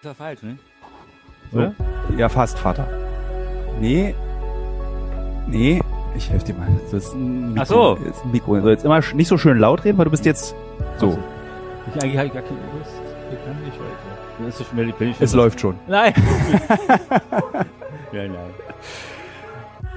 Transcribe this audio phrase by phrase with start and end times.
[0.00, 0.56] Ist ja falsch, ne?
[1.52, 1.74] So.
[2.16, 2.88] Ja, fast, Vater.
[3.80, 4.14] Nee.
[5.46, 5.82] Nee.
[6.16, 6.68] Ich helfe dir mal.
[6.90, 7.60] Das ist ein Mikro.
[7.60, 7.94] Ach so.
[7.96, 8.58] Das ist ein Mikro.
[8.62, 10.54] So, jetzt immer nicht so schön laut reden, weil du bist jetzt
[10.96, 11.18] so.
[11.94, 12.92] Ich eigentlich habe ich gar keine Lust.
[13.30, 14.18] Ich kann nicht weiter.
[14.38, 15.78] Dann ist es schon, bin ich schon Es läuft schon.
[15.86, 16.14] Nein.
[18.12, 18.54] ja, nein.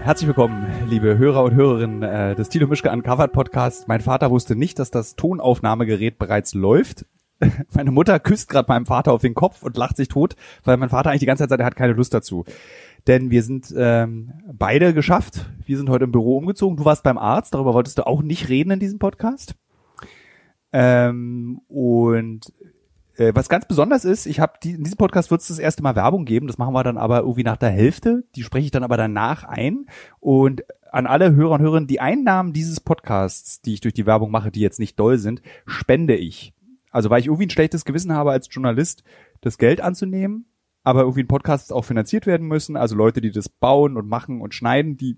[0.01, 3.87] Herzlich willkommen, liebe Hörer und Hörerinnen äh, des Tilo Mischke Uncovered Podcast.
[3.87, 7.05] Mein Vater wusste nicht, dass das Tonaufnahmegerät bereits läuft.
[7.73, 10.89] Meine Mutter küsst gerade meinem Vater auf den Kopf und lacht sich tot, weil mein
[10.89, 12.45] Vater eigentlich die ganze Zeit sagt, er hat keine Lust dazu.
[13.07, 15.49] Denn wir sind ähm, beide geschafft.
[15.65, 16.77] Wir sind heute im Büro umgezogen.
[16.77, 19.55] Du warst beim Arzt, darüber wolltest du auch nicht reden in diesem Podcast.
[20.71, 22.51] Ähm, und
[23.15, 25.83] äh, was ganz besonders ist, ich habe die, in diesem Podcast wird es das erste
[25.83, 26.47] Mal Werbung geben.
[26.47, 28.23] Das machen wir dann aber irgendwie nach der Hälfte.
[28.35, 29.85] Die spreche ich dann aber danach ein.
[30.19, 34.31] Und an alle Hörer und Hörerinnen, die Einnahmen dieses Podcasts, die ich durch die Werbung
[34.31, 36.53] mache, die jetzt nicht doll sind, spende ich.
[36.93, 39.03] Also weil ich irgendwie ein schlechtes Gewissen habe als Journalist,
[39.41, 40.45] das Geld anzunehmen,
[40.83, 42.77] aber irgendwie ein Podcast auch finanziert werden müssen.
[42.77, 45.17] Also Leute, die das bauen und machen und schneiden, die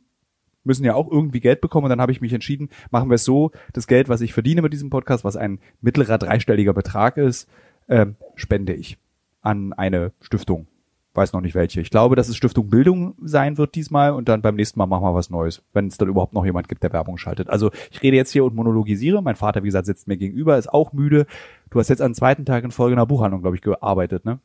[0.64, 1.86] müssen ja auch irgendwie Geld bekommen.
[1.86, 4.62] Und dann habe ich mich entschieden, machen wir es so, das Geld, was ich verdiene
[4.62, 7.48] mit diesem Podcast, was ein mittlerer dreistelliger Betrag ist,
[7.88, 8.98] ähm, spende ich
[9.42, 10.68] an eine Stiftung.
[11.16, 11.80] Weiß noch nicht welche.
[11.80, 15.04] Ich glaube, dass es Stiftung Bildung sein wird diesmal und dann beim nächsten Mal machen
[15.04, 17.50] wir was Neues, wenn es dann überhaupt noch jemand gibt, der Werbung schaltet.
[17.50, 19.24] Also ich rede jetzt hier und monologisiere.
[19.24, 21.26] Mein Vater, wie gesagt, sitzt mir gegenüber, ist auch müde.
[21.70, 24.40] Du hast jetzt am zweiten Tag in Folge einer Buchhandlung, glaube ich, gearbeitet, ne?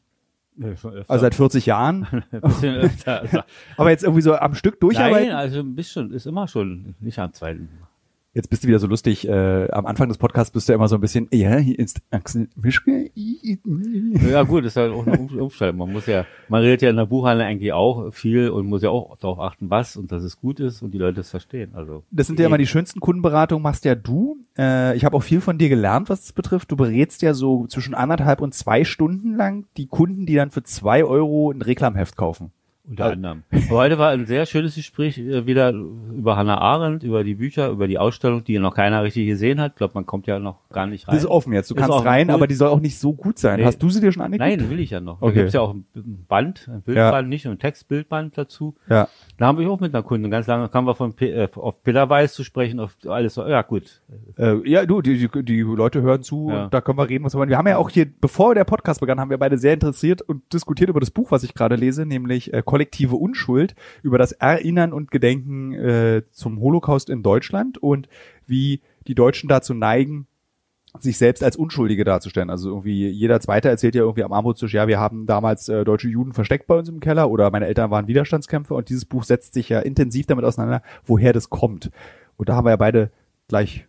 [0.63, 2.07] Also seit 40 Jahren.
[2.31, 3.21] ein bisschen öfter.
[3.23, 3.41] Also,
[3.77, 5.29] Aber jetzt irgendwie so am Stück durcharbeiten.
[5.29, 7.69] nein, also ein bisschen, ist immer schon, nicht am zweiten.
[8.33, 9.27] Jetzt bist du wieder so lustig.
[9.27, 12.49] Äh, am Anfang des Podcasts bist du immer so ein bisschen, ja, hier ist Axel
[12.55, 13.11] Mischke.
[14.31, 15.79] Ja gut, ist halt auch eine Um- Umstellung.
[15.79, 18.91] Man muss ja, man redet ja in der Buchhandlung eigentlich auch viel und muss ja
[18.91, 21.73] auch darauf achten, was und dass es gut ist und die Leute es verstehen.
[21.75, 24.37] Also Das sind ja immer die schönsten Kundenberatungen, machst ja du.
[24.57, 26.71] Äh, ich habe auch viel von dir gelernt, was das betrifft.
[26.71, 30.63] Du berätst ja so zwischen anderthalb und zwei Stunden lang die Kunden, die dann für
[30.63, 32.53] zwei Euro ein Reklamheft kaufen.
[32.91, 33.43] Unter anderem.
[33.53, 37.71] Aber heute war ein sehr schönes Gespräch äh, wieder über Hannah Arendt, über die Bücher,
[37.71, 39.73] über die Ausstellung, die noch keiner richtig gesehen hat.
[39.73, 41.15] Ich glaube, man kommt ja noch gar nicht rein.
[41.15, 41.71] Das ist offen jetzt.
[41.71, 42.35] Du Ist kannst rein, cool.
[42.35, 43.61] aber die soll auch nicht so gut sein.
[43.61, 43.65] Nee.
[43.67, 44.51] Hast du sie dir schon angeguckt?
[44.59, 45.23] Nein, will ich ja noch.
[45.23, 45.35] Okay.
[45.35, 45.85] Da gibt's ja auch ein
[46.29, 48.75] Band, ein Bildband, nicht und ein Textbildband dazu.
[48.89, 49.09] Ja.
[49.39, 51.83] Da haben wir auch mit einer Kundin ganz lange, kamen wir von P äh, auf
[51.85, 54.03] Pillerweiß zu sprechen, auf alles so, ja gut.
[54.37, 56.65] Äh, ja, du, die, die, die Leute hören zu Ja.
[56.65, 57.51] und da können wir reden, was wir wollen.
[57.51, 60.43] Wir haben ja auch hier, bevor der Podcast begann, haben wir beide sehr interessiert und
[60.53, 64.95] diskutiert über das Buch, was ich gerade lese, nämlich äh, Kollektive Unschuld, über das Erinnern
[64.95, 68.09] und Gedenken äh, zum Holocaust in Deutschland und
[68.47, 70.27] wie die Deutschen dazu neigen,
[70.99, 72.49] sich selbst als Unschuldige darzustellen.
[72.49, 76.09] Also irgendwie jeder Zweite erzählt ja irgendwie am Armutstisch, ja, wir haben damals äh, deutsche
[76.09, 79.53] Juden versteckt bei uns im Keller oder meine Eltern waren Widerstandskämpfer und dieses Buch setzt
[79.53, 81.91] sich ja intensiv damit auseinander, woher das kommt.
[82.39, 83.11] Und da haben wir ja beide
[83.47, 83.87] gleich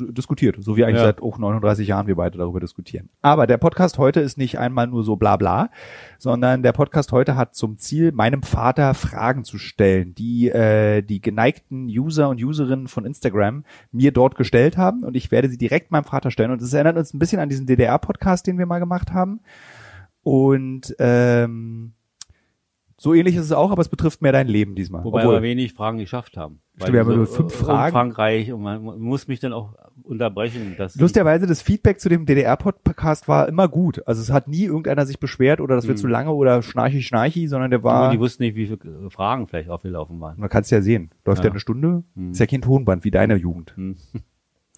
[0.00, 1.04] diskutiert, so wie eigentlich Ja.
[1.06, 3.08] seit auch 39 Jahren wir beide darüber diskutieren.
[3.22, 5.70] Aber der Podcast heute ist nicht einmal nur so bla bla,
[6.18, 11.20] sondern der Podcast heute hat zum Ziel, meinem Vater Fragen zu stellen, die äh, die
[11.20, 15.90] geneigten User und Userinnen von Instagram mir dort gestellt haben und ich werde sie direkt
[15.90, 18.80] meinem Vater stellen und es erinnert uns ein bisschen an diesen DDR-Podcast, den wir mal
[18.80, 19.40] gemacht haben
[20.22, 21.92] und ähm,
[23.04, 25.04] so ähnlich ist es auch, aber es betrifft mehr dein Leben diesmal.
[25.04, 26.60] Wobei Obwohl- wir wenig Fragen geschafft haben.
[26.76, 27.94] Stimmt, wir haben nur fünf äh, Fragen.
[27.94, 30.74] Umfangreich und man muss mich dann auch unterbrechen.
[30.78, 34.02] Dass Lustigerweise, das Feedback zu dem DDR-Podcast war immer gut.
[34.08, 36.00] Also es hat nie irgendeiner sich beschwert oder das wird Hm.
[36.00, 39.68] zu lange oder schnarchi schnarchi, sondern der war, die wussten nicht, wie viele Fragen vielleicht
[39.68, 40.40] aufgelaufen waren.
[40.40, 41.50] man kann es ja sehen, läuft ja, Ja.
[41.50, 42.30] eine Stunde, Hm.
[42.32, 43.76] ist ja kein Tonband wie deine Jugend.
[43.76, 43.96] Hm.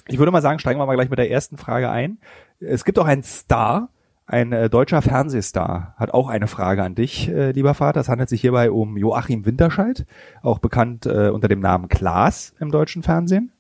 [0.09, 2.19] Ich würde mal sagen, steigen wir mal gleich mit der ersten Frage ein.
[2.61, 3.89] Es gibt auch einen Star,
[4.27, 8.01] ein äh, deutscher Fernsehstar, hat auch eine Frage an dich, äh, lieber Vater.
[8.01, 10.05] Es handelt sich hierbei um Joachim Winterscheid,
[10.43, 13.53] auch bekannt äh, unter dem Namen Klaas im deutschen Fernsehen.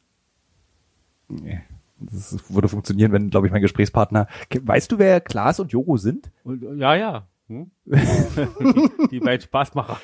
[1.28, 1.60] Nee.
[1.98, 4.26] Das würde funktionieren, wenn, glaube ich, mein Gesprächspartner.
[4.60, 6.30] Weißt du, wer Klaas und Jogo sind?
[6.76, 7.26] Ja, ja.
[7.48, 7.70] Hm?
[9.10, 9.98] die beiden Spaßmacher.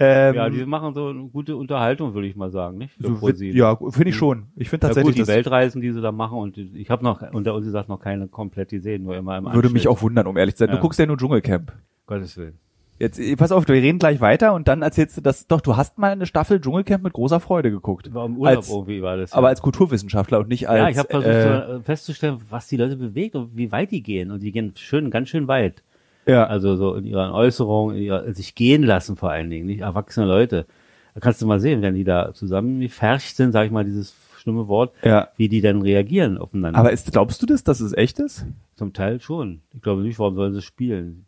[0.00, 2.94] Ähm, Ja, die machen so eine gute Unterhaltung, würde ich mal sagen, nicht?
[2.98, 4.46] So, ja, finde ich schon.
[4.56, 7.22] Ich finde Ja, tatsächlich, gut, die Weltreisen, die sie da machen und ich habe noch
[7.32, 9.86] unter uns gesagt noch keine komplett gesehen, nur immer im würde mich Anschnitt.
[9.88, 10.70] auch wundern, um ehrlich zu sein.
[10.70, 10.80] Du Ja.
[10.80, 11.72] guckst ja nur Dschungelcamp.
[12.06, 12.58] Gottes Willen.
[12.98, 15.76] Jetzt, eh, pass auf, wir reden gleich weiter und dann erzählst du das, doch, du
[15.76, 18.12] hast mal eine Staffel Dschungelcamp mit großer Freude geguckt.
[18.14, 19.32] War im Urlaub Als- irgendwie war das.
[19.32, 22.76] Aber als Kulturwissenschaftler und nicht als, ja, ich habe versucht äh, äh, festzustellen, was die
[22.76, 24.30] Leute bewegt und wie weit die gehen.
[24.30, 25.82] Und die gehen schön, ganz schön weit.
[26.26, 29.80] Ja, Also so in ihren Äußerungen, in ihrer, sich gehen lassen vor allen Dingen, nicht
[29.80, 30.66] erwachsene Leute.
[31.14, 34.68] Da kannst du mal sehen, wenn die da zusammengefercht sind, sag ich mal dieses schlimme
[34.68, 35.28] Wort, ja.
[35.36, 36.78] wie die dann reagieren aufeinander.
[36.78, 38.44] Aber ist, glaubst du das, dass es echt ist?
[38.74, 39.62] Zum Teil schon.
[39.72, 41.26] Ich glaube nicht, warum sollen sie spielen?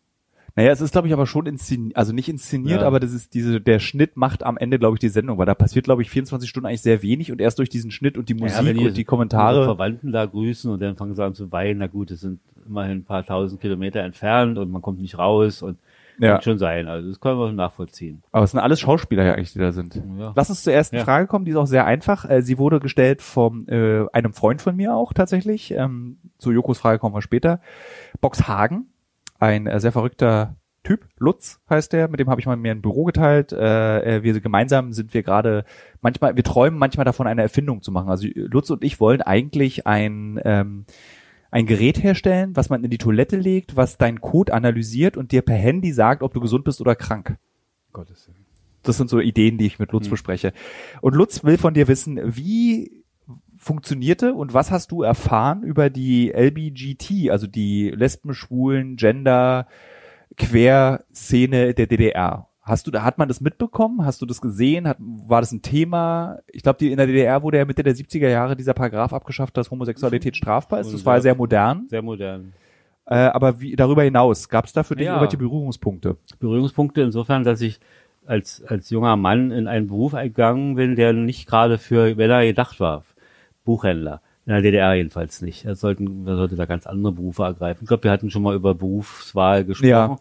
[0.56, 2.86] Naja, es ist, glaube ich, aber schon inszeniert, also nicht inszeniert, Ja.
[2.86, 5.54] aber das ist diese, der Schnitt macht am Ende, glaube ich, die Sendung, weil da
[5.54, 8.34] passiert, glaube ich, 24 Stunden eigentlich sehr wenig und erst durch diesen Schnitt und die
[8.34, 9.64] Musik wenn und die Kommentare.
[9.64, 12.98] Verwandten da grüßen und dann fangen sie an zu weinen, na gut, das sind immerhin
[12.98, 15.76] ein paar tausend Kilometer entfernt und man kommt nicht raus und
[16.18, 16.32] Ja.
[16.32, 16.88] kann schon sein.
[16.88, 18.22] Also das können wir nachvollziehen.
[18.32, 20.02] Aber es sind alles Schauspieler ja eigentlich, die da sind.
[20.18, 20.32] Ja.
[20.34, 21.04] Lass uns zur ersten Ja.
[21.04, 22.24] Frage kommen, die ist auch sehr einfach.
[22.28, 25.72] Äh, Sie wurde gestellt von äh, einem Freund von mir auch tatsächlich.
[25.72, 27.60] Ähm, zu Jokos Frage kommen wir später.
[28.22, 28.86] Box Hagen,
[29.38, 30.56] ein äh, sehr verrückter
[30.86, 33.50] Typ, Lutz heißt der, mit dem habe ich mal mir ein Büro geteilt.
[33.50, 35.64] Äh, äh, wir gemeinsam sind wir gerade
[36.00, 38.08] manchmal, wir träumen manchmal davon, eine Erfindung zu machen.
[38.08, 40.86] Also Lutz und ich wollen eigentlich ein ähm,
[41.50, 45.42] ein Gerät herstellen, was man in die Toilette legt, was deinen Code analysiert und dir
[45.42, 47.36] per Handy sagt, ob du gesund bist oder krank.
[47.92, 48.46] Gottes Willen.
[48.82, 50.52] Das sind so Ideen, die ich mit Lutz bespreche.
[51.00, 53.04] Und Lutz will von dir wissen, wie
[53.66, 59.66] funktionierte und was hast du erfahren über die LBGT, also die Lesben, Schwulen, Gender,
[60.36, 62.46] Querszene der DDR?
[62.62, 64.04] Hast du, da hat man das mitbekommen?
[64.04, 64.88] Hast du das gesehen?
[64.88, 66.38] Hat, war das ein Thema?
[66.50, 69.70] Ich glaube, in der DDR wurde ja Mitte der 70er Jahre dieser Paragraph abgeschafft, dass
[69.70, 70.92] Homosexualität strafbar ist.
[70.92, 71.86] Das war ja sehr modern.
[71.88, 72.52] Sehr modern.
[73.04, 75.12] Äh, aber wie, darüber hinaus, gab es da für dich Ja.
[75.12, 76.16] irgendwelche Berührungspunkte?
[76.40, 77.78] Berührungspunkte insofern, dass ich
[78.26, 82.80] als, als junger Mann in einen Beruf eingegangen bin, der nicht gerade für Männer gedacht
[82.80, 83.04] war.
[83.66, 84.22] Buchhändler.
[84.46, 85.64] In der DDR jedenfalls nicht.
[85.64, 87.82] Er sollten, man sollte da ganz andere Berufe ergreifen.
[87.82, 89.88] Ich glaube, wir hatten schon mal über Berufswahl gesprochen.
[89.88, 90.16] Ja.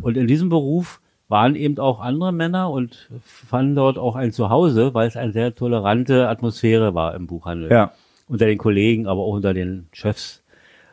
[0.00, 4.94] Und in diesem Beruf waren eben auch andere Männer und fanden dort auch ein Zuhause,
[4.94, 7.70] weil es eine sehr tolerante Atmosphäre war im Buchhandel.
[7.70, 7.92] Ja.
[8.28, 10.42] Unter den Kollegen, aber auch unter den Chefs.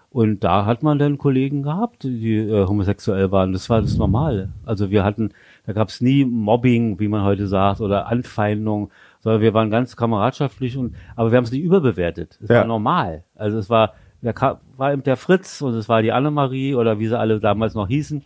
[0.10, 3.52] Und da hat man dann Kollegen gehabt, die äh, homosexuell waren.
[3.52, 4.50] Das war das Normale.
[4.66, 5.32] Also wir hatten,
[5.66, 8.92] da gab es nie Mobbing, wie man heute sagt, oder Anfeindung,
[9.24, 12.38] sondern wir waren ganz kameradschaftlich und aber wir haben es nicht überbewertet.
[12.44, 12.58] Es Ja.
[12.58, 13.24] war normal.
[13.36, 14.36] Also es war, der
[14.78, 17.88] war eben der Fritz und es war die Annemarie oder wie sie alle damals noch
[17.88, 18.24] hießen.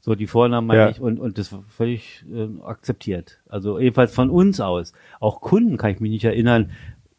[0.00, 0.88] So die Vornamen meine Ja.
[0.88, 3.38] ich und, und das war völlig äh, akzeptiert.
[3.48, 4.94] Also jedenfalls von uns aus.
[5.20, 6.70] Auch Kunden kann ich mich nicht erinnern,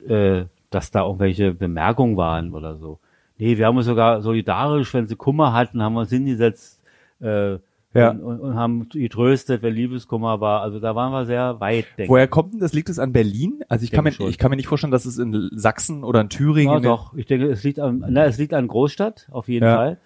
[0.07, 2.99] äh, dass da irgendwelche Bemerkungen waren oder so.
[3.37, 6.83] Nee, wir haben uns sogar solidarisch, wenn sie Kummer hatten, haben wir uns hingesetzt
[7.21, 7.57] äh,
[7.93, 8.09] Ja.
[8.11, 10.61] und, und, und haben getröstet, wenn Liebeskummer war.
[10.61, 12.73] Also da waren wir sehr weit, denke Woher kommt denn das?
[12.73, 13.63] Liegt es an Berlin?
[13.69, 14.29] Also ich kann, mir, schon.
[14.29, 16.73] ich kann mir nicht vorstellen, dass es in Sachsen oder in Thüringen.
[16.73, 17.13] Ja, doch.
[17.15, 19.75] Ich denke, es liegt an, na, es liegt an Großstadt, auf jeden Ja.
[19.75, 19.97] Fall.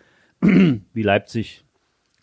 [0.93, 1.63] Wie Leipzig,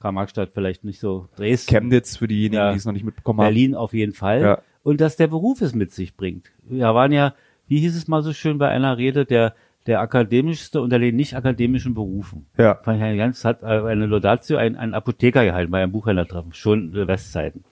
[0.00, 1.28] Karl-Marx-Stadt vielleicht nicht so.
[1.37, 2.70] Dresden, Chemnitz für diejenigen, Ja.
[2.72, 3.46] die es noch nicht mitbekommen haben.
[3.46, 4.40] Berlin auf jeden Fall.
[4.43, 4.58] Ja.
[4.82, 6.50] Und dass der Beruf es mit sich bringt.
[6.62, 7.34] Wir waren ja,
[7.67, 9.55] wie hieß es mal so schön bei einer Rede, der,
[9.86, 12.46] der akademischste unter den nicht akademischen Berufen.
[12.56, 12.78] Ja.
[12.81, 17.64] Ich eine ganz, hat eine Laudatio, ein, ein Apotheker gehalten bei einem Buchhändlertreffen, schon Westzeiten.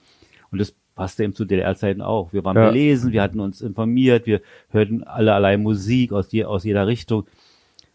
[0.51, 2.33] Und das passte eben zu DDR-Zeiten auch.
[2.33, 2.67] Wir waren Ja.
[2.67, 7.25] belesen, wir hatten uns informiert, wir hörten allerlei Musik aus, je, aus jeder Richtung.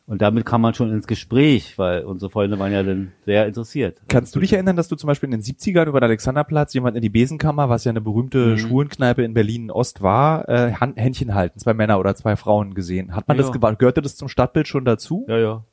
[0.08, 4.00] Und damit kam man schon ins Gespräch, weil unsere Freunde waren ja dann sehr interessiert.
[4.08, 6.96] Kannst du dich erinnern, dass du zum Beispiel in den 70ern über den Alexanderplatz jemand
[6.96, 8.58] in die Besenkammer, was ja eine berühmte Mhm.
[8.58, 13.14] Schwulenkneipe in Berlin-Ost war, äh, Händchen halten, zwei Männer oder zwei Frauen gesehen?
[13.14, 13.42] Hat man Ja.
[13.42, 15.26] das gewa- Gehörte das zum Stadtbild schon dazu?
[15.28, 15.64] Ja, ja.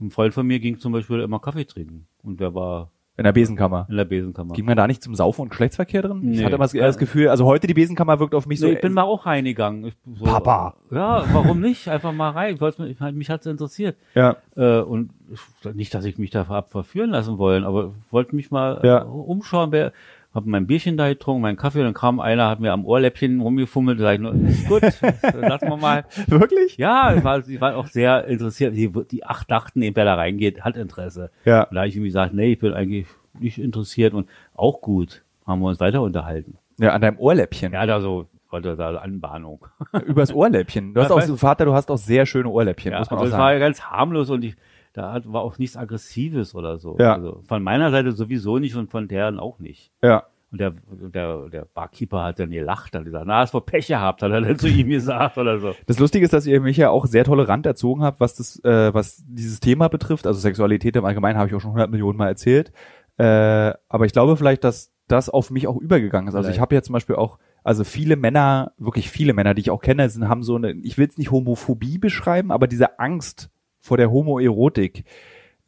[0.00, 2.06] Ein Freund von mir ging zum Beispiel immer Kaffee trinken.
[2.22, 3.86] Und der war In der Besenkammer.
[3.90, 4.54] in der Besenkammer.
[4.54, 6.20] Ging man da nicht zum Saufen und Geschlechtsverkehr drin?
[6.32, 6.44] Ich Nee.
[6.44, 8.66] hatte immer das, eher das Gefühl, also heute die Besenkammer wirkt auf mich so.
[8.66, 9.84] Nee, ich bin mal auch reingegangen.
[9.84, 10.74] Ich, so, Papa.
[10.90, 11.88] Ja, warum nicht?
[11.88, 12.54] Einfach mal rein.
[12.54, 13.96] Ich wollte, ich, mich hat's interessiert.
[14.14, 14.36] ja.
[14.56, 18.34] Äh, und ich- nicht, dass ich mich da hab verführen lassen wollen, aber ich wollte
[18.34, 19.02] mich mal Ja.
[19.02, 19.72] äh, umschauen.
[19.72, 19.92] Wer,
[20.34, 23.40] hab mein Bierchen da getrunken, meinen Kaffee, und dann kam einer, hat mir am Ohrläppchen
[23.40, 24.82] rumgefummelt, da sag ich nur, ist gut,
[25.40, 26.04] lassen wir mal.
[26.26, 26.76] Wirklich?
[26.78, 28.74] Ja, ich war, sie war auch sehr interessiert.
[28.74, 31.30] Die, die acht dachten, eben, wer da reingeht, hat Interesse.
[31.44, 31.64] Ja.
[31.64, 33.06] Und da habe ich ihm gesagt, nee, ich bin eigentlich
[33.38, 35.22] nicht interessiert und auch gut.
[35.46, 36.56] Haben wir uns weiter unterhalten.
[36.78, 37.72] Ja, an deinem Ohrläppchen.
[37.72, 39.66] Ja, da so, wollte da Anbahnung.
[40.06, 40.94] Übers Ohrläppchen.
[40.94, 43.34] Du hast auch Vater, du hast auch sehr schöne Ohrläppchen, Ja, muss man also auch
[43.34, 43.60] es war sagen.
[43.60, 44.56] ja ganz harmlos und ich,
[44.92, 46.96] da hat, war auch nichts Aggressives oder so.
[46.98, 47.14] Ja.
[47.14, 49.90] Also von meiner Seite sowieso nicht und von deren auch nicht.
[50.02, 50.24] Ja.
[50.52, 54.22] Und der, der, der Barkeeper hat dann gelacht, hat gesagt, na, hast wohl Pech gehabt,
[54.22, 55.74] hat er dann zu ihm gesagt oder so.
[55.86, 58.92] Das Lustige ist, dass ihr mich ja auch sehr tolerant erzogen habt, was das, äh,
[58.92, 60.26] was dieses Thema betrifft.
[60.26, 62.70] Also Sexualität im Allgemeinen habe ich auch schon 100 Millionen Mal erzählt.
[63.16, 66.34] Äh, aber ich glaube vielleicht, dass das auf mich auch übergegangen ist.
[66.34, 69.70] Also ich habe ja zum Beispiel auch, also viele Männer, wirklich viele Männer, die ich
[69.70, 73.50] auch kenne, sind, haben so eine, ich will es nicht Homophobie beschreiben, aber diese Angst
[73.80, 75.04] vor der Homoerotik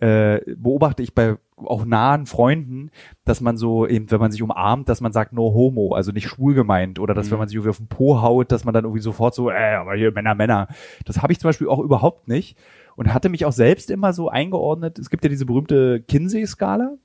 [0.04, 2.90] äh, beobachte ich bei auch nahen Freunden,
[3.24, 6.28] dass man so eben, wenn man sich umarmt, dass man sagt no homo, also nicht
[6.28, 7.32] schwul gemeint oder dass Mhm.
[7.32, 9.74] wenn man sich irgendwie auf den Po haut, dass man dann irgendwie sofort so, äh,
[9.76, 10.68] aber hier Männer, Männer.
[11.04, 12.58] Das habe ich zum Beispiel auch überhaupt nicht
[12.96, 14.98] und hatte mich auch selbst immer so eingeordnet.
[14.98, 16.96] Es gibt ja diese berühmte Kinsey-Skala.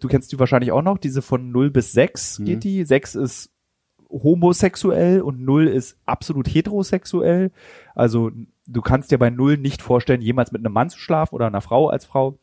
[0.00, 2.44] Du kennst die wahrscheinlich auch noch, diese von 0 bis 6 Mhm.
[2.46, 2.84] geht die.
[2.84, 3.52] 6 ist
[4.10, 7.50] homosexuell und 0 ist absolut heterosexuell.
[7.94, 8.30] Also
[8.66, 11.60] du kannst dir bei 0 nicht vorstellen, jemals mit einem Mann zu schlafen oder einer
[11.60, 12.38] Frau als Frau.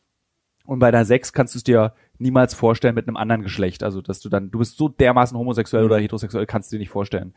[0.66, 3.82] Und bei der 6 kannst du es dir niemals vorstellen mit einem anderen Geschlecht.
[3.82, 6.90] Also, dass du dann, du bist so dermaßen homosexuell oder heterosexuell, kannst du dir nicht
[6.90, 7.34] vorstellen.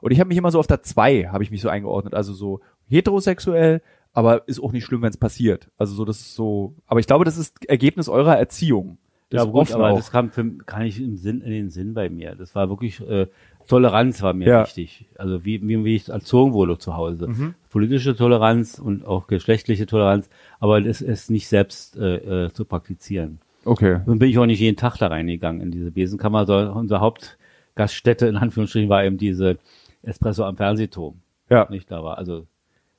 [0.00, 2.14] Und ich habe mich immer so auf der 2, habe ich mich so eingeordnet.
[2.14, 5.68] Also so heterosexuell, aber ist auch nicht schlimm, wenn es passiert.
[5.78, 8.98] Also so, das ist so, aber ich glaube, das ist Ergebnis eurer Erziehung.
[9.30, 9.96] Ja, Das gut, offen aber auch.
[9.96, 12.34] das kam für, gar nicht im Sinn, in den Sinn bei mir.
[12.34, 13.28] Das war wirklich, äh,
[13.66, 14.62] Toleranz war mir Ja.
[14.64, 15.06] wichtig.
[15.16, 17.28] Also wie, wie, wie ich erzogen wurde zu Hause.
[17.28, 17.54] Mhm.
[17.70, 20.28] Politische Toleranz und auch geschlechtliche Toleranz,
[20.60, 23.38] aber das ist nicht selbst äh, äh, zu praktizieren.
[23.64, 24.00] Okay.
[24.06, 28.26] Nun bin ich auch nicht jeden Tag da reingegangen in diese Besenkammer, sondern unsere Hauptgaststätte
[28.26, 29.58] in Anführungsstrichen war eben diese
[30.02, 31.20] Espresso am Fernsehturm.
[31.48, 31.66] Ja.
[31.70, 32.46] Nicht da war, also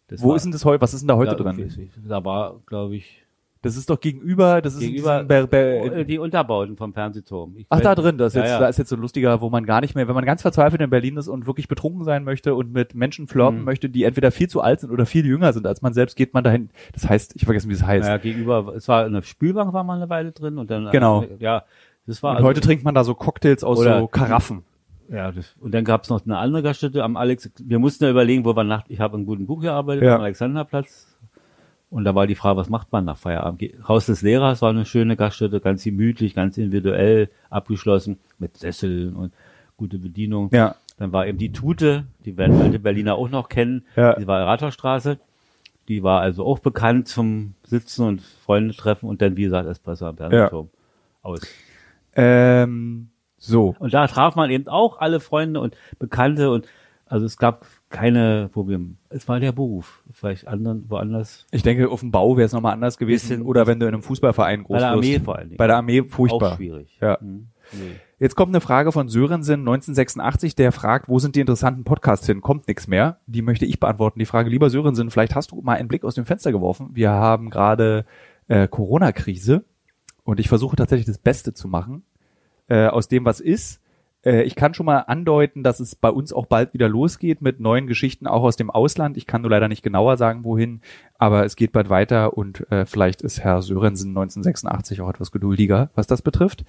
[0.07, 0.81] das Wo war, ist denn das heute?
[0.81, 1.89] Was ist denn da heute drin?
[2.07, 3.22] Da war, glaube ich,
[3.63, 7.55] Das ist doch gegenüber, das ist gegenüber diesem Ber Ber äh, die Unterbauten vom Fernsehturm.
[7.57, 8.59] Ich Ach, da drin, das ist Ja, jetzt, ja.
[8.59, 10.81] da ist jetzt so ein lustiger, wo man gar nicht mehr, wenn man ganz verzweifelt
[10.81, 13.63] in Berlin ist und wirklich betrunken sein möchte und mit Menschen flirten Mhm.
[13.65, 16.33] möchte, die entweder viel zu alt sind oder viel jünger sind als man selbst, geht
[16.33, 16.69] man dahin.
[16.91, 18.07] Das heißt, ich vergesse, wie es heißt.
[18.07, 21.23] Ja, gegenüber, es war eine Spülbank war mal eine Weile drin und dann Genau.
[21.39, 21.63] ja,
[22.05, 24.63] das war und also, heute trinkt man da so Cocktails aus so Karaffen.
[25.09, 27.49] ja, das, und dann gab's noch eine andere Gaststätte am Alex.
[27.63, 28.83] Wir mussten ja überlegen, wo wir nach.
[28.89, 30.15] Ich habe in guten Buch gearbeitet Ja.
[30.15, 31.12] am Alexanderplatz
[31.93, 33.61] und da war die Frage, was macht man nach Feierabend?
[33.87, 39.31] Haus des Lehrers war eine schöne Gaststätte, ganz gemütlich, ganz individuell abgeschlossen mit Sesseln und
[39.77, 40.49] gute Bedienung.
[40.51, 40.75] Ja.
[40.97, 43.85] Dann war eben die Tute, die werden alte Berliner auch noch kennen.
[43.95, 44.15] Ja.
[44.15, 45.19] Die war in Rathausstraße.
[45.87, 50.07] Die war also auch bekannt zum Sitzen und Freunde treffen und dann, wie gesagt, Espresso
[50.07, 50.71] am Fernsehturm
[51.21, 51.41] aus.
[52.15, 53.75] Ähm, so.
[53.77, 56.67] Und da traf man eben auch alle Freunde und Bekannte und
[57.05, 58.95] also es gab keine Probleme.
[59.09, 60.03] Es war der Beruf.
[60.11, 61.45] Vielleicht anderen, woanders.
[61.51, 63.29] Ich denke, auf dem Bau wäre es nochmal anders gewesen.
[63.29, 65.25] Bisschen- oder wenn du in einem Fußballverein groß Bei der Armee wirst.
[65.25, 65.57] vor allen Dingen.
[65.57, 66.53] Bei der Armee furchtbar.
[66.53, 66.97] Auch schwierig.
[66.99, 67.19] Ja.
[67.21, 67.47] Hm.
[67.71, 67.79] Nee.
[68.19, 72.41] Jetzt kommt eine Frage von Sörensen 1986, der fragt, wo sind die interessanten Podcasts hin?
[72.41, 73.19] Kommt nichts mehr.
[73.27, 74.19] Die möchte ich beantworten.
[74.19, 76.89] Die Frage, lieber Sörensen, vielleicht hast du mal einen Blick aus dem Fenster geworfen.
[76.93, 78.05] Wir haben gerade
[78.47, 79.63] äh, Corona-Krise
[80.23, 82.03] und ich versuche tatsächlich das Beste zu machen
[82.69, 83.81] äh, aus dem, was ist.
[84.25, 87.59] Äh, ich kann schon mal andeuten, dass es bei uns auch bald wieder losgeht mit
[87.59, 89.17] neuen Geschichten, auch aus dem Ausland.
[89.17, 90.81] Ich kann nur leider nicht genauer sagen, wohin,
[91.17, 95.89] aber es geht bald weiter und äh, vielleicht ist Herr Sörensen 1986 auch etwas geduldiger,
[95.95, 96.65] was das betrifft.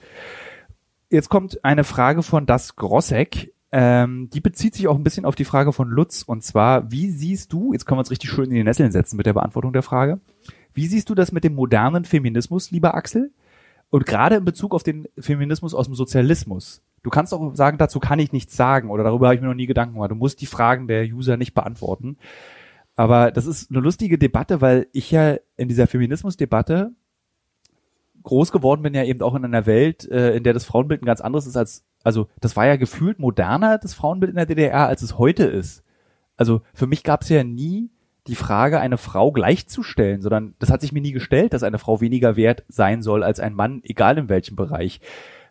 [1.11, 3.52] Jetzt kommt eine Frage von Das Grossek.
[3.70, 6.23] Ähm, die bezieht sich auch ein bisschen auf die Frage von Lutz.
[6.23, 9.16] Und zwar, wie siehst du, jetzt können wir uns richtig schön in die Nesseln setzen
[9.16, 10.20] mit der Beantwortung der Frage.
[10.75, 13.32] Wie siehst du das mit dem modernen Feminismus, lieber Axel?
[13.94, 16.82] Und gerade in Bezug auf den Feminismus aus dem Sozialismus.
[17.04, 19.54] Du kannst auch sagen, dazu kann ich nichts sagen oder darüber habe ich mir noch
[19.54, 20.10] nie Gedanken gemacht.
[20.10, 22.16] Du musst die Fragen der User nicht beantworten.
[22.96, 26.90] Aber das ist eine lustige Debatte, weil ich ja in dieser Feminismusdebatte
[28.24, 31.06] groß geworden bin, ja eben auch in einer Welt, äh, in der das Frauenbild ein
[31.06, 34.88] ganz anderes ist als, also das war ja gefühlt moderner, das Frauenbild in der DDR,
[34.88, 35.84] als es heute ist.
[36.36, 37.92] Also für mich gab es ja nie
[38.26, 42.00] die Frage, eine Frau gleichzustellen, sondern das hat sich mir nie gestellt, dass eine Frau
[42.00, 45.00] weniger wert sein soll als ein Mann, egal in welchem Bereich.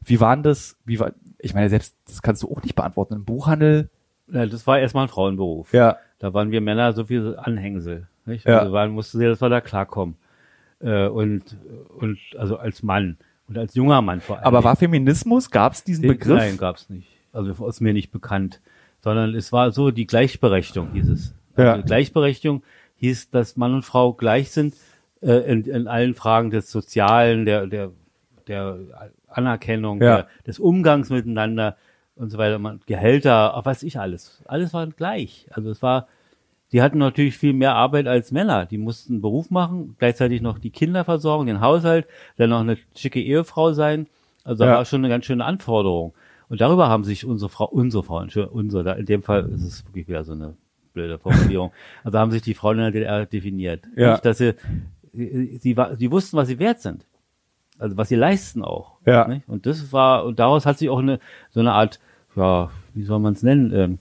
[0.03, 3.13] Wie waren das, wie war, ich meine, selbst, das kannst du auch nicht beantworten.
[3.13, 3.89] Im Buchhandel,
[4.27, 5.71] Ja, das war erstmal ein Frauenberuf.
[5.73, 8.07] ja, Da waren wir Männer so viel Anhängsel.
[8.25, 8.45] Nicht?
[8.47, 8.59] Ja.
[8.59, 10.15] Also waren, mussten sehen, dass wir da klarkommen.
[10.79, 11.57] Äh, und,
[11.99, 14.45] und also als Mann und als junger Mann vor allem.
[14.45, 16.37] aber war Feminismus, gab es diesen Den- Begriff?
[16.37, 17.07] Nein, gab's nicht.
[17.33, 18.61] Also ist mir nicht bekannt.
[19.01, 21.33] Sondern es war so die Gleichberechtigung hieß es.
[21.57, 21.73] Ja.
[21.73, 22.63] Also Gleichberechtigung
[22.97, 24.75] hieß, dass Mann und Frau gleich sind
[25.21, 27.91] äh, in, in allen Fragen des Sozialen, der, der,
[28.47, 28.77] der
[29.27, 30.15] Anerkennung, Ja.
[30.17, 31.77] der, des Umgangs miteinander
[32.15, 32.59] und so weiter.
[32.59, 34.41] Man, Gehälter, ach, was ich alles.
[34.45, 35.47] Alles war gleich.
[35.51, 36.07] Also es war,
[36.71, 38.65] die hatten natürlich viel mehr Arbeit als Männer.
[38.65, 42.07] Die mussten einen Beruf machen, gleichzeitig noch die Kinder versorgen, den Haushalt,
[42.37, 44.07] dann noch eine schicke Ehefrau sein.
[44.43, 44.77] Also da Ja.
[44.77, 46.13] war schon eine ganz schöne Anforderung.
[46.49, 50.07] Und darüber haben sich unsere Frau, unsere Frauen, unsere, in dem Fall ist es wirklich
[50.07, 50.55] wieder so eine
[50.93, 51.71] blöde Formulierung.
[52.03, 53.85] also haben sich die Frauen in der DDR definiert.
[53.95, 54.11] Ja.
[54.11, 54.53] Nicht, dass sie,
[55.11, 57.05] sie, sie, war- sie wussten, was sie wert sind.
[57.79, 58.93] Also was sie leisten auch.
[59.05, 59.27] Ja.
[59.27, 59.47] Nicht?
[59.49, 61.19] Und das war, und daraus hat sich auch eine,
[61.49, 61.99] so eine Art,
[62.35, 63.99] ja, wie soll man es nennen, ähm,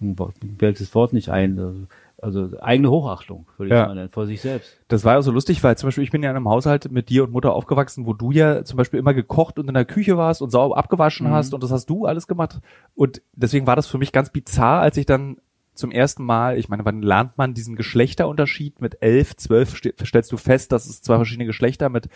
[0.00, 0.14] mir
[0.58, 1.86] fällt das Wort nicht ein, also,
[2.20, 3.86] also eigene Hochachtung, würde ich Ja.
[3.86, 4.76] mal nennen, vor sich selbst.
[4.88, 7.08] Das war ja so lustig, weil zum Beispiel ich bin ja in einem Haushalt mit
[7.08, 10.16] dir und Mutter aufgewachsen, wo du ja zum Beispiel immer gekocht und in der Küche
[10.18, 12.60] warst und sauber abgewaschen hast und das hast du alles gemacht.
[12.94, 15.36] Und deswegen war das für mich ganz bizarr, als ich dann
[15.76, 20.32] zum ersten Mal, ich meine, wann lernt man diesen Geschlechterunterschied mit elf, zwölf, ste- stellst
[20.32, 22.08] du fest, dass es zwei verschiedene Geschlechter mit,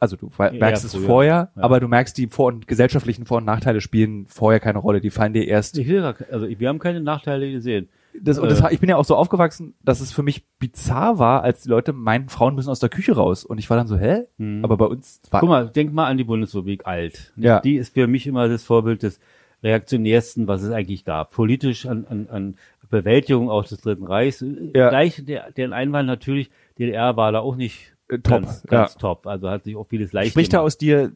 [0.00, 1.62] also du we- Ja, merkst es vorher, Ja.
[1.62, 5.10] aber du merkst, die Vor- und gesellschaftlichen Vor- und Nachteile spielen vorher keine Rolle, die
[5.10, 7.88] fallen dir erst Ich will also wir haben keine Nachteile gesehen.
[8.20, 8.72] das, und das, Äh.
[8.74, 11.92] ich bin ja auch so aufgewachsen, dass es für mich bizarr war, als die Leute
[11.92, 13.44] meinten, Frauen müssen aus der Küche raus.
[13.44, 14.24] Und ich war dann so, hä?
[14.62, 17.32] Aber bei uns war, Guck mal, denk mal an die Bundesrepublik alt.
[17.36, 17.60] Ja.
[17.60, 19.20] Die ist für mich immer das Vorbild des
[19.62, 21.30] reaktionärsten, was es eigentlich gab.
[21.32, 22.54] Politisch an, an, an
[22.90, 24.44] Bewältigung auch des Dritten Reichs.
[24.74, 24.88] Ja.
[24.90, 29.00] Gleich der, der Einwand natürlich, DDR war da auch nicht Äh, top, ganz, ganz ja.
[29.00, 29.26] top.
[29.26, 30.66] Also hat sich auch vieles leicht spricht da gemacht.
[30.66, 31.12] aus dir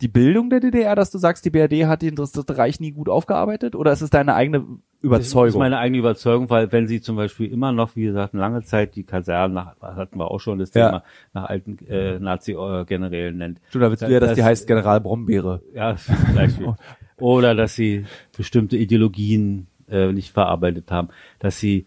[0.00, 2.90] die Bildung der DDR, dass du sagst, die BRD hat den das Dritte Reich nie
[2.92, 3.76] gut aufgearbeitet?
[3.76, 4.64] Oder ist es deine eigene
[5.02, 5.46] Überzeugung.
[5.46, 8.62] Das ist meine eigene Überzeugung, weil wenn sie zum Beispiel immer noch, wie gesagt, lange
[8.62, 10.86] Zeit die Kasernen, nach, hatten wir auch schon das Ja.
[10.88, 13.60] Thema, nach alten äh, Nazi-Generälen nennt.
[13.72, 15.62] Du, da willst du ja, dass Das- die heißt General Brombeere.
[15.74, 15.96] Ja,
[16.34, 16.74] Beispiel.
[17.18, 21.08] Oder dass sie bestimmte Ideologien äh, nicht verarbeitet haben.
[21.38, 21.86] Dass sie,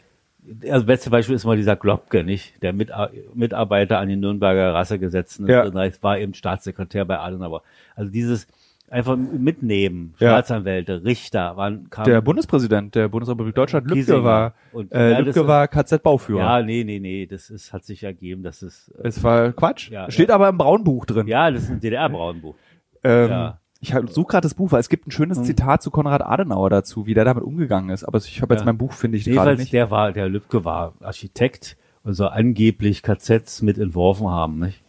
[0.70, 2.62] also beste Beispiel ist mal dieser Globke, nicht?
[2.62, 2.92] Der Mit
[3.34, 5.64] Mitarbeiter an den Nürnberger Rassegesetzen Ja.
[5.64, 7.64] Dritten Reichs war eben Staatssekretär bei Adenauer.
[7.96, 8.48] Also dieses
[8.90, 10.32] einfach mitnehmen, Ja.
[10.32, 14.24] Staatsanwälte, Richter, waren kamen, Der Bundespräsident der Bundesrepublik Deutschland, Lübcke Kiesinger.
[14.24, 16.40] war, Und, äh, ja, ist- war KZ-Bauführer.
[16.40, 19.90] Ja, nee, nee, nee, das ist, hat sich ergeben, das ist, äh, Es war Quatsch.
[19.90, 20.36] Ja, Steht ja.
[20.36, 21.26] aber im Braunbuch drin.
[21.28, 22.56] ja, das ist ein DDR-Braunbuch.
[23.04, 23.60] Ähm, Ja.
[23.84, 25.44] Ich suche gerade das Buch, weil es gibt ein schönes Hm.
[25.46, 28.04] Zitat zu Konrad Adenauer dazu, wie der damit umgegangen ist.
[28.06, 28.66] Aber ich habe jetzt Ja.
[28.66, 29.74] mein Buch, finde ich gerade nicht.
[29.74, 34.80] der war, der Lübcke war Architekt und soll angeblich KZs mit entworfen haben, nicht?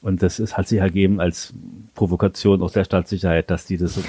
[0.00, 1.52] Und das ist, hat sich ergeben als
[1.96, 4.00] Provokation aus der Staatssicherheit, dass die das so,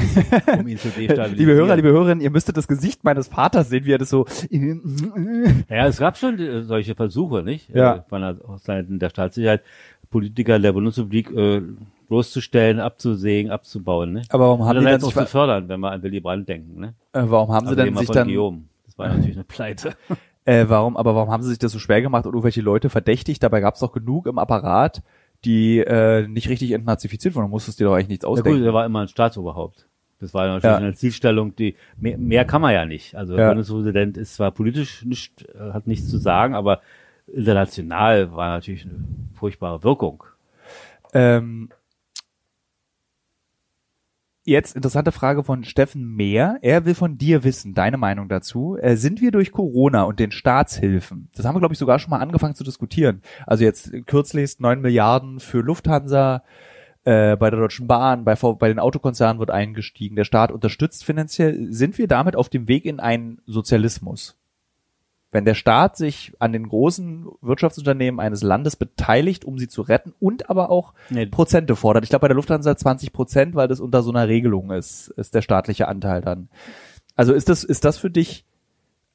[0.54, 1.36] um ihn zu destabilisieren.
[1.38, 4.26] Liebe Hörer, liebe Hörerinnen, ihr müsstet das Gesicht meines Vaters sehen, wie er das so.
[5.70, 7.70] Ja, es gab schon äh, solche Versuche, nicht?
[7.74, 7.96] Ja.
[7.98, 9.64] Äh, Von der aus Seiten der Staatssicherheit,
[10.12, 11.62] Politiker der Bundesrepublik äh,
[12.10, 14.22] bloßzustellen, abzusägen, abzubauen, ne?
[14.30, 16.80] Aber warum haben die Andererseits sich, auch zu fördern, wenn wir an Willy Brandt denken,
[16.80, 16.94] ne?
[17.14, 18.64] äh, warum haben sie Also denn sich von dann, Guillaume.
[18.86, 19.94] Das war natürlich eine Pleite.
[20.46, 23.42] äh, warum, aber warum haben sie sich das so schwer gemacht und irgendwelche Leute verdächtigt?
[23.44, 25.02] Dabei gab es doch genug im Apparat,
[25.46, 27.46] die äh, nicht richtig entnazifiziert wurden.
[27.46, 28.66] Du musstest dir doch eigentlich nichts Ja gut, ausdenken.
[28.66, 29.88] er war immer ein Staatsoberhaupt.
[30.20, 30.76] Das war natürlich Ja.
[30.78, 33.16] eine Zielstellung, die mehr, mehr kann man ja nicht.
[33.16, 33.50] Also der Ja.
[33.52, 36.82] Bundespräsident ist zwar politisch nicht, äh, hat nichts zu sagen, aber
[37.32, 38.96] international war natürlich eine
[39.36, 40.24] furchtbare Wirkung.
[41.14, 41.70] Ähm,
[44.50, 46.58] jetzt interessante Frage von Steffen Mehr.
[46.62, 48.78] Er will von dir wissen, deine Meinung dazu.
[48.80, 52.10] Äh, sind wir durch Corona und den Staatshilfen, das haben wir glaube ich sogar schon
[52.10, 53.22] mal angefangen zu diskutieren.
[53.46, 56.44] Also jetzt kürzlichst 9 Milliarden für Lufthansa,
[57.06, 61.72] äh, bei der Deutschen Bahn, bei, bei den Autokonzernen wird eingestiegen, der Staat unterstützt finanziell.
[61.72, 64.39] Sind wir damit auf dem Weg in einen Sozialismus?
[65.32, 70.14] Wenn der Staat sich an den großen Wirtschaftsunternehmen eines Landes beteiligt, um sie zu retten
[70.20, 71.28] und aber auch Nee.
[71.28, 72.04] Prozente fordert.
[72.04, 75.36] Ich glaube bei der Lufthansa 20 Prozent, weil das unter so einer Regelung ist, ist
[75.36, 76.50] der staatliche Anteil dann.
[77.16, 78.44] Also ist das, ist das für dich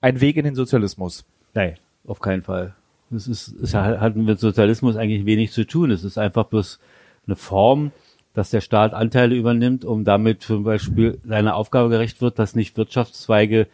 [0.01, 1.25] ein Weg in den Sozialismus?
[1.55, 2.75] Nein, auf keinen Fall.
[3.11, 5.91] Das ist, es hat mit Sozialismus eigentlich wenig zu tun.
[5.91, 6.79] Es ist einfach bloß
[7.27, 7.93] eine Form,
[8.35, 12.77] dass der Staat Anteile übernimmt, um damit zum Beispiel seiner Aufgabe gerecht wird, dass nicht
[12.77, 13.69] Wirtschaftszweige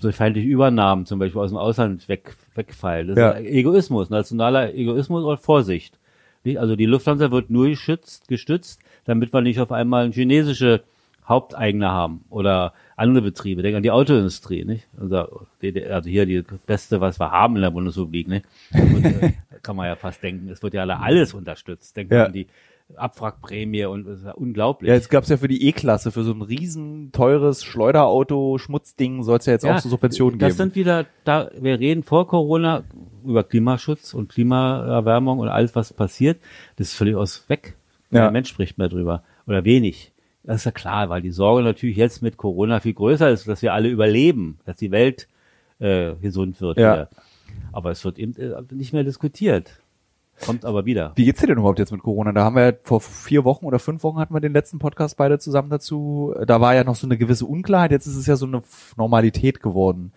[0.00, 3.08] durch feindliche Übernahmen zum Beispiel aus dem Ausland weg, wegfallen.
[3.08, 3.30] Das Ja.
[3.30, 5.98] ist Egoismus, nationaler Egoismus und Vorsicht.
[6.56, 10.82] Also die Lufthansa wird nur geschützt, gestützt, damit wir nicht auf einmal chinesische
[11.26, 13.62] Haupteigner haben oder andere Betriebe.
[13.62, 14.86] Denk an die Autoindustrie, nicht?
[15.00, 15.46] Also,
[15.90, 18.44] also hier die beste, was wir haben in der Bundesrepublik, nicht?
[18.74, 19.04] Und,
[19.62, 21.96] kann man ja fast denken, es wird ja alle alles unterstützt.
[21.96, 22.24] Denken Ja.
[22.26, 22.46] an die
[22.96, 24.88] Abwrackprämie und das ist ja unglaublich.
[24.88, 29.38] Ja, jetzt gab's ja für die E-Klasse, für so ein riesen teures Schleuderauto, Schmutzding, soll
[29.38, 30.56] es ja jetzt auch so Subventionen das geben.
[30.56, 32.84] sind wieder, da, wir reden vor Corona
[33.24, 36.40] über Klimaschutz und Klimaerwärmung und alles, was passiert.
[36.76, 37.76] Das ist völlig aus weg.
[38.10, 38.24] Ja.
[38.24, 39.22] Kein Mensch spricht mehr drüber.
[39.46, 40.12] Oder wenig.
[40.44, 43.62] Das ist ja klar, weil die Sorge natürlich jetzt mit Corona viel größer ist, dass
[43.62, 45.26] wir alle überleben, dass die Welt
[45.78, 46.78] äh, gesund wird.
[46.78, 46.92] Ja.
[46.92, 47.08] Wieder.
[47.72, 49.80] Aber es wird eben äh, nicht mehr diskutiert.
[50.40, 51.12] Kommt aber wieder.
[51.14, 52.32] Wie geht's dir denn überhaupt jetzt mit Corona?
[52.32, 55.16] Da haben wir ja vor vier Wochen oder fünf Wochen hatten wir den letzten Podcast
[55.16, 56.34] beide zusammen dazu.
[56.46, 57.92] Da war ja noch so eine gewisse Unklarheit.
[57.92, 58.62] Jetzt ist es ja so eine
[58.96, 60.12] Normalität geworden.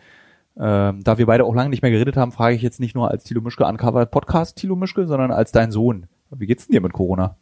[0.60, 3.12] Ähm, da wir beide auch lange nicht mehr geredet haben, frage ich jetzt nicht nur
[3.12, 6.08] als Thilo Mischke Uncovered Podcast Thilo Mischke, sondern als dein Sohn.
[6.32, 7.36] Wie geht's denn dir mit Corona?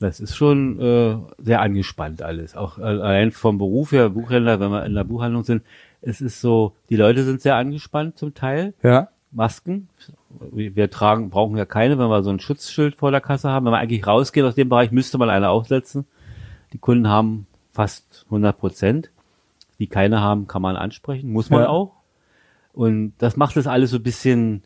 [0.00, 2.56] Das ist schon äh, sehr angespannt alles.
[2.56, 5.62] Auch äh, allein vom Beruf her, Buchhändler, wenn wir in der Buchhandlung sind,
[6.00, 8.74] es ist so, die Leute sind sehr angespannt zum Teil.
[8.82, 9.08] Ja.
[9.32, 9.88] Masken.
[10.50, 13.64] Wir tragen, brauchen ja keine, wenn wir so ein Schutzschild vor der Kasse haben.
[13.66, 16.06] Wenn man eigentlich rausgeht aus dem Bereich, müsste man eine aufsetzen.
[16.72, 19.10] Die Kunden haben fast 100 Prozent.
[19.78, 21.30] Die keine haben, kann man ansprechen.
[21.32, 21.68] Muss man Ja.
[21.68, 21.92] auch.
[22.72, 24.62] Und das macht das alles so ein bisschen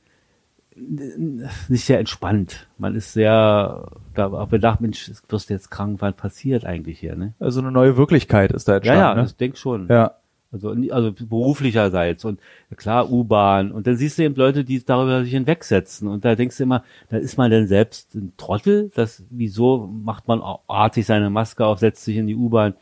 [1.68, 2.66] nicht sehr entspannt.
[2.76, 7.32] Man ist sehr da bedacht, Mensch, wirst du jetzt krank, was passiert eigentlich hier, ne?
[7.40, 9.00] Also eine neue Wirklichkeit ist da Ja, entstanden.
[9.00, 9.22] ja, ne?
[9.22, 9.88] das denk schon.
[9.88, 10.12] ja.
[10.52, 12.40] Also, also beruflicherseits und
[12.76, 16.56] klar U-Bahn und dann siehst du eben Leute, die darüber sich hinwegsetzen und da denkst
[16.56, 21.30] du immer, da ist man denn selbst ein Trottel, das, wieso macht man artig seine
[21.30, 22.74] Maske auf, setzt sich in die U-Bahn,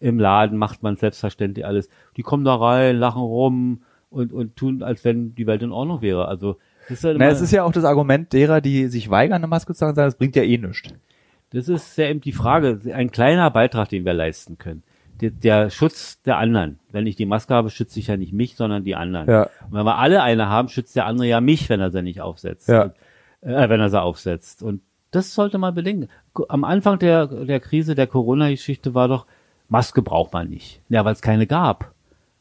[0.00, 1.88] im Laden macht man selbstverständlich alles.
[2.16, 6.02] Die kommen da rein, lachen rum und, und tun, als wenn die Welt in Ordnung
[6.02, 6.26] wäre.
[6.26, 6.56] Also,
[6.88, 9.46] das ist, ja Na, es ist ja auch das Argument derer, die sich weigern, eine
[9.46, 10.94] Maske zu tragen, sagen, das bringt ja eh nichts.
[11.50, 14.82] Das ist ja eben die Frage, ein kleiner Beitrag, den wir leisten können.
[15.20, 16.78] Der, der Schutz der anderen.
[16.90, 19.28] Wenn ich die Maske habe, schütze ich ja nicht mich, sondern die anderen.
[19.28, 19.42] Ja.
[19.42, 22.20] Und wenn wir alle eine haben, schützt der andere ja mich, wenn er sie nicht
[22.20, 22.68] aufsetzt.
[22.68, 22.84] Ja.
[22.84, 22.92] Und,
[23.42, 24.62] äh, wenn er sie aufsetzt.
[24.62, 26.08] Und das sollte man bedenken.
[26.48, 29.26] Am Anfang der, der Krise, der Corona-Geschichte war doch,
[29.68, 30.80] Maske braucht man nicht.
[30.88, 31.92] Ja, weil es keine gab.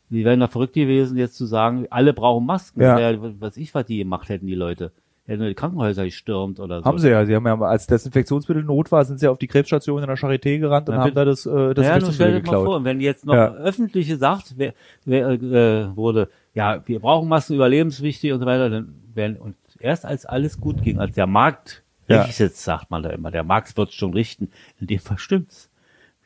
[0.10, 2.82] Die wären doch verrückt gewesen, jetzt zu sagen, alle brauchen Masken.
[2.82, 2.98] Ja.
[2.98, 4.92] Wär, was ich, was die gemacht hätten, die Leute.
[5.30, 6.86] Hätten die Krankenhäuser gestürmt oder so.
[6.86, 7.24] Haben sie ja.
[7.26, 10.58] Sie haben ja, als Desinfektionsmittel Not war, sind sie auf die Krebsstation in der Charité
[10.58, 12.84] gerannt und Ja, haben da das, äh, das ja, stell dir mal vor, geklaut.
[12.86, 13.54] wenn jetzt noch Ja.
[13.54, 14.74] öffentliche sagt, wer,
[15.06, 20.04] wer, äh, wurde, ja, wir brauchen Masken überlebenswichtig und so weiter, dann werden, und erst
[20.06, 22.24] als alles gut ging, als der Markt Ja.
[22.24, 24.50] richtet, sagt man da immer, der Markt wird schon richten,
[24.82, 25.69] in dem Fall stimmt's.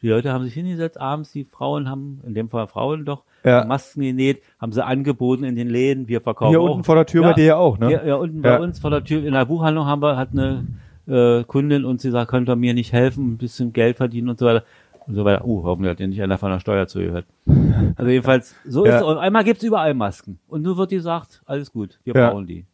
[0.03, 3.63] Die Leute haben sich hingesetzt, abends, die Frauen haben, in dem Fall Frauen doch, Ja.
[3.65, 6.71] Masken genäht, haben sie angeboten in den Läden, wir verkaufen Hier auch.
[6.71, 7.91] unten vor der Tür bei dir ja auch, ne?
[7.91, 8.57] Ja, ja unten Ja.
[8.57, 10.65] bei uns vor der Tür in der Buchhandlung haben wir, hat eine
[11.07, 14.39] äh, Kundin und sie sagt, könnt ihr mir nicht helfen, ein bisschen Geld verdienen und
[14.39, 14.63] so weiter.
[15.07, 15.45] Und so weiter.
[15.45, 17.25] Uh, hoffentlich hat ihr nicht einer von der Steuer zugehört.
[17.95, 18.95] Also jedenfalls, so Ja.
[18.95, 19.07] ist es.
[19.07, 20.39] Und einmal gibt's überall Masken.
[20.47, 22.29] Und nur wird gesagt, alles gut, wir Ja.
[22.29, 22.65] brauchen die.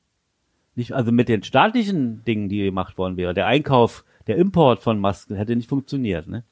[0.76, 5.00] Nicht, also mit den staatlichen Dingen, die gemacht worden wäre, der Einkauf, der Import von
[5.00, 6.44] Masken hätte nicht funktioniert, ne?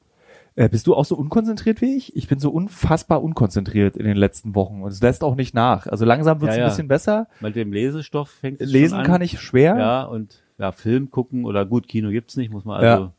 [0.58, 2.16] Äh, bist du auch so unkonzentriert wie ich?
[2.16, 5.86] Ich bin so unfassbar unkonzentriert in den letzten Wochen und es lässt auch nicht nach.
[5.86, 7.28] Also langsam wird es Ja, ein bisschen besser.
[7.38, 9.06] Mit dem Lesestoff fängt es Lesen schon an.
[9.06, 9.76] kann ich schwer.
[9.78, 13.12] Ja, und ja, Film gucken oder gut, Kino gibt's nicht, muss man also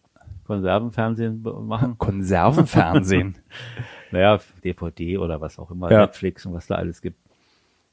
[0.43, 1.95] Konservenfernsehen machen.
[1.97, 3.37] Konservenfernsehen.
[4.11, 5.87] Naja, DVD oder was auch immer.
[5.87, 7.19] Netflix und was da alles gibt.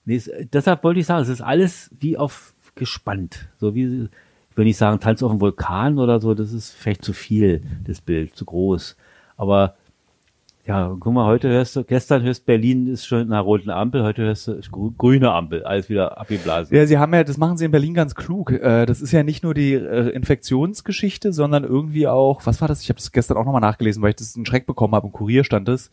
[0.06, 3.48] Nee, es, deshalb wollte ich sagen, es ist alles wie auf gespannt.
[3.58, 4.08] So wie,
[4.50, 7.62] ich will nicht sagen, Tanz auf dem Vulkan oder so, das ist vielleicht zu viel,
[7.84, 8.96] das Bild, zu groß.
[9.36, 9.74] Aber
[10.66, 14.02] ja, guck mal, heute hörst du, gestern hörst Berlin ist schon in einer roten Ampel,
[14.02, 14.60] heute hörst du
[14.98, 16.76] grüne Ampel, alles wieder abgeblasen.
[16.76, 18.50] Ja, sie haben ja, das machen sie in Berlin ganz klug.
[18.50, 22.82] Äh, Das ist ja nicht nur die äh, Infektionsgeschichte, sondern irgendwie auch, was war das?
[22.82, 25.06] Ich habe das gestern auch nochmal nachgelesen, weil ich das einen Schreck bekommen habe.
[25.06, 25.90] Im Kurier stand es.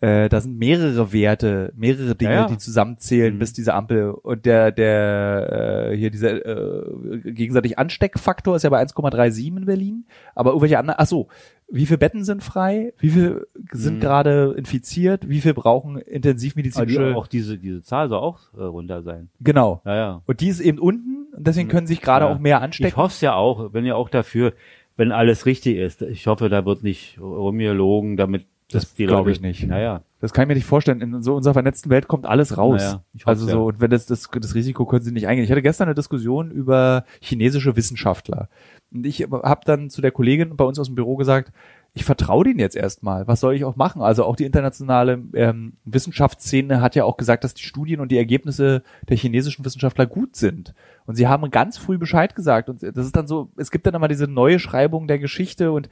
[0.00, 2.46] Äh, da sind mehrere Werte, mehrere Dinge, Ja, ja.
[2.46, 3.38] die zusammenzählen, Mhm.
[3.40, 8.78] bis diese Ampel und der der äh, hier dieser äh, gegenseitig Ansteckfaktor ist ja bei
[8.80, 10.04] 1,37 in Berlin,
[10.36, 10.98] aber irgendwelche anderen.
[11.00, 11.26] Ach so,
[11.70, 12.92] wie viele Betten sind frei?
[13.00, 14.00] Wie viel sind Mhm.
[14.00, 15.28] gerade infiziert?
[15.28, 17.16] Wie viel brauchen intensivmedizinische?
[17.16, 19.28] auch diese, diese Zahl soll auch äh, runter sein.
[19.40, 19.82] genau.
[19.84, 20.22] Ja, ja.
[20.26, 22.32] Und die ist eben unten und deswegen können sich gerade Ja.
[22.32, 22.96] auch mehr Ich anstecken.
[22.96, 24.52] hoffe es ja auch, bin ja auch dafür,
[24.96, 26.02] wenn alles richtig ist.
[26.02, 29.66] Ich hoffe, da wird nicht rumgelogen, damit Das dass die glaub Leute- ich nicht.
[29.66, 31.00] Naja, Das kann ich mir nicht vorstellen.
[31.00, 32.82] In so unserer vernetzten Welt kommt alles raus.
[32.82, 33.56] Naja, also so, ja.
[33.56, 35.44] und wenn das, das, das Risiko können sie nicht eingehen.
[35.44, 38.48] Ich hatte gestern eine Diskussion über chinesische Wissenschaftler.
[38.92, 41.52] Und ich habe dann zu der Kollegin bei uns aus dem Büro gesagt,
[41.94, 43.26] ich vertraue denen jetzt erstmal.
[43.26, 44.02] Was soll ich auch machen?
[44.02, 48.18] Also auch die internationale ähm, Wissenschaftsszene hat ja auch gesagt, dass die Studien und die
[48.18, 50.74] Ergebnisse der chinesischen Wissenschaftler gut sind.
[51.06, 52.68] Und sie haben ganz früh Bescheid gesagt.
[52.68, 55.88] Und das ist dann so, es gibt dann immer diese neue Schreibung der Geschichte und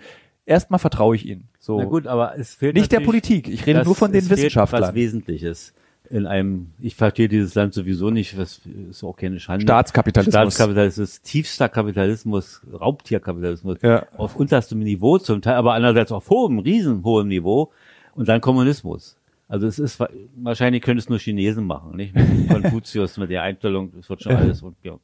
[0.46, 1.48] erstmal vertraue ich ihnen.
[1.58, 1.78] So.
[1.78, 3.48] na gut, aber es fehlt Nicht der Politik.
[3.48, 4.82] Ich rede nur von den Wissenschaftlern.
[4.82, 5.74] Was Wesentliches
[6.08, 9.62] in einem, ich verstehe dieses Land sowieso nicht, das ist auch keine Schande.
[9.64, 10.32] Staatskapitalismus.
[10.32, 14.06] Staatskapitalismus, tiefster Kapitalismus, Raubtierkapitalismus, Ja.
[14.16, 17.72] auf unterstem Niveau zum Teil, aber andererseits auf hohem, riesenhohem Niveau
[18.14, 19.16] und dann Kommunismus.
[19.48, 22.14] Also es ist, wa- wahrscheinlich können es nur Chinesen machen, nicht?
[22.14, 24.98] Mit Konfuzius, mit der Einstellung, es wird schon alles und wir,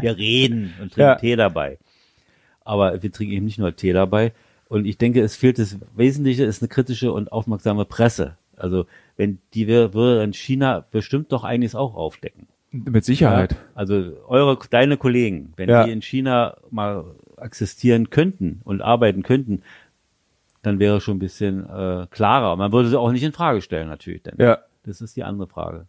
[0.00, 1.14] wir reden und trinken Ja.
[1.16, 1.78] Tee dabei.
[2.64, 4.32] Aber wir trinken eben nicht nur Tee dabei.
[4.68, 8.36] Und ich denke, es fehlt das Wesentliche, ist eine kritische und aufmerksame Presse.
[8.56, 12.48] Also, wenn die würde in China bestimmt doch einiges auch aufdecken.
[12.70, 13.52] Mit Sicherheit.
[13.52, 15.84] Ja, also eure, deine Kollegen, wenn Ja.
[15.84, 17.04] die in China mal
[17.36, 19.62] existieren könnten und arbeiten könnten,
[20.62, 22.56] dann wäre schon ein bisschen äh, klarer.
[22.56, 24.22] Man würde sie auch nicht in Frage stellen, natürlich.
[24.22, 24.58] Denn Ja.
[24.84, 25.86] Das ist die andere Frage.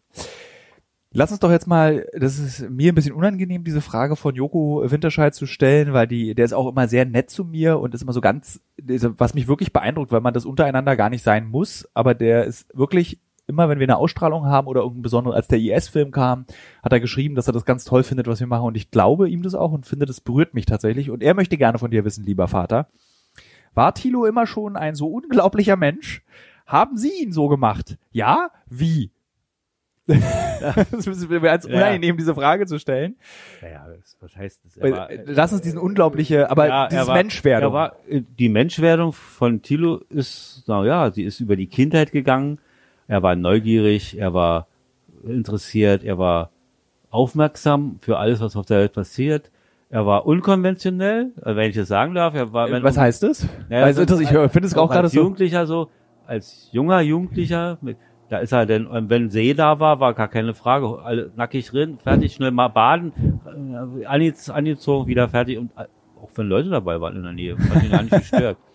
[1.17, 4.83] Lass uns doch jetzt mal, das ist mir ein bisschen unangenehm, diese Frage von Joko
[4.83, 8.01] Winterscheid zu stellen, weil die, der ist auch immer sehr nett zu mir und ist
[8.01, 11.87] immer so ganz, was mich wirklich beeindruckt, weil man das untereinander gar nicht sein muss,
[11.93, 15.59] aber der ist wirklich immer, wenn wir eine Ausstrahlung haben oder irgendein besonderes, als der
[15.59, 16.47] IS-Film kam,
[16.83, 19.29] hat er geschrieben, dass er das ganz toll findet, was wir machen und ich glaube
[19.29, 22.03] ihm das auch und finde, das berührt mich tatsächlich und er möchte gerne von dir
[22.03, 22.89] wissen, lieber Vater.
[23.73, 26.25] War Thilo immer schon ein so unglaublicher Mensch?
[26.65, 27.97] Haben Sie ihn so gemacht?
[28.11, 28.49] Ja?
[28.69, 29.11] Wie?
[30.91, 31.75] das ist mir als Ja.
[31.75, 33.15] unangenehm, diese Frage zu stellen.
[33.61, 34.79] Naja, das, was heißt das?
[34.81, 37.71] Weil, Lass uns diesen unglaubliche, aber Ja, dieses war- Menschwerdung.
[37.71, 42.11] Er war, äh, die Menschwerdung von Thilo ist, na ja, sie ist über die Kindheit
[42.11, 42.59] gegangen.
[43.07, 44.67] Er war neugierig, er war
[45.23, 46.51] interessiert, er war
[47.09, 49.51] aufmerksam für alles, was auf der Welt passiert.
[49.89, 52.33] Er war unkonventionell, äh, wenn ich das sagen darf.
[52.33, 53.47] Er war, was heißt das?
[53.69, 55.21] Naja, also, so- ich finde es auch gerade als so.
[55.21, 55.89] Jugendlicher so,
[56.27, 57.97] als junger Jugendlicher, mit,
[58.29, 61.97] da ist er denn, wenn See da war, war gar keine Frage, alle nackig drin,
[61.97, 63.13] fertig, schnell mal baden,
[63.45, 65.85] äh, ange- angezogen, wieder fertig und äh,
[66.21, 68.57] auch wenn Leute dabei waren in der Nähe, hat ihn gar nicht gestört.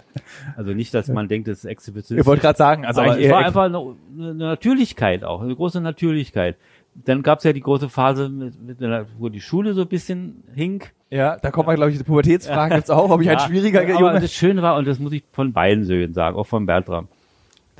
[0.56, 2.24] Also nicht, dass man denkt, das ist Exhibitionismus.
[2.24, 5.80] Ich wollte gerade sagen, also aber es war einfach eine, eine Natürlichkeit auch, eine große
[5.80, 6.56] Natürlichkeit.
[6.96, 9.86] Dann gab es ja die große Phase, mit, mit der, wo die Schule so ein
[9.86, 10.92] bisschen hink.
[11.10, 13.82] ja, da kommt man, glaube ich, die Pubertätsfragen jetzt auch, ob ich ein Ja, schwieriger
[13.82, 16.66] aber Junge das Schöne war, und das muss ich von beiden Söhnen sagen, auch von
[16.66, 17.06] Bertram,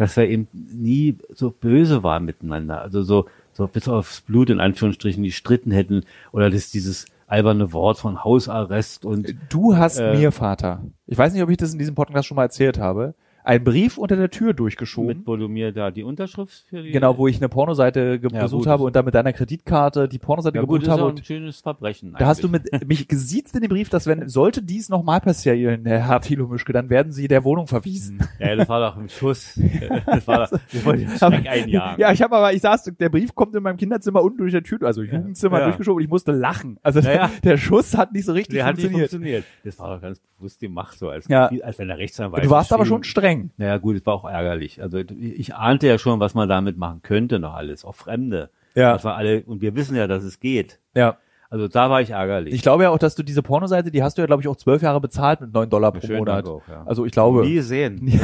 [0.00, 2.80] dass wir eben nie so böse waren miteinander.
[2.80, 7.74] Also so, so bis aufs Blut in Anführungsstrichen die stritten hätten oder das dieses alberne
[7.74, 11.74] Wort von Hausarrest und Du hast Äh, mir, Vater, ich weiß nicht, ob ich das
[11.74, 13.14] in diesem Podcast schon mal erzählt habe,
[13.50, 15.18] einen Brief unter der Tür durchgeschoben.
[15.18, 18.42] mit, wo du mir da die Unterschrift für die Genau, wo ich eine Pornoseite Ja,
[18.42, 18.66] besucht gut.
[18.68, 21.02] habe und dann mit deiner Kreditkarte die Pornoseite ja, gut, gebucht das ist habe.
[21.02, 22.14] auch Und ein schönes Verbrechen.
[22.18, 25.84] da hast du mit mich gesiezt in dem Brief, dass wenn sollte dies nochmal passieren,
[25.84, 28.20] Herr Thilo Mischke, dann werden Sie der Wohnung verwiesen.
[28.38, 29.58] Ja, das war doch ein Schuss.
[30.06, 32.00] Das war doch, ich wollte den Schreck einjagen.
[32.00, 34.62] Ja, ich habe aber, ich saß, der Brief kommt in meinem Kinderzimmer unten durch der
[34.62, 35.64] Tür, also Jugendzimmer Ja.
[35.66, 36.78] durchgeschoben und ich musste lachen.
[36.82, 37.30] Also Ja, ja.
[37.44, 39.10] der Schuss hat nicht so richtig Der hat nicht funktioniert.
[39.10, 39.44] funktioniert.
[39.64, 41.46] Das war doch ganz bewusst gemacht, so als, Ja.
[41.62, 42.44] als wenn der Rechtsanwalt.
[42.44, 43.50] Du warst aber schon geschrieben- streng.
[43.57, 44.83] Naja, gut, es war auch ärgerlich.
[44.83, 48.50] Also ich ahnte ja schon, was man damit machen könnte noch alles, auch Fremde.
[48.74, 48.92] Ja.
[48.92, 50.79] Das war alle, und wir wissen ja, dass es geht.
[50.94, 51.18] Ja.
[51.50, 52.55] Also da war ich ärgerlich.
[52.55, 54.57] Ich glaube ja auch, dass du diese Pornoseite, die hast du ja, glaube ich, auch
[54.57, 56.46] zwölf Jahre bezahlt mit neun Dollar pro Monat.
[56.46, 56.85] Auch, ja.
[56.87, 57.44] Also ich glaube.
[57.44, 58.20] Nie gesehen.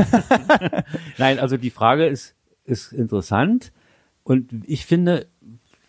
[1.18, 3.72] Nein, also die Frage ist, ist interessant.
[4.22, 5.26] Und ich finde,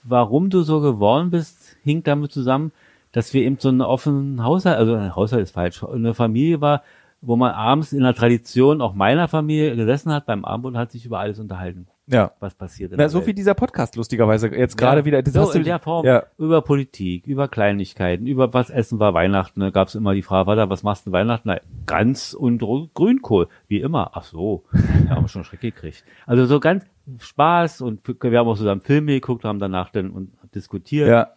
[0.04, 2.72] warum du so geworden bist, hing damit zusammen,
[3.12, 6.84] dass wir eben so einen offenen Haushalt, also ein Haushalt ist falsch, eine Familie war,
[7.22, 10.92] wo man abends in der Tradition auch meiner Familie gesessen hat beim Abend und hat
[10.92, 12.32] sich über alles unterhalten, Ja.
[12.40, 12.94] was passiert.
[12.96, 13.28] Na, so Welt.
[13.28, 15.24] wie dieser Podcast lustigerweise jetzt gerade Ja, wieder.
[15.24, 16.06] Das so hast du, in der Form.
[16.06, 16.24] Ja.
[16.38, 19.60] Über Politik, über Kleinigkeiten, über was essen wir Weihnachten.
[19.60, 21.48] Da gab es immer die Frage, Vater, was machst du Weihnachten?
[21.50, 24.12] Na, Gans und Grünkohl, wie immer.
[24.14, 24.64] Ach so,
[25.08, 26.04] da haben wir schon Schreck gekriegt.
[26.28, 26.86] Also so ganz
[27.20, 31.30] Spaß und wir haben auch zusammen Filme geguckt, haben danach dann und diskutiert Ja.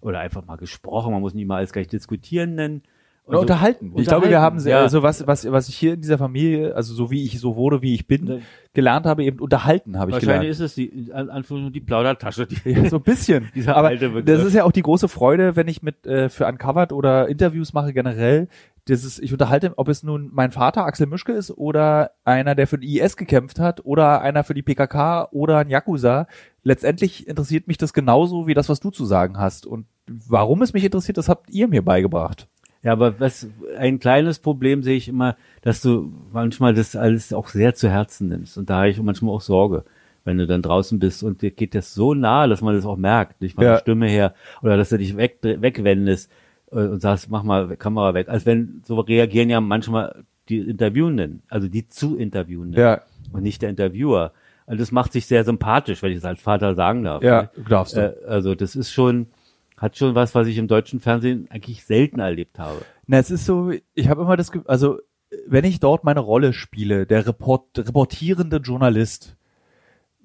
[0.00, 1.12] oder einfach mal gesprochen.
[1.12, 2.82] Man muss nicht mal alles gleich diskutieren nennen.
[3.26, 3.92] Und unterhalten.
[3.96, 4.82] Ich glaube, wir haben sehr, ja.
[4.82, 7.80] also was, was, was ich hier in dieser Familie, also so wie ich so wurde,
[7.80, 8.42] wie ich bin,
[8.74, 10.60] gelernt habe, eben unterhalten habe ich Wahrscheinlich gelernt.
[10.60, 12.46] ist es die, an Anführungszeichen die Plaudertasche.
[12.46, 13.48] Die, Ja, so ein bisschen.
[13.54, 14.26] Dieser Aber alte Begriff.
[14.26, 17.72] das ist ja auch die große Freude, wenn ich mit äh, für Uncovered oder Interviews
[17.72, 18.48] mache generell.
[18.86, 22.66] Das ist, ich unterhalte, ob es nun mein Vater Axel Mischke ist oder einer, der
[22.66, 26.26] für die IS gekämpft hat oder einer für die PKK oder ein Yakuza.
[26.62, 29.66] Letztendlich interessiert mich das genauso wie das, was du zu sagen hast.
[29.66, 32.48] Und warum es mich interessiert, das habt ihr mir beigebracht.
[32.84, 37.48] Ja, aber was ein kleines Problem sehe ich immer, dass du manchmal das alles auch
[37.48, 38.56] sehr zu Herzen nimmst.
[38.58, 39.84] Und da habe ich manchmal auch Sorge,
[40.24, 42.96] wenn du dann draußen bist und dir geht das so nahe, dass man das auch
[42.96, 43.72] merkt, nicht von Ja.
[43.72, 46.30] der Stimme her, oder dass du dich weg, wegwendest
[46.70, 48.28] äh, und sagst, mach mal Kamera weg.
[48.28, 53.00] Als wenn, so reagieren ja manchmal die Interviewenden, also die zu Interviewenden Ja.
[53.32, 54.32] und nicht der Interviewer.
[54.66, 57.22] Und das macht sich sehr sympathisch, wenn ich es als Vater sagen darf.
[57.22, 58.00] Ja, darfst du.
[58.00, 59.26] Äh, also das ist schon,
[59.76, 62.82] hat schon was, was ich im deutschen Fernsehen eigentlich selten erlebt habe.
[63.06, 64.98] Na, es ist so, ich habe immer das, Ge- also
[65.46, 69.36] wenn ich dort meine Rolle spiele, der Report, reportierende Journalist,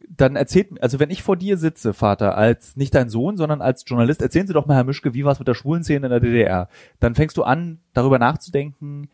[0.08, 3.84] dann erzählt, also wenn ich vor dir sitze, Vater, als nicht dein Sohn, sondern als
[3.88, 6.12] Journalist, erzählen Sie doch mal, Herr Mischke, wie war es mit der schwulen Szene in
[6.12, 6.68] der DDR?
[7.00, 9.10] Dann fängst du an, darüber nachzudenken,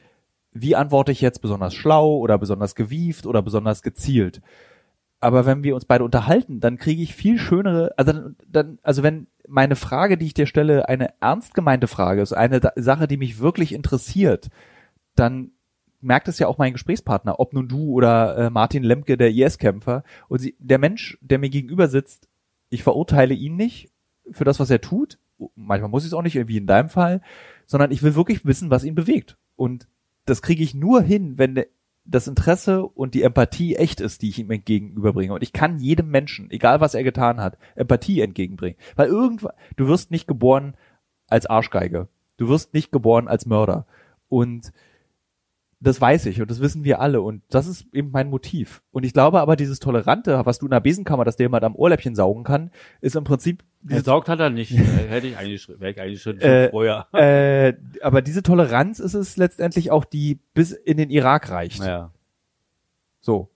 [0.52, 4.42] wie antworte ich jetzt besonders schlau oder besonders gewieft oder besonders gezielt.
[5.26, 9.02] Aber wenn wir uns beide unterhalten, dann kriege ich viel schönere, also dann, dann, also
[9.02, 13.18] wenn meine Frage, die ich dir stelle, eine ernst gemeinte Frage ist, eine Sache, die
[13.18, 14.52] mich wirklich interessiert,
[15.16, 15.50] dann
[16.00, 20.04] merkt es ja auch mein Gesprächspartner, ob nun du oder äh, Martin Lemke, der IS-Kämpfer.
[20.28, 22.30] Und sie, der Mensch, der mir gegenüber sitzt,
[22.70, 23.90] ich verurteile ihn nicht
[24.30, 25.18] für das, was er tut.
[25.56, 27.22] Manchmal muss ich es auch nicht, wie in deinem Fall,
[27.66, 29.38] sondern ich will wirklich wissen, was ihn bewegt.
[29.56, 29.88] Und
[30.26, 31.66] das kriege ich nur hin, wenn der,
[32.06, 35.34] das Interesse und die Empathie echt ist, die ich ihm entgegenüberbringe.
[35.34, 38.78] Und ich kann jedem Menschen, egal was er getan hat, Empathie entgegenbringen.
[38.96, 40.76] Weil irgendwann, du wirst nicht geboren
[41.28, 42.08] als Arschgeige.
[42.38, 43.88] Du wirst nicht geboren als Mörder.
[44.30, 44.72] Und
[45.86, 48.82] das weiß ich und das wissen wir alle und das ist eben mein Motiv.
[48.92, 51.76] Und ich glaube aber, dieses Tolerante, was du in der Besenkammer, dass der jemand am
[51.76, 52.72] Ohrläppchen saugen kann,
[53.02, 54.72] ist im Prinzip Gesaugt hat er nicht.
[54.76, 57.08] Äh, Hätte ich eigentlich, wäre ich eigentlich schon Äh, vorher.
[57.14, 61.80] äh, aber diese Toleranz ist es letztendlich auch, die bis in den Irak reicht.
[61.80, 62.12] Naja.
[63.22, 63.50] So.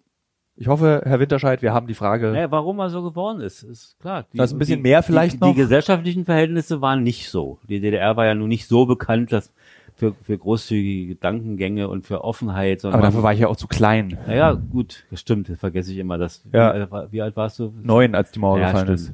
[0.55, 2.31] Ich hoffe, Herr Winterscheid, wir haben die Frage.
[2.31, 4.25] naja, warum er so geworden ist, ist klar.
[4.33, 5.49] Die, Das ist ein bisschen die, mehr vielleicht die, noch.
[5.51, 7.59] Die gesellschaftlichen Verhältnisse waren nicht so.
[7.69, 9.53] Die DDR war ja nun nicht so bekannt, dass
[9.99, 13.67] für, für großzügige Gedankengänge und für Offenheit, sondern aber dafür war ich ja auch zu
[13.67, 14.17] klein.
[14.27, 16.17] naja, gut, das stimmt, vergesse ich immer.
[16.17, 16.73] Das, Ja.
[16.91, 17.73] wie, wie alt warst du?
[17.83, 18.99] Neun, als die Mauer Ja, gefallen stimmt.
[18.99, 19.13] ist.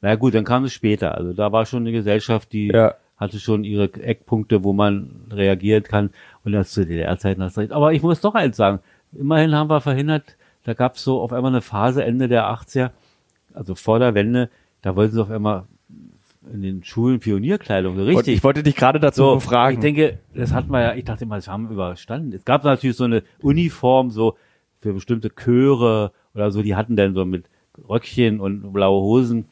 [0.00, 1.14] Na gut, dann kam es später.
[1.16, 2.94] Also da war schon eine Gesellschaft, die Ja.
[3.16, 6.10] hatte schon ihre Eckpunkte, wo man reagieren kann.
[6.44, 7.72] Und das zu DDR-Zeiten hast du recht.
[7.72, 8.80] Aber ich muss doch eins sagen.
[9.12, 12.90] Immerhin haben wir verhindert, da gab es so auf einmal eine Phase Ende der 80er,
[13.54, 14.48] also vor der Wende,
[14.80, 15.64] da wollten sie auf einmal
[16.52, 18.34] in den Schulen Pionierkleidung, richtig.
[18.36, 19.74] ich wollte dich gerade dazu So, befragen.
[19.78, 22.32] Ich denke, das hatten wir ja, ich dachte immer, das haben wir überstanden.
[22.32, 24.36] Es gab natürlich so eine Uniform, so
[24.78, 27.44] für bestimmte Chöre oder so, die hatten dann so mit
[27.88, 29.46] Röckchen und blaue Hosen.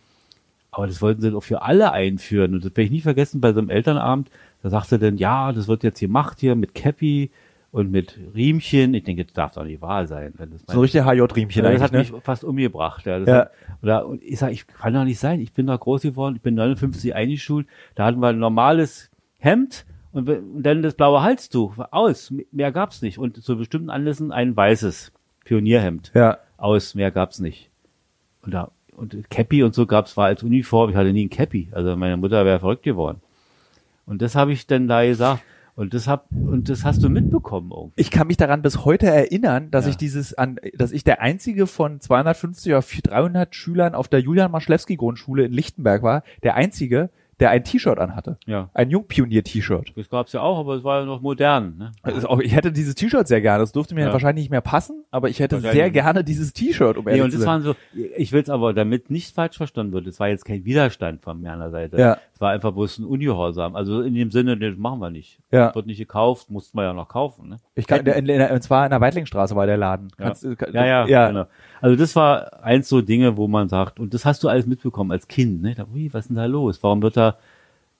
[0.72, 2.55] Aber das wollten sie doch für alle einführen.
[2.55, 4.31] Und das werde ich nie vergessen bei so einem Elternabend.
[4.62, 7.31] Da sagte dann, ja, das wird jetzt gemacht hier mit Cappy
[7.73, 8.95] und mit Riemchen.
[8.95, 10.35] Ich denke, das darf doch nicht wahr sein.
[10.37, 12.21] Wenn das So ein richtiger HJ-Riemchen das hat mich ne?
[12.21, 13.07] fast umgebracht.
[13.07, 13.19] Ja.
[13.19, 13.35] Ja.
[13.35, 13.51] Hat,
[13.83, 15.41] oder, und ich sage, ich kann doch nicht sein.
[15.41, 16.37] Ich bin doch groß geworden.
[16.37, 17.67] Ich bin 59 eingeschult.
[17.95, 21.75] Da hatten wir ein normales Hemd und, und dann das blaue Halstuch.
[21.91, 22.33] Aus.
[22.51, 23.19] Mehr gab's nicht.
[23.19, 25.13] Und zu bestimmten Anlässen ein weißes
[25.45, 26.11] Pionierhemd.
[26.15, 26.39] Ja.
[26.57, 26.95] Aus.
[26.95, 27.71] Mehr gab's nicht.
[28.43, 30.91] Und da, und Cappy und so gab's war als Uniform.
[30.91, 31.69] Ich hatte nie ein Cappy.
[31.73, 33.21] Also meine Mutter wäre verrückt geworden.
[34.07, 35.43] Und das habe ich dann da gesagt.
[35.77, 38.01] Und das hab, und das hast du mitbekommen irgendwie.
[38.01, 39.91] Ich kann mich daran bis heute erinnern, dass Ja.
[39.91, 44.51] ich dieses an, dass ich der einzige von 250 oder 300 Schülern auf der Julian
[44.51, 48.38] Marschlewski Grundschule in Lichtenberg war, der einzige, der ein T-Shirt anhatte.
[48.46, 48.68] Ja.
[48.74, 49.92] Ein Jungpionier-T-Shirt.
[49.96, 51.76] Das gab's ja auch, aber es war ja noch modern.
[51.79, 51.92] Ne?
[52.03, 53.62] Also auch, ich hätte dieses T-Shirt sehr gerne.
[53.62, 54.12] Das durfte mir Ja.
[54.12, 55.92] wahrscheinlich nicht mehr passen, aber ich hätte sehr nicht.
[55.94, 57.53] gerne dieses T-Shirt, um Nee, ehrlich und zu das sein.
[57.53, 57.74] waren so,
[58.16, 61.40] ich will es aber, damit nicht falsch verstanden wird, es war jetzt kein Widerstand von
[61.40, 61.96] meiner Seite.
[61.98, 62.18] Ja.
[62.35, 63.74] Es war einfach bloß ein Ungehorsam.
[63.76, 65.38] Also in dem Sinne, das machen wir nicht.
[65.50, 65.74] Ja.
[65.74, 67.48] Wird nicht gekauft, mussten wir ja noch kaufen.
[67.48, 67.57] Ne?
[67.74, 70.09] Ich kann, in, in, in, und zwar in der Weitlingstraße war der Laden.
[70.18, 70.26] Ja.
[70.26, 71.29] Kannst, du- kann, Ja, ja, ja.
[71.29, 71.46] genau.
[71.81, 75.12] Also das war eins so Dinge, wo man sagt, und das hast du alles mitbekommen
[75.12, 75.75] als Kind, ne?
[75.75, 76.83] Da, ui, was ist denn da los?
[76.83, 77.38] Warum wird da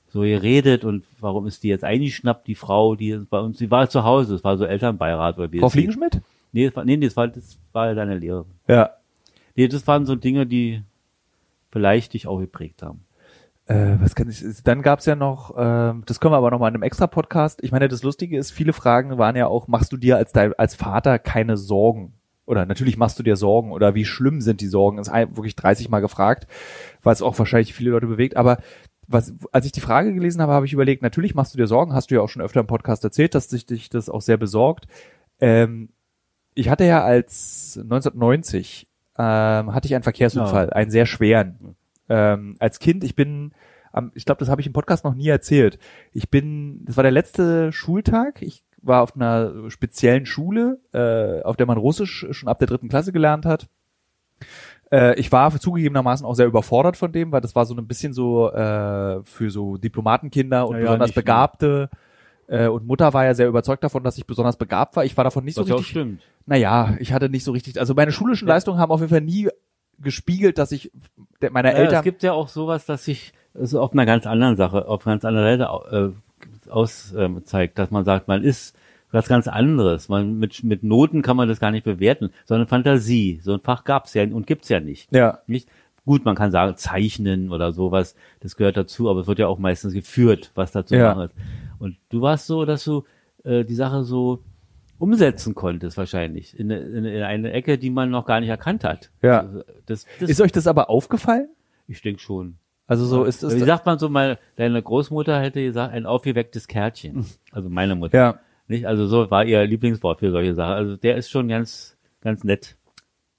[0.09, 3.89] so geredet und warum ist die jetzt eingeschnappt, die Frau, die bei uns, die war
[3.89, 5.69] zu Hause, es war so Elternbeirat oder wie Frau.
[5.69, 6.21] Fliegenschmidt?
[6.53, 8.51] Nee, das war, nee, das war, das war ja deine Lehrerin.
[8.67, 8.91] Ja.
[9.55, 10.83] Nee, das waren so Dinge, die
[11.71, 13.05] vielleicht dich auch geprägt haben.
[13.67, 16.69] Äh, was kann ich, dann gab's ja noch, ähm, das können wir aber noch mal
[16.69, 17.63] in einem extra Podcast.
[17.63, 20.55] Ich meine, das Lustige ist, viele Fragen waren ja auch, machst du dir als dein,
[20.55, 22.15] als Vater keine Sorgen?
[22.51, 24.97] Oder natürlich machst du dir Sorgen oder wie schlimm sind die Sorgen?
[24.97, 26.49] Das ist wirklich 30 Mal gefragt,
[27.01, 28.37] weil es auch wahrscheinlich viele Leute bewegt.
[28.37, 28.59] Aber
[29.07, 31.95] was, als ich die Frage gelesen habe, habe ich überlegt, natürlich machst du dir Sorgen,
[31.95, 34.37] hast du ja auch schon öfter im Podcast erzählt, dass sich dich das auch sehr
[34.37, 34.89] besorgt.
[35.39, 35.91] Ähm,
[36.55, 41.77] ich hatte ja als 1990 ähm, hatte ich einen Verkehrsunfall, einen sehr schweren.
[42.09, 43.53] Ähm, als Kind, ich bin,
[44.15, 45.79] ich glaube, das habe ich im Podcast noch nie erzählt.
[46.13, 48.43] Ich bin, das war der letzte Schultag.
[48.43, 52.89] Ich war auf einer speziellen Schule, äh, auf der man Russisch schon ab der dritten
[52.89, 53.69] Klasse gelernt hat.
[54.91, 58.13] Äh, ich war zugegebenermaßen auch sehr überfordert von dem, weil das war so ein bisschen
[58.13, 61.15] so äh, für so Diplomatenkinder und Ja, ja, besonders ne?
[61.15, 61.91] Begabte.
[62.49, 65.05] Äh, und Mutter war ja sehr überzeugt davon, dass ich besonders begabt war.
[65.05, 66.23] Ich war davon nicht Was so ja richtig stimmt.
[66.47, 68.55] naja, ich hatte nicht so richtig, also meine schulischen Ja.
[68.55, 69.49] Leistungen haben auf jeden Fall nie
[69.99, 70.91] gespiegelt, dass ich
[71.53, 74.57] meiner Ja, Eltern, es gibt ja auch sowas, dass sich also auf einer ganz anderen
[74.57, 76.30] Sache, auf einer ganz anderen Seite äh,
[76.71, 78.77] aus ähm, zeigt, dass man sagt, man ist
[79.13, 80.09] was ganz anderes.
[80.09, 83.41] Man mit mit Noten kann man das gar nicht bewerten, sondern Fantasie.
[83.43, 85.13] So ein Fach gab's ja und gibt's ja nicht.
[85.15, 85.69] ja, Nicht
[86.07, 89.59] gut, man kann sagen Zeichnen oder sowas, das gehört dazu, aber es wird ja auch
[89.59, 91.15] meistens geführt, was dazu Ja.
[91.15, 91.35] machen ist.
[91.79, 93.05] Und du warst so, dass du
[93.45, 94.43] äh, die Sache so
[94.99, 99.11] umsetzen konntest wahrscheinlich in, in, in eine Ecke, die man noch gar nicht erkannt hat.
[99.23, 99.41] Ja.
[99.41, 101.49] Also Das, das, ist euch das aber aufgefallen?
[101.89, 102.57] ich denke schon.
[102.91, 106.67] Also so ist es, Wie sagt man so, meine, deine Großmutter hätte gesagt, ein aufgewecktes
[106.67, 107.25] Kärtchen.
[107.53, 108.17] Also meine Mutter.
[108.17, 108.85] ja, Nicht?
[108.85, 110.73] Also so war ihr Lieblingswort für solche Sachen.
[110.73, 112.77] Also der ist schon ganz, ganz nett.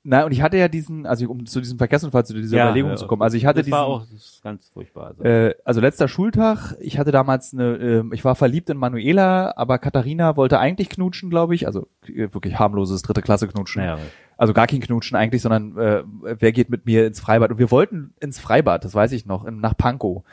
[0.04, 2.96] na und ich hatte ja diesen, also um zu diesem Verkehrsunfall, zu dieser Überlegung ja,
[2.96, 5.08] zu kommen, also ich hatte das diesen, war auch das ist ganz furchtbar.
[5.08, 5.24] Also.
[5.24, 9.80] äh, also letzter Schultag, ich hatte damals eine, äh, ich war verliebt in Manuela, aber
[9.80, 13.82] Katharina wollte eigentlich knutschen, glaube ich, also äh, wirklich harmloses dritte Klasse knutschen.
[13.82, 14.00] naja,
[14.42, 17.52] also gar kein Knutschen eigentlich, sondern äh, wer geht mit mir ins Freibad?
[17.52, 20.24] Und wir wollten ins Freibad, das weiß ich noch, in, nach Pankow.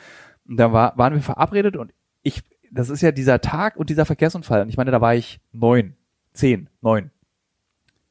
[0.49, 1.93] Und da war, waren wir verabredet und
[2.23, 2.43] ich,
[2.73, 4.63] das ist ja dieser Tag und dieser Verkehrsunfall.
[4.63, 5.95] Und ich meine, da war ich neun,
[6.33, 7.11] zehn, neun.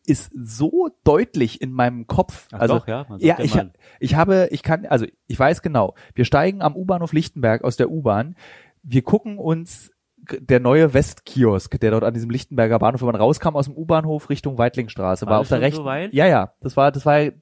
[0.06, 2.48] Ist so deutlich in meinem Kopf.
[2.52, 5.96] Ach also doch, ja, ja, ich, mal- ich habe, ich kann, also ich weiß genau.
[6.14, 8.36] Wir steigen am U-Bahnhof Lichtenberg aus der U-Bahn.
[8.84, 9.92] Wir gucken uns
[10.40, 14.30] der neue Westkiosk, der dort an diesem Lichtenberger Bahnhof, wenn man rauskam aus dem U-Bahnhof
[14.30, 15.84] Richtung Weitlingstraße, war, War auf der rechten.
[15.84, 15.90] so?
[15.90, 17.34] Ja, ja, das war, das war, äh,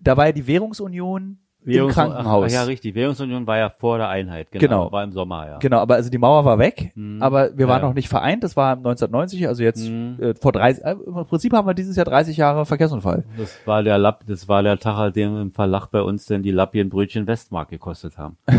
[0.00, 1.38] da war ja die Währungsunion
[1.76, 2.46] im Krankenhaus.
[2.46, 2.94] Ach, ja, richtig.
[2.94, 4.50] Währungsunion war ja vor der Einheit.
[4.50, 4.60] Genau.
[4.60, 4.92] Genau.
[4.92, 5.58] War im Sommer, ja.
[5.58, 7.22] Genau, aber also die Mauer war weg, Mhm.
[7.22, 7.88] aber wir waren Ja.
[7.88, 8.42] noch nicht vereint.
[8.44, 10.16] Das war 1990, also jetzt Mhm.
[10.20, 10.84] äh, vor 30.
[10.84, 13.24] Äh, Im Prinzip haben wir dieses Jahr 30 Jahre Verkehrsunfall.
[13.36, 16.42] Das war der Lapp, das war der Tag, an dem im Verlag bei uns denn
[16.42, 18.36] die Lappienbrötchen Westmark gekostet haben.
[18.46, 18.52] da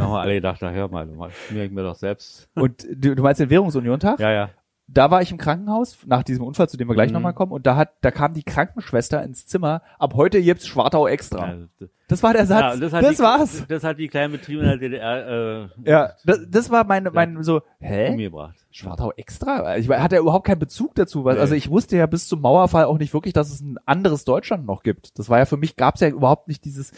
[0.00, 1.06] haben wir alle gedacht, na hör mal,
[1.48, 2.48] schmier ich mir doch selbst.
[2.54, 4.18] Und du, du meinst den Währungsuniontag?
[4.20, 4.48] Ja, ja.
[4.88, 7.14] da war ich im Krankenhaus nach diesem Unfall, zu dem wir gleich Mhm.
[7.14, 9.82] nochmal kommen, und da hat, da kam die Krankenschwester ins Zimmer.
[9.98, 11.42] Ab heute gibt's Schwartau extra.
[11.44, 11.64] Also,
[12.08, 12.74] das- Das war der ja, Satz.
[12.74, 13.64] und das hat die, war's.
[13.68, 17.42] Das hat die kleinen Betriebe in der DDR äh, Ja, das, das war meine, mein
[17.42, 17.62] so.
[17.80, 18.10] Hä?
[18.10, 18.54] umgebracht.
[18.70, 19.76] Schwartau extra?
[19.76, 21.40] Ich hatte überhaupt keinen Bezug dazu, weil Nee.
[21.40, 24.66] also ich wusste ja bis zum Mauerfall auch nicht wirklich, dass es ein anderes Deutschland
[24.66, 25.18] noch gibt.
[25.18, 26.92] Das war ja für mich gab's ja überhaupt nicht dieses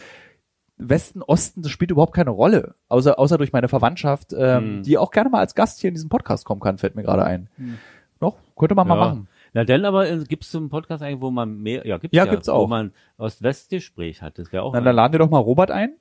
[0.77, 1.61] Westen Osten.
[1.61, 4.83] Das spielt überhaupt keine Rolle, außer außer durch meine Verwandtschaft, ähm, Hm.
[4.83, 7.23] die auch gerne mal als Gast hier in diesem Podcast kommen kann, fällt mir gerade
[7.23, 7.49] ein.
[8.21, 9.05] Noch könnte man mal Ja.
[9.05, 9.27] machen.
[9.53, 12.25] Na denn aber äh, gibt's so einen Podcast eigentlich, wo man mehr, ja gibt's Ja,
[12.25, 12.67] ja, gibt's wo auch.
[12.67, 14.37] man Ost-West-Gespräch hat.
[14.37, 15.95] Das wäre auch Dann, dann laden wir doch mal Robert ein.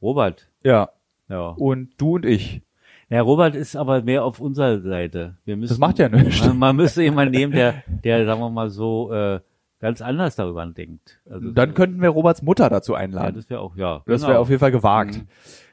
[0.00, 0.48] Robert.
[0.62, 0.90] Ja.
[1.28, 1.48] Ja.
[1.48, 2.62] Und du und ich.
[3.08, 5.36] Ja, Robert ist aber mehr auf unserer Seite.
[5.44, 6.46] Wir müssen, Das macht ja nichts.
[6.46, 9.40] Man, man müsste jemanden nehmen, der, der, sagen wir mal so, äh,
[9.80, 11.20] ganz anders darüber denkt.
[11.28, 13.34] Also, Dann könnten wir Roberts Mutter dazu ja, einladen.
[13.36, 14.02] das wäre auch, ja.
[14.06, 14.28] das genau.
[14.28, 15.16] wäre auf jeden Fall gewagt.
[15.16, 15.28] Mhm.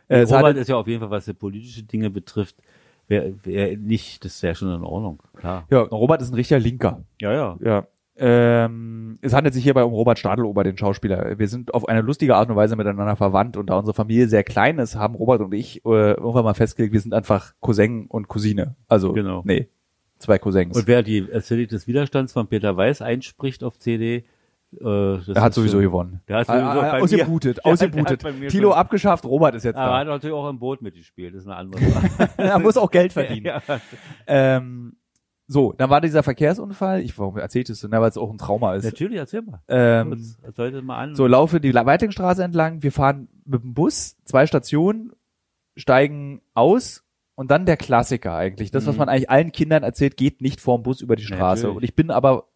[0.09, 2.55] Äh, es Robert ist ja auf jeden Fall, was die politische Dinge betrifft,
[3.09, 5.65] wäre wär nicht, das wäre schon in Ordnung, klar.
[5.69, 7.03] ja, Robert ist ein richtiger Linker.
[7.19, 7.57] Ja, ja.
[7.61, 7.87] Ja.
[8.21, 11.39] Ähm, es handelt sich hierbei um Robert Stadelober, den Schauspieler.
[11.39, 14.43] Wir sind auf eine lustige Art und Weise miteinander verwandt und da unsere Familie sehr
[14.43, 18.27] klein ist, haben Robert und ich äh, irgendwann mal festgelegt, wir sind einfach Cousin und
[18.27, 18.75] Cousine.
[18.89, 19.41] Also, Genau.
[19.45, 19.69] nee,
[20.17, 20.75] zwei Cousins.
[20.77, 24.25] Und wer die Erzählung des Widerstands von Peter Weiß einspricht auf CD,
[24.73, 26.21] äh, das er hat sowieso schon- gewonnen.
[26.27, 28.23] Der hat sowieso Ah, ausgebootet, ausgebootet.
[28.49, 29.99] Tilo abgeschafft, Robert ist jetzt Aber er da.
[29.99, 32.29] hat natürlich auch im Boot mitgespielt, das ist eine andere Sache.
[32.37, 33.45] er muss auch Geld verdienen.
[33.67, 33.79] ja.
[34.27, 34.95] ähm,
[35.51, 37.01] so, dann war dieser Verkehrsunfall.
[37.01, 37.89] Ich, warum erzählt es denn?
[37.89, 38.83] Weil es auch ein Trauma ist.
[38.85, 39.61] Natürlich, erzähl mal.
[39.67, 41.15] Ähm, Erzähl mal an.
[41.15, 42.83] So, laufe die Weitingstraße entlang.
[42.83, 45.11] Wir fahren mit dem Bus, zwei Stationen,
[45.75, 47.03] steigen aus
[47.35, 48.69] und dann der Klassiker eigentlich.
[48.69, 48.99] Das, was Mhm.
[48.99, 51.63] man eigentlich allen Kindern erzählt, geht nicht vorm Bus über die Straße.
[51.63, 51.77] Natürlich.
[51.77, 52.48] Und ich bin aber,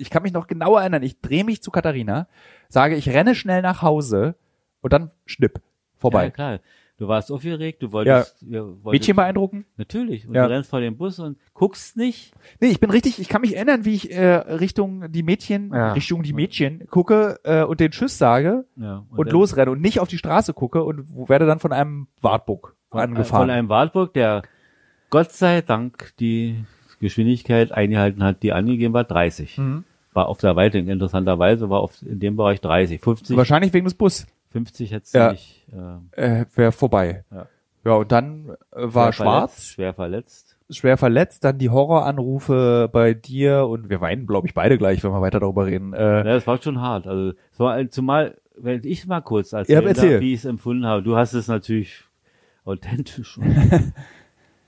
[0.00, 2.26] ich kann mich noch genau erinnern, ich drehe mich zu Katharina,
[2.68, 4.34] sage, ich renne schnell nach Hause
[4.80, 5.60] und dann schnipp, Ja,
[5.98, 6.30] vorbei.
[6.30, 6.60] klar.
[6.98, 8.60] Du warst aufgeregt, du wolltest, ja.
[8.62, 9.64] wolltest Mädchen beeindrucken?
[9.78, 10.28] Natürlich.
[10.28, 10.46] Und Ja.
[10.46, 12.34] du rennst vor dem Bus und guckst nicht.
[12.60, 15.92] Nee, ich bin richtig, ich kann mich erinnern, wie ich äh, Richtung die Mädchen, Ja.
[15.94, 19.06] Richtung die Mädchen gucke äh, und den Tschüss sage Ja.
[19.10, 22.76] und, dann- losrenne und nicht auf die Straße gucke und werde dann von einem Wartburg
[22.90, 23.44] angefahren.
[23.44, 24.42] Von einem Wartburg, der
[25.08, 26.64] Gott sei Dank die
[27.00, 29.56] Geschwindigkeit eingehalten hat, die angegeben war, 30.
[29.56, 29.84] Mhm.
[30.12, 33.00] War auf der Weite, interessanterweise war auf, in dem Bereich 30.
[33.00, 34.26] 50, Wahrscheinlich wegen des Bus.
[34.50, 35.30] 50 hätte Ja.
[35.32, 35.64] nicht.
[36.16, 37.24] Äh, Äh, Wäre vorbei.
[37.30, 37.46] Ja.
[37.84, 40.56] Ja, und dann äh, war schwer schwarz, Verletzt, schwer verletzt.
[40.68, 45.12] schwer verletzt, dann die Horroranrufe bei dir und wir weinen, glaube ich, beide gleich, wenn
[45.12, 45.94] wir weiter darüber reden.
[45.94, 47.06] Äh, Ja, das war schon hart.
[47.06, 49.82] Also, es war zumal, wenn ich mal kurz Ja, erzähl.
[49.94, 51.02] darf, wie ich es empfunden habe.
[51.02, 52.02] Du hast es natürlich
[52.64, 53.38] authentisch.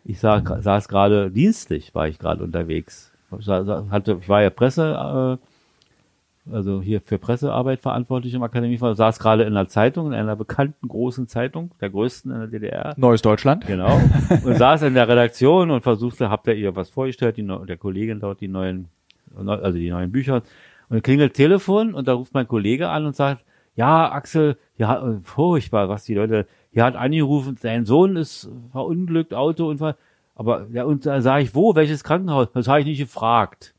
[0.05, 3.12] Ich sah, saß gerade dienstlich, war ich gerade unterwegs.
[3.33, 9.45] Hatte, ich war ja Presse, äh, also hier für Pressearbeit verantwortlich im Akademieverein, saß gerade
[9.45, 12.95] in einer Zeitung, in einer bekannten großen Zeitung, der größten in der DDR.
[12.97, 13.67] Neues Deutschland.
[13.67, 14.01] Genau.
[14.45, 18.19] Und saß in der Redaktion und versuchte, habt ihr ihr was vorgestellt, die, der Kollegin
[18.19, 18.89] dort die neuen,
[19.37, 20.43] also die neuen Bücher.
[20.89, 23.45] Und klingelt Telefon und da ruft mein Kollege an und sagt,
[23.77, 29.97] ja, Axel, ja, furchtbar, was die Leute, hier hat angerufen, sein Sohn ist verunglückt, Autounfall.
[30.35, 32.49] Aber, ja, und da sage ich, wo, welches Krankenhaus?
[32.53, 33.75] Das habe ich nicht gefragt.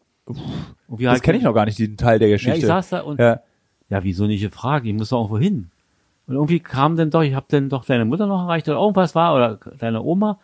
[0.88, 2.60] Wir Das kenne ich noch gar nicht, diesen Teil der Ja, Geschichte.
[2.60, 3.42] ich saß da und, ja,
[3.90, 4.04] ja.
[4.04, 4.86] wieso nicht gefragt?
[4.86, 5.72] Ich muss doch irgendwo hin.
[6.28, 9.14] Und irgendwie kam dann doch, ich habe dann doch deine Mutter noch erreicht oder irgendwas
[9.16, 10.40] war oder deine Oma.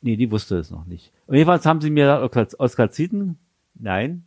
[0.00, 1.12] Nee, die wusste es noch nicht.
[1.26, 3.38] Und jedenfalls haben sie mir gesagt, Oskar, Zieten,
[3.74, 4.24] nein,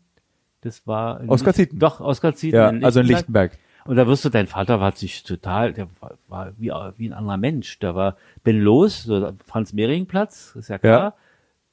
[0.62, 1.80] das war in Oskar Zieten?
[1.80, 2.56] Doch, Oskar Zieten.
[2.58, 3.58] ja, in also in Lichtenberg.
[3.88, 7.14] Und da wirst du, dein Vater war sich total, der war, war wie, wie ein
[7.14, 7.80] anderer Mensch.
[7.80, 11.16] Der war, bin los, so Franz-Mehring-Platz, ist ja klar,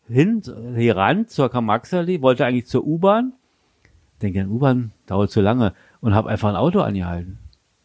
[0.09, 0.43] hin,
[0.77, 3.33] hier ran zur Karl-Marx-Allee, wollte eigentlich zur U-Bahn.
[4.23, 7.39] Denke, eine U-Bahn dauert zu lange und habe einfach ein Auto angehalten.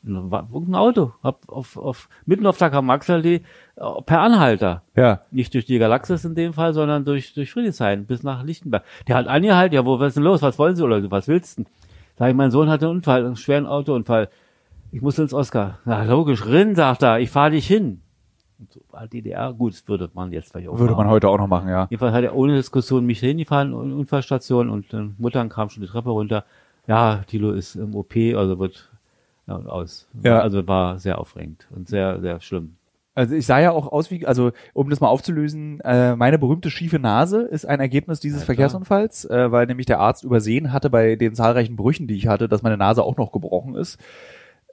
[0.06, 4.84] Ein Auto, hab auf, auf, mitten auf der Karl-Marx-Allee äh, per Anhalter.
[4.96, 5.22] Ja.
[5.32, 8.84] Nicht durch die Galaxis in dem Fall, sondern durch, durch Friedrichshain bis nach Lichtenberg.
[9.08, 10.42] Der hat angehalten, ja, wo, was ist denn los?
[10.42, 11.66] Was wollen Sie oder was willst du?
[12.20, 14.28] Sag ich, mein Sohn hatte einen Unfall, einen schweren Autounfall.
[14.92, 15.80] Ich muss ins Oscar.
[15.86, 18.02] Na, logisch, Rinn, sagt er, ich fahre dich hin.
[18.60, 21.12] Und so war DDR, gut, das würde man jetzt vielleicht auch Würde man machen.
[21.12, 21.88] heute auch noch machen, ja.
[21.90, 25.82] Jedenfalls hat er ohne Diskussion mich hingefahren, in die Unfallstation und dann Muttern kam schon
[25.82, 26.44] die Treppe runter.
[26.88, 28.90] Ja, Tilo ist im OP, also wird
[29.48, 30.10] ja, aus.
[30.22, 30.42] Ja.
[30.42, 32.76] Also war sehr aufregend und sehr, sehr schlimm.
[33.16, 36.70] Also ich sah ja auch aus wie, also um das mal aufzulösen, äh, meine berühmte
[36.70, 38.46] schiefe Nase ist ein Ergebnis dieses Ja.
[38.46, 42.48] Verkehrsunfalls, äh, weil nämlich der Arzt übersehen hatte bei den zahlreichen Brüchen, die ich hatte,
[42.48, 43.98] dass meine Nase auch noch gebrochen ist.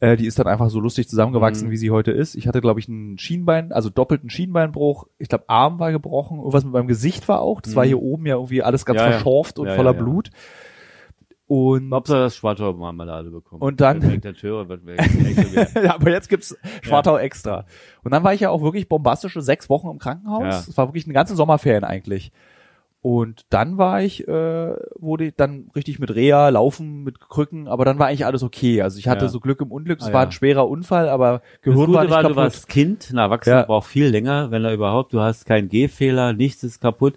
[0.01, 1.72] Äh, die ist dann einfach so lustig zusammengewachsen, Mhm.
[1.72, 2.34] wie sie heute ist.
[2.34, 5.07] Ich hatte, glaube ich, einen Schienbein, also doppelten Schienbeinbruch.
[5.18, 6.37] Ich glaube, Arm war gebrochen.
[6.37, 7.62] Irgendwas mit meinem Gesicht war auch.
[7.62, 7.89] Das war Mhm.
[7.89, 9.12] hier oben ja irgendwie alles ganz Ja, ja.
[9.12, 10.03] verschorft und Ja, voller ja, ja.
[10.03, 10.30] Blut.
[11.49, 13.63] Und Hauptsache das Schwartau-Marmelade bekommen.
[13.63, 14.01] Und dann-
[15.85, 17.65] ja, aber jetzt gibt's Schwartau extra.
[18.03, 20.43] Und dann war ich ja auch wirklich bombastische sechs Wochen im Krankenhaus.
[20.43, 20.59] Ja.
[20.69, 22.33] Es war wirklich eine ganze Sommerferien eigentlich.
[23.01, 27.85] Und dann war ich, äh, wurde ich dann richtig mit Reha, Laufen, mit Krücken, aber
[27.85, 28.83] dann war eigentlich alles okay.
[28.83, 29.29] Also ich hatte Ja.
[29.31, 30.01] so Glück im Unglück.
[30.01, 30.27] Es Ah, war ja.
[30.29, 32.37] ein schwerer Unfall, aber Gehirn war nicht war, du kaputt.
[32.37, 33.63] warst Kind, ein Erwachsener Ja.
[33.67, 37.15] braucht viel länger, wenn er überhaupt, du hast keinen Gehfehler, nichts ist kaputt.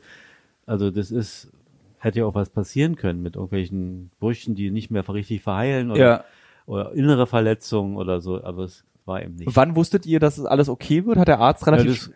[0.67, 1.51] Also das ist,
[1.99, 5.99] hätte ja auch was passieren können mit irgendwelchen Brüchen, die nicht mehr richtig verheilen oder,
[5.99, 6.23] ja.
[6.65, 9.47] oder innere Verletzungen oder so, aber es war eben nicht.
[9.47, 11.17] Und wann wusstet ihr, dass es alles okay wird?
[11.17, 12.11] Hat der Arzt Ja, relativ das,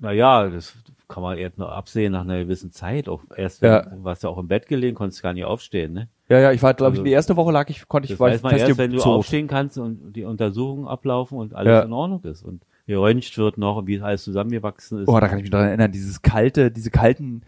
[0.00, 0.74] naja, das
[1.08, 3.08] kann man erst noch absehen nach einer gewissen Zeit.
[3.08, 3.82] Auch erst, Ja.
[3.82, 6.08] du warst ja auch im Bett gelegen, konntest gar nicht aufstehen, ne?
[6.28, 8.20] Ja, ja, ich war, glaube ich, Also- die erste Woche lag ich, konnte ich, ich
[8.20, 9.16] weiß man erst, wenn du gezurrt.
[9.18, 11.80] aufstehen kannst und die Untersuchungen ablaufen und alles Ja.
[11.82, 12.42] in Ordnung ist.
[12.42, 15.08] Und geröntgt wird noch, wie es alles zusammengewachsen ist.
[15.08, 17.42] Oh, da kann ich mich daran erinnern, dieses kalte, diese kalten,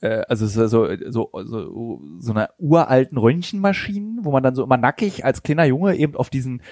[0.00, 4.76] äh, also so, so, so, so, so einer uralten Röntgenmaschinen, wo man dann so immer
[4.76, 6.62] nackig als kleiner Junge eben auf diesen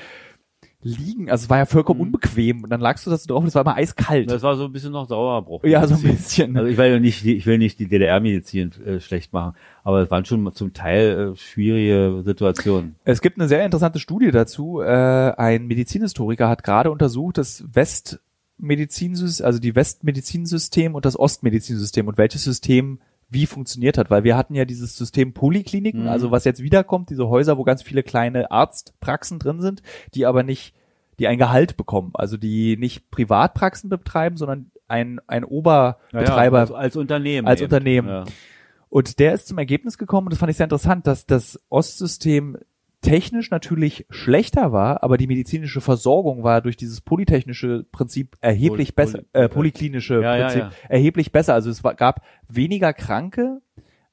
[0.80, 2.06] liegen, also es war ja vollkommen Mhm.
[2.06, 4.30] unbequem und dann lagst du das drauf und es war immer eiskalt.
[4.30, 5.64] Das war so ein bisschen noch Sauerbruch.
[5.64, 6.56] ja, so ein bisschen.
[6.56, 10.02] Also ich will ja nicht, die- ich will nicht die DDR-Medizin äh, schlecht machen, aber
[10.02, 12.94] es waren schon zum Teil äh, schwierige Situationen.
[13.04, 14.80] Es gibt eine sehr interessante Studie dazu.
[14.80, 22.18] Äh, ein Medizinhistoriker hat gerade untersucht, das Westmedizinsystem, also die Westmedizinsystem und das Ostmedizinsystem und
[22.18, 23.00] welches System
[23.30, 26.08] wie funktioniert hat, weil wir hatten ja dieses System Polikliniken, Mhm.
[26.08, 29.82] also was jetzt wiederkommt, diese Häuser, wo ganz viele kleine Arztpraxen drin sind,
[30.14, 30.74] die aber nicht,
[31.18, 36.96] die ein Gehalt bekommen, also die nicht Privatpraxen betreiben, sondern ein, ein Oberbetreiber als, als
[36.96, 37.46] Unternehmen.
[37.46, 37.66] als eben.
[37.66, 38.08] Unternehmen.
[38.08, 38.24] Ja.
[38.88, 42.56] Und der ist zum Ergebnis gekommen, und das fand ich sehr interessant, dass das Ostsystem
[43.00, 48.96] technisch natürlich schlechter war, aber die medizinische Versorgung war durch dieses polytechnische Prinzip erheblich Poly-
[48.96, 50.70] besser, Poly- äh, polyklinische Ja, ja, Prinzip ja.
[50.88, 51.54] erheblich besser.
[51.54, 53.60] Also es war, gab weniger Kranke,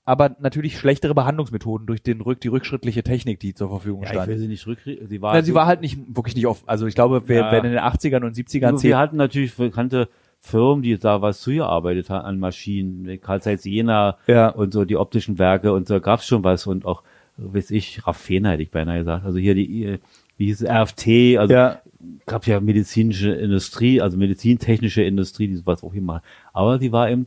[0.03, 4.15] aber natürlich schlechtere Behandlungsmethoden durch den Rück, die rückschrittliche Technik, die zur Verfügung Ja, ich
[4.15, 4.39] will stand.
[4.39, 5.07] sie nicht rückkriegen.
[5.07, 7.51] Sie war, Na, sie war halt nicht, wirklich nicht oft, also ich glaube, wer, Ja.
[7.51, 10.09] wenn in den 80ern und 70ern Nur zählt, wir hatten natürlich bekannte
[10.39, 14.49] Firmen, die da was zugearbeitet haben an Maschinen, Carl Zeiss Jena Ja.
[14.49, 17.01] und so die optischen Werke und da gab's schon was und auch,
[17.37, 19.25] weiß ich, Raffena hätte ich beinahe gesagt.
[19.25, 19.99] Also hier die, äh,
[20.37, 21.81] wie hieß es, RFT, also ja,
[22.25, 26.23] gab ja medizinische Industrie, also medizintechnische Industrie, die sowas auch gemacht.
[26.53, 27.25] Aber die war eben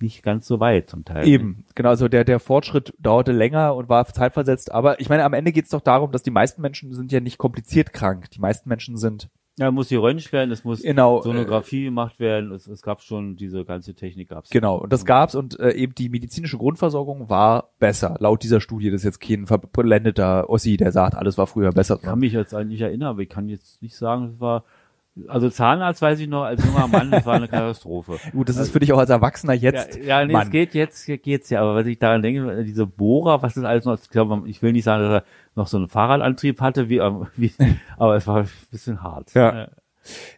[0.00, 1.26] nicht ganz so weit zum Teil.
[1.26, 5.32] Eben, genau, also der, der Fortschritt dauerte länger und war zeitversetzt, aber ich meine, am
[5.32, 8.30] Ende geht es doch darum, dass die meisten Menschen sind ja nicht kompliziert krank.
[8.30, 9.28] Die meisten Menschen sind,
[9.58, 13.64] Ja, muss geröntgt werden, es muss Genau, Sonographie gemacht werden, es, es gab schon diese
[13.64, 14.50] ganze Technik gab's.
[14.50, 18.90] genau, und das gab's und äh, eben die medizinische Grundversorgung war besser, laut dieser Studie.
[18.90, 21.96] Das ist jetzt kein verblendeter Ossi, der sagt, alles war früher besser.
[21.96, 24.64] Ich kann mich jetzt eigentlich erinnern, aber ich kann jetzt nicht sagen, es war,
[25.26, 28.18] also Zahnarzt weiß ich noch, als junger Mann, das war eine Katastrophe.
[28.32, 30.42] Gut, das ist für dich auch als Erwachsener jetzt, ja, ja nee, Mann.
[30.44, 33.84] es geht jetzt, geht's ja, aber was ich daran denke, diese Bohrer, was ist alles
[33.84, 37.00] noch, ich glaube, ich will nicht sagen, dass er noch so einen Fahrradantrieb hatte, wie,
[37.36, 37.52] wie
[37.96, 39.34] aber es war ein bisschen hart.
[39.34, 39.68] Ja.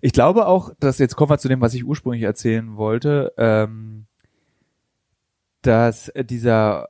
[0.00, 4.06] Ich glaube auch, dass jetzt kommen wir zu dem, was ich ursprünglich erzählen wollte, ähm,
[5.62, 6.88] dass dieser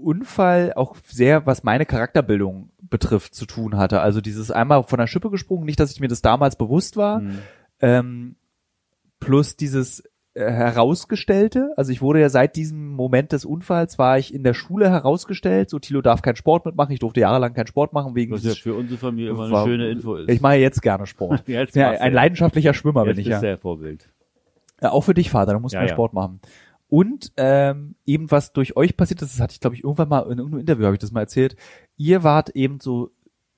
[0.00, 4.00] Unfall auch sehr, was meine Charakterbildung betrifft, zu tun hatte.
[4.00, 7.20] Also dieses einmal von der Schippe gesprungen, nicht, dass ich mir das damals bewusst war,
[7.20, 7.38] Hm.
[7.80, 8.36] ähm,
[9.20, 10.02] plus dieses
[10.34, 14.54] äh, herausgestellte, also ich wurde ja seit diesem Moment des Unfalls war ich in der
[14.54, 18.32] Schule herausgestellt, so Thilo darf keinen Sport mitmachen, ich durfte jahrelang keinen Sport machen wegen
[18.32, 20.30] Was ja für unsere Familie immer eine war- schöne Info ist.
[20.30, 21.42] ich mache jetzt gerne Sport.
[21.48, 22.16] Jetzt ja, ein du.
[22.16, 23.40] leidenschaftlicher Schwimmer Jetzt bin ich ja.
[23.40, 24.08] du Vorbild.
[24.80, 25.88] Ja, auch für dich, Vater, da musst du Ja, ja.
[25.92, 26.40] Sport machen.
[26.90, 30.22] Und ähm, eben was durch euch passiert ist, das hatte ich, glaube ich, irgendwann mal
[30.22, 31.56] in irgendeinem Interview habe ich das mal erzählt.
[31.96, 33.12] Ihr wart eben so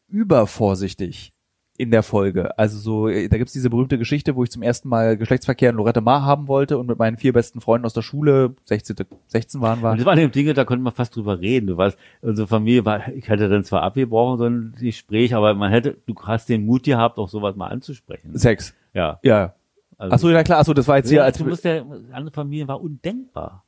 [0.07, 1.33] übervorsichtig
[1.79, 2.59] in der Folge.
[2.59, 5.77] Also so, äh, da gibt's diese berühmte Geschichte, wo ich zum ersten Mal Geschlechtsverkehr in
[5.77, 8.97] Lorette Mar haben wollte und mit meinen vier besten Freunden aus der Schule, 16,
[9.29, 9.97] 16 waren wir.
[9.97, 11.69] Das waren eben Dinge, da konnte man fast drüber reden.
[11.69, 15.71] Du weißt, unsere Familie war, ich hätte dann zwar abgebrochen, so ein Gespräch, aber man
[15.71, 18.37] hätte, du hast den Mut gehabt, auch sowas mal anzusprechen.
[18.37, 18.75] Sex.
[18.93, 19.19] Ja.
[19.23, 19.55] Ja.
[20.03, 21.65] Also, Ach so, ja klar, ach so, das war jetzt hier, ja, als du musst
[21.65, 21.83] ja,
[22.13, 23.63] andere Familien war undenkbar.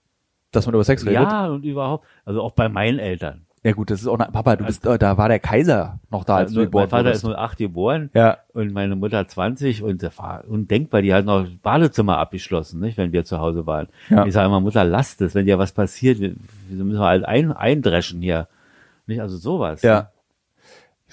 [0.53, 1.22] dass man über Sex redet.
[1.22, 3.47] Ja, und überhaupt, also auch bei meinen Eltern.
[3.62, 6.37] Ja gut, das ist auch, Papa, du bist, äh, da war der Kaiser noch da,
[6.37, 7.24] als du Also, geboren mein Vater wurdest.
[7.24, 8.37] ist 08 geboren Ja.
[8.53, 11.01] und meine Mutter 20 und das war undenkbar.
[11.03, 13.89] Die hat noch das Badezimmer abgeschlossen, nicht, wenn wir zu Hause waren.
[14.11, 14.26] Ja.
[14.26, 16.35] Ich sage immer, Mutter, lasst es, wenn dir was passiert, wir,
[16.68, 18.49] wir müssen halt ein, eindreschen hier.
[19.07, 19.80] Nicht, also sowas.
[19.82, 20.11] Ja.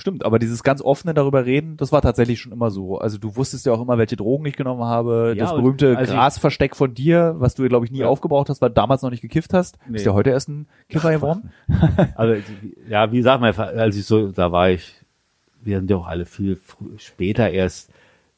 [0.01, 2.97] Stimmt, aber dieses ganz offene darüber reden, das war tatsächlich schon immer so.
[2.97, 5.35] Also du wusstest ja auch immer, welche Drogen ich genommen habe.
[5.37, 8.07] Ja, das berühmte als ich- Grasversteck von dir, was du, glaube ich, nie Ja.
[8.07, 9.77] aufgebraucht hast, weil du damals noch nicht gekifft hast.
[9.85, 9.93] Nee.
[9.93, 11.51] Bist ja heute erst ein Kiffer geworden.
[12.15, 12.41] Also,
[12.89, 14.95] ja, wie gesagt, mein Vater, als ich so, da war ich,
[15.61, 16.59] wir sind ja auch alle viel
[16.97, 17.91] später erst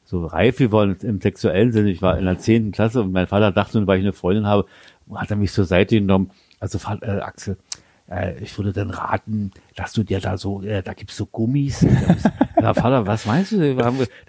[0.04, 1.88] so reif geworden im sexuellen Sinne.
[1.90, 4.66] Ich war in der zehnten Klasse und mein Vater dachte, weil ich eine Freundin habe,
[5.14, 6.30] hat er mich zur Seite genommen.
[6.60, 7.56] Also, äh, Axel,
[8.10, 11.82] äh, ich würde dann raten, dass du dir da so, äh, da gibt's so Gummis.
[12.60, 13.76] ja, Vater, was meinst du?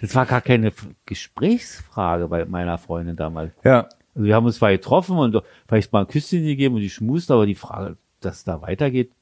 [0.00, 0.72] Das war gar keine
[1.04, 3.52] Gesprächsfrage bei meiner Freundin damals.
[3.64, 3.88] Ja.
[4.14, 7.30] Also wir haben uns zwar getroffen und vielleicht mal ein Küsschen gegeben und die schmust,
[7.30, 9.12] aber die Frage, dass da weitergeht,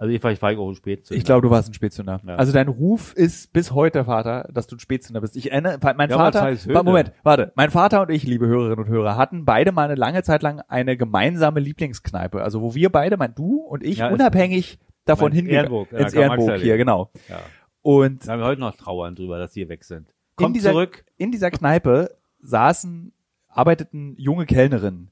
[0.00, 1.12] also ich war, ich war auch spät zu.
[1.12, 2.22] Ich glaube, du warst ein Spätzünder.
[2.26, 2.36] Ja.
[2.36, 5.36] Also dein Ruf ist bis heute, Vater, dass du ein Spätzünder bist.
[5.36, 9.18] Ich erinnere, mein Ja, Vater, Moment, warte, mein Vater und ich, liebe Hörerinnen und Hörer,
[9.18, 12.42] hatten beide mal eine lange Zeit lang eine gemeinsame Lieblingskneipe.
[12.42, 16.14] Also wo wir beide, mein du und ich, Ja, unabhängig davon hingegangen, Ehrenburg, ja, ins
[16.14, 17.10] Ehrenburg hier, genau.
[17.28, 17.40] ja.
[17.82, 20.08] Und Da haben wir heute noch trauern drüber, dass die weg sind.
[20.08, 21.04] in Kommt dieser, zurück.
[21.18, 23.12] in dieser Kneipe saßen,
[23.48, 25.10] arbeiteten junge Kellnerinnen.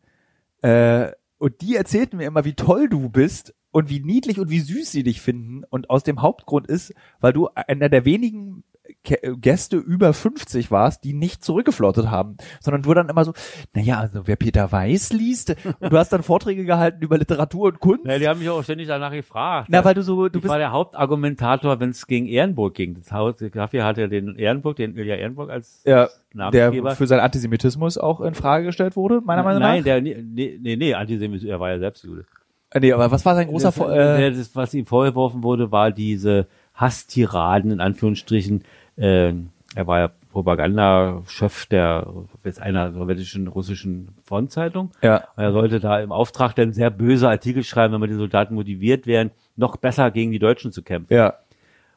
[0.62, 4.61] Äh, und die erzählten mir immer, wie toll du bist und wie niedlich und wie
[4.61, 5.64] süß sie dich finden.
[5.69, 8.64] Und aus dem Hauptgrund ist, weil du einer der wenigen
[9.05, 13.35] Ke- Gäste über 50 warst, die nicht zurückgeflottet haben, sondern du dann immer so,
[13.75, 15.51] naja, also wer Peter Weiß liest,
[15.81, 18.07] und du hast dann Vorträge gehalten über Literatur und Kunst.
[18.07, 19.69] Ja, die haben mich auch ständig danach gefragt.
[19.71, 22.95] Na, weil du so, du ich bist, war der Hauptargumentator, wenn es gegen Ehrenburg ging.
[22.95, 26.89] Das Haus, dafür hat er den Ehrenburg, den Ilja Ehrenburg als ja, Namensgeber.
[26.89, 29.69] der für seinen Antisemitismus auch in Frage gestellt wurde, meiner Meinung nach.
[29.69, 30.16] Nein, der, nee,
[30.62, 32.25] nee, nee, Antisemitismus, er war ja selbst Jude.
[32.71, 35.73] Äh, nee, aber was war sein großer, das, äh, der, das, was ihm vorgeworfen wurde,
[35.73, 38.64] war diese Hasstiraden, in Anführungsstrichen.
[38.97, 39.33] Äh,
[39.75, 42.07] er war ja Propagandachef der
[42.45, 44.91] jetzt einer sowjetischen russischen Frontzeitung.
[45.03, 49.07] ja, Er sollte da im Auftrag dann sehr böse Artikel schreiben, damit die Soldaten motiviert
[49.07, 51.14] werden, noch besser gegen die Deutschen zu kämpfen.
[51.14, 51.35] ja,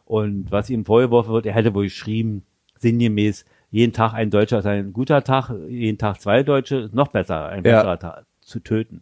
[0.05, 2.43] Und was ihm vorgeworfen wird, er hätte wohl geschrieben,
[2.79, 7.47] sinngemäß, jeden Tag ein Deutscher ist ein guter Tag, jeden Tag zwei Deutsche noch besser,
[7.47, 7.77] ein Ja.
[7.77, 9.01] besserer Tag zu töten.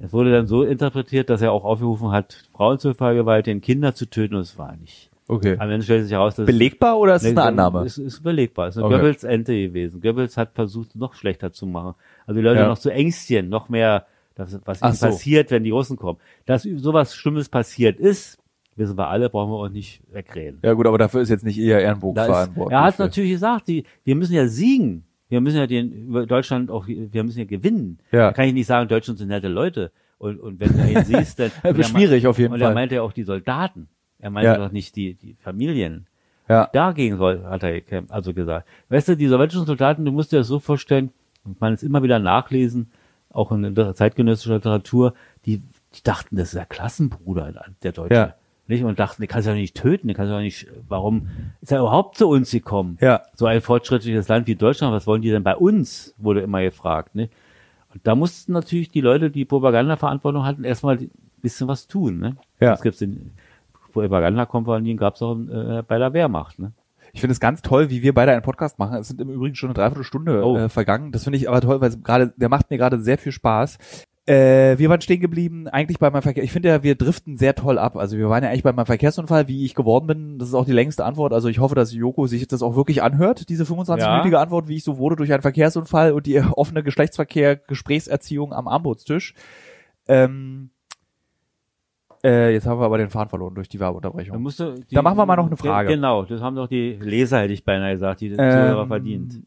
[0.00, 4.06] Es wurde dann so interpretiert, dass er auch aufgerufen hat, Frauen zu vergewaltigen, Kinder zu
[4.06, 5.10] töten, und es war nicht.
[5.26, 5.56] okay.
[5.58, 7.84] Am Ende stellt sich heraus, dass Belegbar oder ist es eine Annahme?
[7.84, 8.68] Es ist belegbar.
[8.68, 8.96] Es ist eine Okay.
[9.02, 10.00] Goebbels Ente gewesen.
[10.00, 11.94] Goebbels hat versucht, noch schlechter zu machen.
[12.26, 12.68] Also die Leute Ja.
[12.68, 15.06] noch zu ängstigen, noch mehr, das, was so.
[15.06, 16.18] passiert, wenn die Russen kommen.
[16.46, 18.38] Dass sowas Schlimmes passiert ist,
[18.76, 20.60] wissen wir alle, brauchen wir auch nicht wegreden.
[20.62, 22.72] Ja gut, aber dafür ist jetzt nicht eher Ehrenburg ist, verantwortlich.
[22.78, 25.02] er hat natürlich gesagt, die, wir müssen ja siegen.
[25.28, 27.98] Wir müssen ja den, Deutschland auch, wir müssen ja gewinnen.
[28.12, 28.28] Ja.
[28.28, 29.92] Da kann ich nicht sagen, Deutschland sind nette Leute.
[30.18, 31.50] Und, und wenn du ihn siehst, dann.
[31.62, 32.70] Und er schwierig auf jeden und Fall.
[32.70, 33.88] er meinte ja auch die Soldaten.
[34.18, 34.56] Er meinte Ja.
[34.58, 36.06] doch nicht die, die Familien.
[36.48, 38.66] Ja, Dagegen soll, hat er also gesagt.
[38.88, 41.10] Weißt du, die sowjetischen Soldaten, du musst dir das so vorstellen,
[41.44, 42.90] und man es immer wieder nachlesen,
[43.30, 45.14] auch in der zeitgenössischer Literatur,
[45.44, 45.58] die,
[45.94, 48.14] die dachten, das ist der Klassenbruder, der Deutsche.
[48.14, 48.34] Ja.
[48.68, 48.84] Nicht?
[48.84, 51.28] Und dachten, den kannst du ja nicht töten, den kannst du ja nicht, warum
[51.60, 52.98] ist er überhaupt zu uns gekommen?
[53.00, 53.22] Ja.
[53.34, 56.14] So ein fortschrittliches Land wie Deutschland, was wollen die denn bei uns?
[56.18, 57.28] Wurde immer gefragt, ne?
[57.94, 61.10] Und da mussten natürlich die Leute, die Propagandaverantwortung hatten, erstmal ein
[61.40, 62.36] bisschen was tun, ne?
[62.60, 62.72] Ja.
[62.72, 63.30] Das gibt's in,
[63.92, 66.72] Propagandakompanien gab's auch äh, bei der Wehrmacht, ne?
[67.14, 68.98] Ich finde es ganz toll, wie wir beide einen Podcast machen.
[68.98, 70.56] Es sind im Übrigen schon eine Dreiviertelstunde Oh.
[70.58, 71.10] äh, vergangen.
[71.10, 73.78] Das finde ich aber toll, weil es gerade, der macht mir gerade sehr viel Spaß.
[74.28, 76.44] Äh, wir waren stehen geblieben, eigentlich bei meinem Verkehr.
[76.44, 77.96] Ich finde ja, wir driften sehr toll ab.
[77.96, 80.38] Also wir waren ja eigentlich bei meinem Verkehrsunfall, wie ich geworden bin.
[80.38, 81.32] Das ist auch die längste Antwort.
[81.32, 84.84] Also ich hoffe, dass Joko sich das auch wirklich anhört, diese 25-minütige Antwort, wie ich
[84.84, 89.32] so wurde durch einen Verkehrsunfall und die offene Geschlechtsverkehr, Gesprächserziehung am Armutstisch.
[90.08, 90.70] Ähm,
[92.22, 94.42] äh, jetzt haben wir aber den Faden verloren durch die Da, Werbeunterbrechung.
[94.42, 95.88] musst du die, Da machen wir mal noch eine Frage.
[95.88, 99.42] Genau, das haben doch die Leser, hätte ich beinahe gesagt, die Ähm, Zuhörer verdient.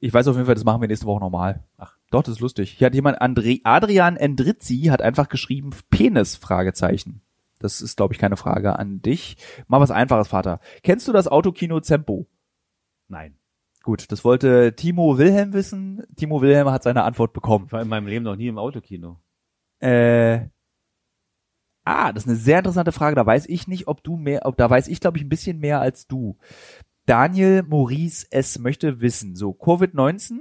[0.00, 1.60] Ich weiß auf jeden Fall, das machen wir nächste Woche nochmal.
[1.78, 2.70] Ach, doch, das ist lustig.
[2.78, 7.22] Hier hat jemand, André, Adrian Endrizzi hat einfach geschrieben, Penis, Fragezeichen.
[7.58, 9.36] Das ist, glaube ich, keine Frage an dich.
[9.66, 10.60] Mal was Einfaches, Vater.
[10.82, 12.26] Kennst du das Autokino Zempo?
[13.08, 13.38] Nein.
[13.82, 16.04] Gut, das wollte Timo Wilhelm wissen.
[16.16, 17.66] Timo Wilhelm hat seine Antwort bekommen.
[17.66, 19.20] Ich war in meinem Leben noch nie im Autokino.
[19.80, 20.48] Äh,
[21.84, 23.16] ah, das ist eine sehr interessante Frage.
[23.16, 25.58] Da weiß ich nicht, ob du mehr, ob da weiß ich, glaube ich, ein bisschen
[25.58, 26.38] mehr als du.
[27.06, 28.58] Daniel Maurice S.
[28.58, 30.38] möchte wissen, so Covid-19,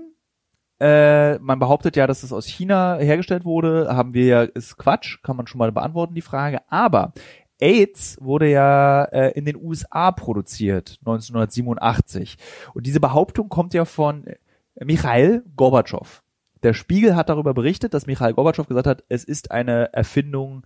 [0.84, 5.24] äh, man behauptet ja, dass es aus China hergestellt wurde, haben wir ja, ist Quatsch,
[5.24, 6.60] kann man schon mal beantworten, die Frage.
[6.68, 7.14] Aber
[7.62, 12.38] AIDS wurde ja äh, in den USA produziert, 1987.
[12.74, 14.36] Und diese Behauptung kommt ja von äh,
[14.84, 16.22] Michail Gorbatschow.
[16.64, 20.66] Der Spiegel hat darüber berichtet, dass Michail Gorbatschow gesagt hat, es ist eine Erfindung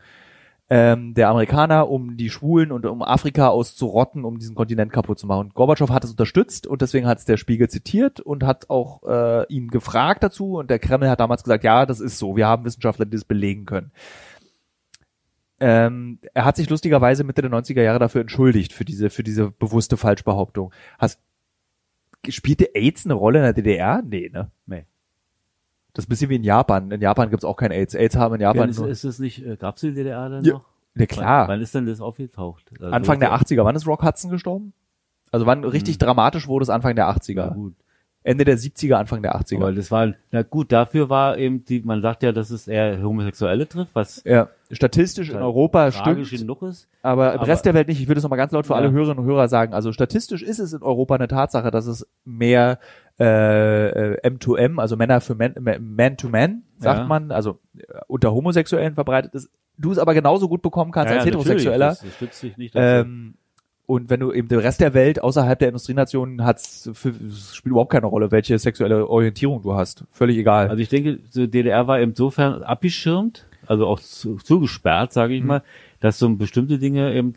[0.69, 5.25] ähm, der Amerikaner, um die Schwulen und um Afrika auszurotten, um diesen Kontinent kaputt zu
[5.25, 5.47] machen.
[5.47, 9.03] Und Gorbatschow hat es unterstützt und deswegen hat es der Spiegel zitiert und hat auch
[9.03, 12.47] äh, ihn gefragt dazu und der Kreml hat damals gesagt, ja, das ist so, wir
[12.47, 13.91] haben Wissenschaftler, die das belegen können.
[15.59, 19.49] Ähm, er hat sich lustigerweise Mitte der 90er Jahre dafür entschuldigt, für diese, für diese
[19.51, 20.73] bewusste Falschbehauptung.
[20.99, 21.19] Hast,
[22.27, 24.03] spielte AIDS eine Rolle in der DDR?
[24.05, 24.51] Nee, ne?
[24.65, 24.85] Nee.
[25.97, 26.91] Das ist ein bisschen wie in Japan.
[26.91, 27.95] In Japan gibt's auch kein AIDS.
[27.95, 30.43] AIDS haben in Japan Wann ist, nur, ist es nicht, äh, gab's die DDR denn
[30.43, 30.65] Ja, noch?
[30.95, 31.47] ja, klar.
[31.47, 32.69] Wann, ist denn das aufgetaucht?
[32.79, 33.65] Also Anfang der so- 80er.
[33.65, 34.73] Wann ist Rock Hudson gestorben?
[35.31, 37.35] Also wann richtig dramatisch wurde es Anfang der 80er.
[37.47, 37.73] Ja, gut.
[38.23, 39.57] Ende der 70er, Anfang der 80er.
[39.57, 43.01] Aber das war, na gut, dafür war eben die, man sagt ja, dass es eher
[43.01, 46.87] Homosexuelle trifft, was ja, statistisch in Europa stimmt, ist.
[47.01, 48.01] aber im aber- Rest der Welt nicht.
[48.01, 48.79] Ich würde es nochmal ganz laut für Ja.
[48.79, 49.73] alle Hörerinnen und Hörer sagen.
[49.73, 52.79] Also statistisch ist es in Europa eine Tatsache, dass es mehr
[53.19, 57.05] äh, äh, M2M, also Männer für Man, Man to Man, sagt Ja.
[57.05, 59.49] man, also äh, unter Homosexuellen verbreitet ist.
[59.77, 61.87] Du es aber genauso gut bekommen kannst als natürlich, Heterosexueller.
[61.87, 62.73] Das, das stützt sich nicht.
[62.75, 63.35] Ähm,
[63.85, 67.13] und wenn du eben den Rest der Welt außerhalb der Industrienationen hat's, für,
[67.53, 70.03] spielt überhaupt keine Rolle, welche sexuelle Orientierung du hast.
[70.11, 70.67] Völlig egal.
[70.69, 75.39] Also ich denke, die DDR war insofern abgeschirmt, also auch zu, zugesperrt, sage Mhm.
[75.39, 75.63] ich mal,
[75.99, 77.33] dass so bestimmte Dinge eben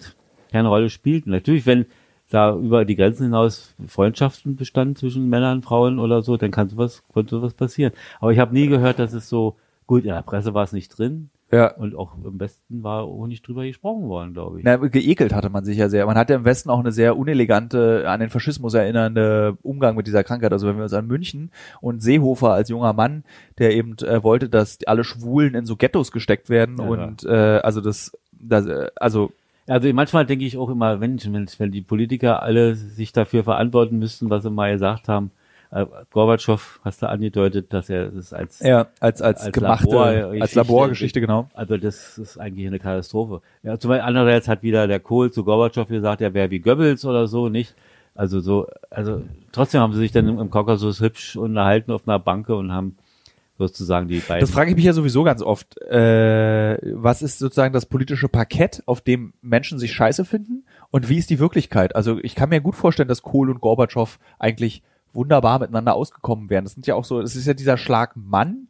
[0.51, 1.31] keine Rolle spielten.
[1.31, 1.87] Natürlich, wenn
[2.31, 7.03] da über die Grenzen hinaus Freundschaften bestanden zwischen Männern, Frauen oder so, dann kann sowas,
[7.13, 7.93] konnte sowas passieren.
[8.21, 9.57] Aber ich habe nie gehört, dass es so,
[9.87, 11.75] gut, in der Presse war es nicht drin, Ja.
[11.75, 14.65] Und auch im Westen war auch nicht drüber gesprochen worden, glaube ich.
[14.65, 16.07] Na, geekelt hatte man sich ja sehr.
[16.07, 20.07] Man hat ja im Westen auch eine sehr unelegante, an den Faschismus erinnernde Umgang mit
[20.07, 20.53] dieser Krankheit.
[20.53, 23.25] Also wenn wir uns an München und Seehofer als junger Mann,
[23.59, 27.61] der eben äh, wollte, dass alle Schwulen in so Ghettos gesteckt werden Ja, und äh,
[27.63, 29.33] also das, das äh, also
[29.67, 33.99] Also manchmal denke ich auch immer, wenn, wenn, wenn die Politiker alle sich dafür verantworten
[33.99, 35.31] müssten, was sie mal gesagt haben.
[35.73, 40.43] Äh, Gorbatschow hast du angedeutet, dass er das als ja, als als, Als gemachte Laborgeschichte-
[40.43, 41.49] als Laborgeschichte genau.
[41.55, 43.41] Also das ist eigentlich eine Katastrophe.
[43.63, 47.05] Ja, zum Beispiel andererseits hat wieder der Kohl zu Gorbatschow gesagt, er wäre wie Goebbels
[47.05, 47.75] oder so, nicht?
[48.15, 52.19] Also so, also trotzdem haben sie sich dann im, im Kaukasus hübsch unterhalten auf einer
[52.19, 52.97] Banke und haben
[53.57, 54.41] sozusagen die beiden.
[54.41, 55.81] Das frage ich mich ja sowieso ganz oft.
[55.83, 60.65] Äh, was ist sozusagen das politische Parkett, auf dem Menschen sich scheiße finden?
[60.91, 61.95] Und wie ist die Wirklichkeit?
[61.95, 64.83] Also ich kann mir gut vorstellen, dass Kohl und Gorbatschow eigentlich
[65.13, 66.65] wunderbar miteinander ausgekommen wären.
[66.65, 68.69] Das sind ja auch so, es ist ja dieser Schlag Mann.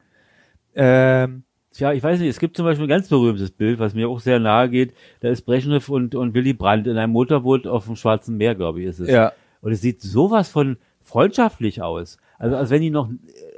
[0.75, 4.09] Ähm, Tja, ich weiß nicht, es gibt zum Beispiel ein ganz berühmtes Bild, was mir
[4.09, 4.93] auch sehr nahe geht.
[5.21, 8.81] Da ist Brezhnev und, und Willy Brandt in einem Motorboot auf dem Schwarzen Meer, glaube
[8.81, 9.09] ich, ist es.
[9.09, 9.33] ja.
[9.63, 12.19] Und es sieht sowas von freundschaftlich aus.
[12.39, 13.09] Also als wenn die noch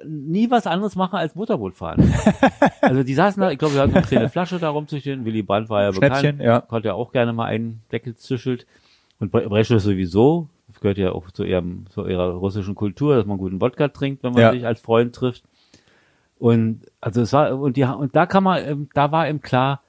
[0.04, 2.12] nie was anderes machen als Motorboot fahren.
[2.82, 5.24] also die saßen da, ich glaube, wir hatten eine kleine Flasche da rumzustehen.
[5.24, 6.60] Willy Brandt war ja bekannt, ja.
[6.60, 8.66] konnte ja auch gerne mal einen Deckel züschelt.
[9.20, 10.48] Und Bre- Brezhnev sowieso,
[10.82, 14.32] gehört ja auch zu, ihrem, zu ihrer russischen Kultur, dass man guten Wodka trinkt, wenn
[14.34, 14.52] man Ja.
[14.52, 15.44] sich als Freund trifft.
[16.38, 19.80] Und also es war, und die, und da kann man, ähm, da war ihm klar,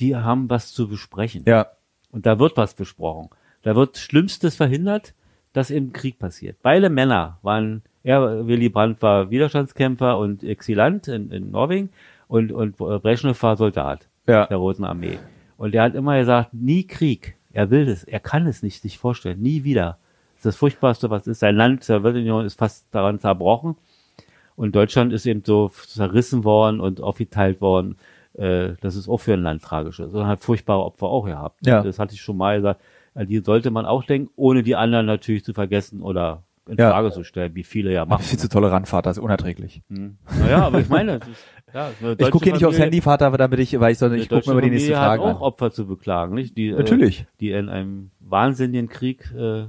[0.00, 1.44] die haben was zu besprechen.
[1.46, 1.66] Ja.
[2.10, 3.28] Und da wird was besprochen.
[3.62, 5.14] Da wird Schlimmstes verhindert,
[5.52, 6.56] dass eben Krieg passiert.
[6.62, 11.90] Beide Männer waren, er, Willy Brandt war Widerstandskämpfer und Exilant in, in Norwegen
[12.28, 14.46] und, und Brezhnev war Soldat Ja.
[14.46, 15.18] der Roten Armee.
[15.56, 17.36] Und er hat immer gesagt, nie Krieg.
[17.52, 19.98] Er will das, er kann es nicht sich vorstellen, nie wieder.
[20.44, 21.40] Das das Furchtbarste, was ist.
[21.40, 23.76] Sein Land, Sowjetunion ist fast daran zerbrochen.
[24.56, 27.96] Und Deutschland ist eben so zerrissen worden und aufgeteilt worden.
[28.34, 29.96] Äh, das ist auch für ein Land tragisch.
[29.96, 31.66] So hat furchtbare Opfer auch gehabt.
[31.66, 31.82] Ja.
[31.82, 32.82] Das hatte ich schon mal gesagt.
[33.14, 36.90] An Die sollte man auch denken, ohne die anderen natürlich zu vergessen oder in Ja.
[36.90, 38.22] Frage zu stellen, wie viele ja Ach, machen.
[38.22, 39.82] viel zu tolerant, Vater, ist unerträglich.
[39.88, 40.16] Hm.
[40.40, 43.38] Naja, aber ich meine, das ist, ja, Ich gucke hier nicht aufs Handy, Vater, aber
[43.38, 45.36] damit ich, weil ich soll eine ich gucke mir über die nächste Familie Frage hat
[45.36, 45.42] auch an.
[45.42, 46.56] Opfer zu beklagen, nicht?
[46.56, 47.22] Die, Natürlich.
[47.22, 49.66] Äh, die in einem wahnsinnigen Krieg äh,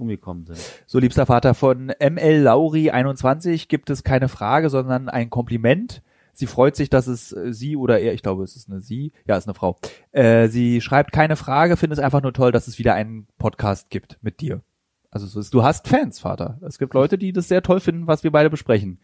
[0.00, 0.58] umgekommen sind.
[0.86, 6.02] So, liebster Vater, von ML Lauri 21 gibt es keine Frage, sondern ein Kompliment.
[6.32, 9.12] Sie freut sich, dass es äh, sie oder er, ich glaube, es ist eine sie,
[9.26, 9.76] ja, ist eine Frau.
[10.12, 13.90] Äh, sie schreibt keine Frage, findet es einfach nur toll, dass es wieder einen Podcast
[13.90, 14.62] gibt mit dir.
[15.10, 16.58] Also du hast Fans, Vater.
[16.62, 19.00] Es gibt Leute, die das sehr toll finden, was wir beide besprechen.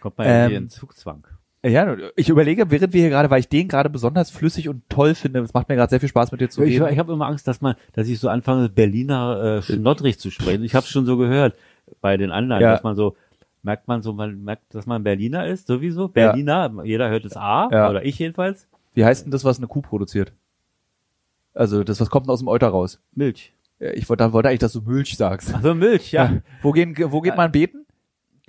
[0.00, 1.26] Kommt man ja Ähm, in Zugzwang.
[1.62, 5.14] Ja, ich überlege, während wir hier gerade, weil ich den gerade besonders flüssig und toll
[5.14, 6.90] finde, es macht mir gerade sehr viel Spaß mit dir zu Ich, reden.
[6.92, 10.64] ich habe immer Angst, dass man, dass ich so anfange, Berliner äh, schnoddrig zu sprechen.
[10.64, 11.54] Ich habe schon so gehört
[12.00, 12.72] bei den anderen, Ja.
[12.72, 13.14] dass man so
[13.62, 16.08] merkt man so, man merkt, dass man Berliner ist, sowieso.
[16.08, 17.90] Berliner, jeder hört das A, Ja.
[17.90, 18.66] oder ich jedenfalls.
[18.94, 20.32] Wie heißt denn das, was eine Kuh produziert?
[21.52, 23.00] Also das, was kommt denn aus dem Euter raus?
[23.14, 23.52] Milch.
[23.78, 25.54] Ja, Ich wollte, wollte eigentlich, dass du Milch sagst.
[25.54, 26.38] Also Milch, ja.
[26.62, 27.79] Wo, gehen, wo geht man beten?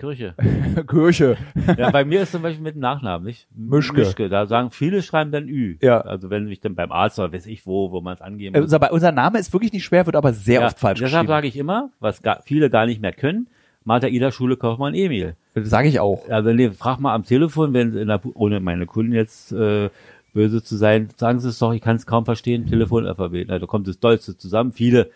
[0.01, 0.35] Kirche.
[0.87, 1.37] Kirche.
[1.77, 3.47] Ja, bei mir ist zum Beispiel mit dem Nachnamen, nicht?
[3.55, 4.01] Mischke.
[4.01, 4.27] Mischke.
[4.29, 5.77] Da sagen viele schreiben dann Ü.
[5.81, 6.01] Ja.
[6.01, 8.59] Also wenn ich dann beim Arzt oder weiß ich wo, wo man es angeben Äh,
[8.61, 8.73] muss.
[8.73, 11.27] Unser, unser Name ist wirklich nicht schwer, wird aber sehr Ja, oft falsch Deshalb geschrieben.
[11.27, 13.47] sage ich immer, was gar, viele gar nicht mehr können,
[13.85, 15.35] Martha Ida Schule Kaufmann Emil.
[15.53, 16.27] Das sage ich auch.
[16.29, 19.89] Also nee, frag mal am Telefon, wenn in der, ohne meine Kunden jetzt äh,
[20.33, 23.47] böse zu sein, sagen Sie es doch, ich kann es kaum verstehen, Telefonalphabet.
[23.49, 24.71] Na, da kommt das Dollste zusammen.
[24.71, 25.09] Viele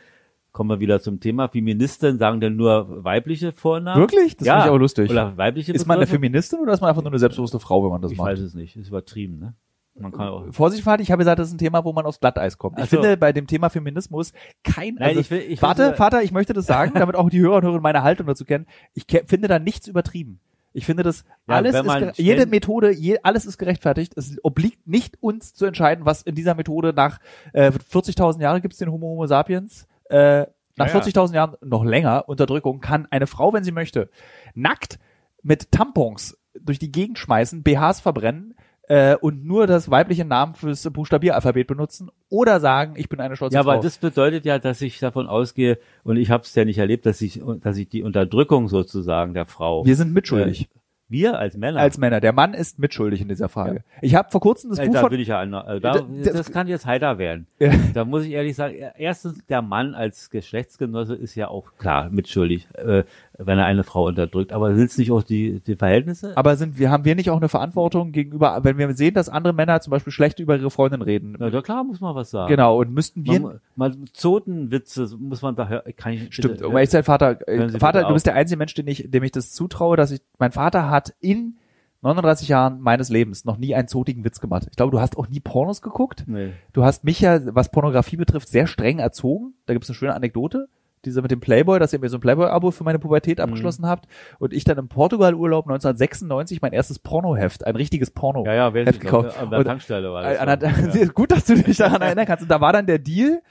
[0.56, 1.50] kommen wir wieder zum Thema.
[1.50, 4.00] Feministen sagen dann nur weibliche Vornamen.
[4.02, 4.38] Wirklich?
[4.38, 4.54] Das ja.
[4.56, 5.12] finde ich auch lustig.
[5.12, 6.08] Oder weibliche Ist man eine.
[6.08, 8.30] Feministin oder ist man einfach nur eine selbstbewusste Frau, wenn man das Ich macht?
[8.30, 8.78] weiß es nicht.
[8.78, 9.54] Ist übertrieben, ne?
[10.00, 10.46] Man kann auch.
[10.52, 12.80] Vorsicht, Vater, ich habe gesagt, das ist ein Thema, wo man aufs Glatteis kommt.
[12.80, 12.98] Ich so.
[13.02, 14.32] finde bei dem Thema Feminismus
[14.64, 14.96] kein.
[14.96, 17.30] Nein, also, ich will- ich will warte, nur- Vater, ich möchte das sagen, damit auch
[17.30, 18.66] die Hörer und Hörerinnen meine Haltung dazu kennen.
[18.94, 20.40] Ich finde da nichts übertrieben.
[20.72, 24.14] Ich finde das Ja, alles ist jede Methode, je, alles ist gerechtfertigt.
[24.18, 27.20] Es obliegt nicht uns zu entscheiden, was in dieser Methode nach
[27.54, 29.88] äh, 40.000 Jahren gibt es den Homo Homo sapiens.
[30.10, 30.46] Äh,
[30.78, 31.02] nach Ja, ja.
[31.02, 34.10] 40.000 Jahren noch länger Unterdrückung kann eine Frau, wenn sie möchte,
[34.54, 35.00] nackt
[35.42, 38.56] mit Tampons durch die Gegend schmeißen, BHs verbrennen
[38.88, 43.56] äh, und nur das weibliche Namen fürs Buchstabieralphabet benutzen oder sagen, ich bin eine stolze
[43.56, 43.72] Ja, Frau.
[43.72, 47.06] aber das bedeutet ja, dass ich davon ausgehe, und ich habe es ja nicht erlebt,
[47.06, 49.86] dass ich, dass ich die Unterdrückung sozusagen der Frau.
[49.86, 50.64] wir sind mitschuldig.
[50.64, 51.80] Äh, wir als Männer.
[51.80, 52.20] als Männer.
[52.20, 53.84] Der Mann ist mitschuldig in dieser Frage.
[54.02, 56.00] Ich habe vor kurzem das Äh, Buch da von bin ich ja, äh, da, Da-
[56.24, 57.48] das, das- kann jetzt heiter werden.
[57.60, 57.72] Ja.
[57.94, 62.68] Da muss ich ehrlich sagen, erstens, der Mann als Geschlechtsgenosse ist ja auch klar mitschuldig,
[62.74, 63.04] äh,
[63.38, 64.52] wenn er eine Frau unterdrückt.
[64.54, 66.36] Aber sind es nicht auch die, die Verhältnisse?
[66.38, 69.54] Aber sind wir, haben wir nicht auch eine Verantwortung gegenüber, wenn wir sehen, dass andere
[69.54, 71.36] Männer zum Beispiel schlecht über ihre Freundin reden?
[71.38, 72.50] Na, da klar muss man was sagen.
[72.50, 75.84] Genau, und müssten wir, Man, man, Zotenwitze muss man da hören.
[75.98, 77.40] Kann ich, stimmt, bitte, um ehrlich zu sein, Vater,
[77.80, 80.52] Vater, du bist der einzige Mensch, den ich, dem ich das zutraue, dass ich, mein
[80.52, 81.58] Vater hat in
[82.02, 84.68] 39 Jahren meines Lebens noch nie einen zotigen Witz gemacht.
[84.70, 86.24] Ich glaube, du hast auch nie Pornos geguckt.
[86.28, 86.52] Nee.
[86.74, 89.54] Du hast mich ja, was Pornografie betrifft, sehr streng erzogen.
[89.66, 90.68] Da gibt es eine schöne Anekdote.
[91.04, 94.08] Diese mit dem Playboy, dass ihr mir so ein Playboy-Abo für meine Pubertät abgeschlossen habt.
[94.40, 98.44] Und ich dann im Portugal-Urlaub 1996 mein erstes Pornoheft, ein richtiges Porno.
[98.46, 99.38] Ja, ja, Heft gekauft.
[99.40, 100.38] An der Tankstelle war das.
[100.40, 100.72] An der-
[101.02, 101.06] ja.
[101.14, 102.44] Gut, dass du dich daran erinnern kannst.
[102.44, 103.42] Und da war dann der Deal,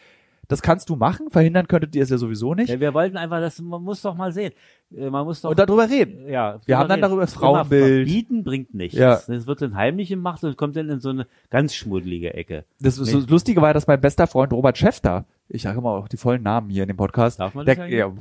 [0.49, 2.69] das kannst du machen, verhindern könntet ihr es ja sowieso nicht.
[2.71, 4.53] Ja, wir wollten einfach, das, man muss doch mal sehen.
[4.95, 5.51] Äh, Man muss doch.
[5.51, 6.29] Und darüber reden.
[6.29, 7.03] ja, Wir haben dann reden.
[7.09, 8.07] darüber das Frauenbild.
[8.09, 8.99] Verbieten bringt nichts.
[8.99, 9.21] Ja.
[9.27, 12.65] Das wird dann heimlich gemacht und kommt dann in so eine ganz schmuddelige Ecke.
[12.81, 13.23] Das, das Nee.
[13.29, 16.71] Lustige war, dass mein bester Freund Robert Schäfter, ich sage immer auch die vollen Namen
[16.71, 18.13] hier in dem Podcast, Darf man das der, ja,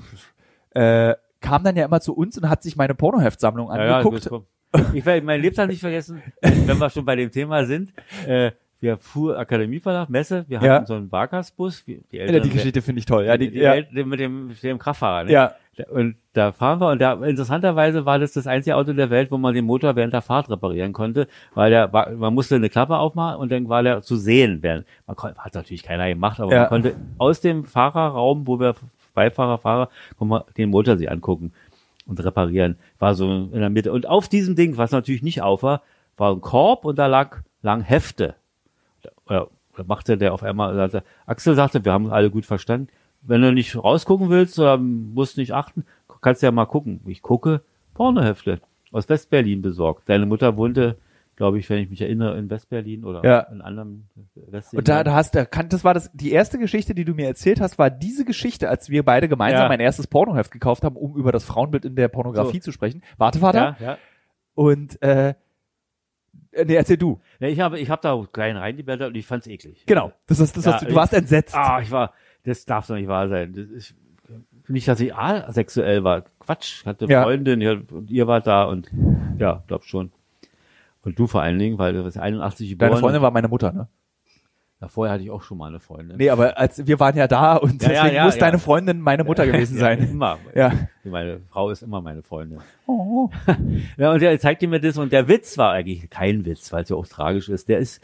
[0.71, 4.17] äh, kam dann ja immer zu uns und hat sich meine Pornoheftsammlung Ja, ja, angeguckt.
[4.25, 4.47] das kommt.
[4.93, 7.93] ich werde mein Lebtag nicht vergessen, wenn wir schon bei dem Thema sind.
[8.25, 8.51] Äh,
[8.83, 10.73] wir fuhr Akademieverlag, Messe, wir Ja.
[10.75, 11.85] hatten so einen Barkasbus.
[11.85, 13.25] Die ja, Eltern, die Geschichte finde ich toll.
[13.25, 15.23] Ja, die, die, ja, El- mit dem, mit dem Kraftfahrer.
[15.23, 15.31] Ne?
[15.31, 15.53] ja,
[15.89, 19.37] Und da fahren wir und da interessanterweise war das das einzige Auto der Welt, wo
[19.37, 23.39] man den Motor während der Fahrt reparieren konnte, weil der man musste eine Klappe aufmachen
[23.39, 24.59] und dann war der zu sehen.
[24.61, 26.59] Während, man kon, hat natürlich keiner gemacht, aber Ja.
[26.61, 28.75] man konnte aus dem Fahrerraum, wo wir
[29.13, 31.53] Beifahrer, Fahrer, konnte man den Motor sich angucken
[32.05, 32.75] und reparieren.
[32.99, 33.93] War so in der Mitte.
[33.93, 35.81] Und auf diesem Ding, was natürlich nicht auf war,
[36.17, 38.35] war ein Korb und da lag, lagen Hefte.
[39.29, 42.87] Ja, da machte der auf einmal, sagte, Axel sagte, wir haben alle gut verstanden.
[43.21, 45.85] Wenn du nicht rausgucken willst oder musst nicht achten,
[46.21, 46.99] kannst du ja mal gucken.
[47.05, 47.61] Ich gucke,
[47.93, 48.59] Pornohefte
[48.91, 50.07] aus Westberlin besorgt.
[50.09, 50.97] Deine Mutter wohnte,
[51.35, 53.39] glaube ich, wenn ich mich erinnere, in Westberlin oder Ja.
[53.51, 56.93] in anderen West Und da, da hast du, kann, das war das, die erste Geschichte,
[56.93, 59.67] die du mir erzählt hast, war diese Geschichte, als wir beide gemeinsam Ja.
[59.69, 63.01] mein erstes Pornoheft gekauft haben, um über das Frauenbild in der Pornografie zu sprechen.
[63.17, 63.77] Warte, Vater.
[63.79, 63.97] ja, ja.
[64.53, 65.33] Und, äh,
[66.65, 67.19] nee, erzähl du.
[67.39, 69.83] ja ich habe, ich habe da klein reingeblättert und ich fand's eklig.
[69.85, 70.11] Genau.
[70.27, 71.55] Das ist, das Ja, hast du, du warst entsetzt.
[71.55, 73.53] Ah, ich war, das darf doch nicht wahr sein.
[73.53, 73.95] Das ist,
[74.67, 76.23] nicht, dass ich asexuell war.
[76.39, 76.81] Quatsch.
[76.81, 77.23] Ich hatte Ja.
[77.23, 78.91] Freundin, ja, und ihr wart da und
[79.37, 80.11] ja, glaub schon.
[81.03, 82.91] Und du vor allen Dingen, weil du bist 81 geboren.
[82.91, 83.87] Deine Freundin war meine Mutter, ne?
[84.83, 86.17] Ja, vorher hatte ich auch schon mal eine Freundin.
[86.17, 89.23] Nee, aber als wir waren ja da und Ja, deswegen ja, muss deine Freundin meine
[89.23, 89.99] Mutter gewesen sein.
[89.99, 90.37] immer.
[90.55, 90.73] Ja.
[91.05, 92.59] Meine Frau ist immer meine Freundin.
[92.85, 93.29] Oh.
[93.97, 96.89] Ja, und er zeigte mir das und der Witz war eigentlich kein Witz, weil es
[96.89, 97.69] ja auch tragisch ist.
[97.69, 98.01] Der ist,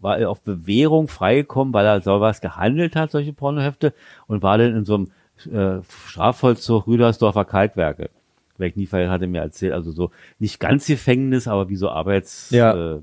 [0.00, 3.92] war auf Bewährung freigekommen, weil er sowas gehandelt hat, solche Pornohefte,
[4.26, 5.10] und war dann in so einem
[5.52, 8.08] äh, Strafvollzug Rüdersdorfer Kalkwerke.
[8.56, 12.94] Vielleicht nie hatte mir erzählt, also so nicht ganz Gefängnis, aber wie so Arbeits Ja.
[12.94, 13.02] äh,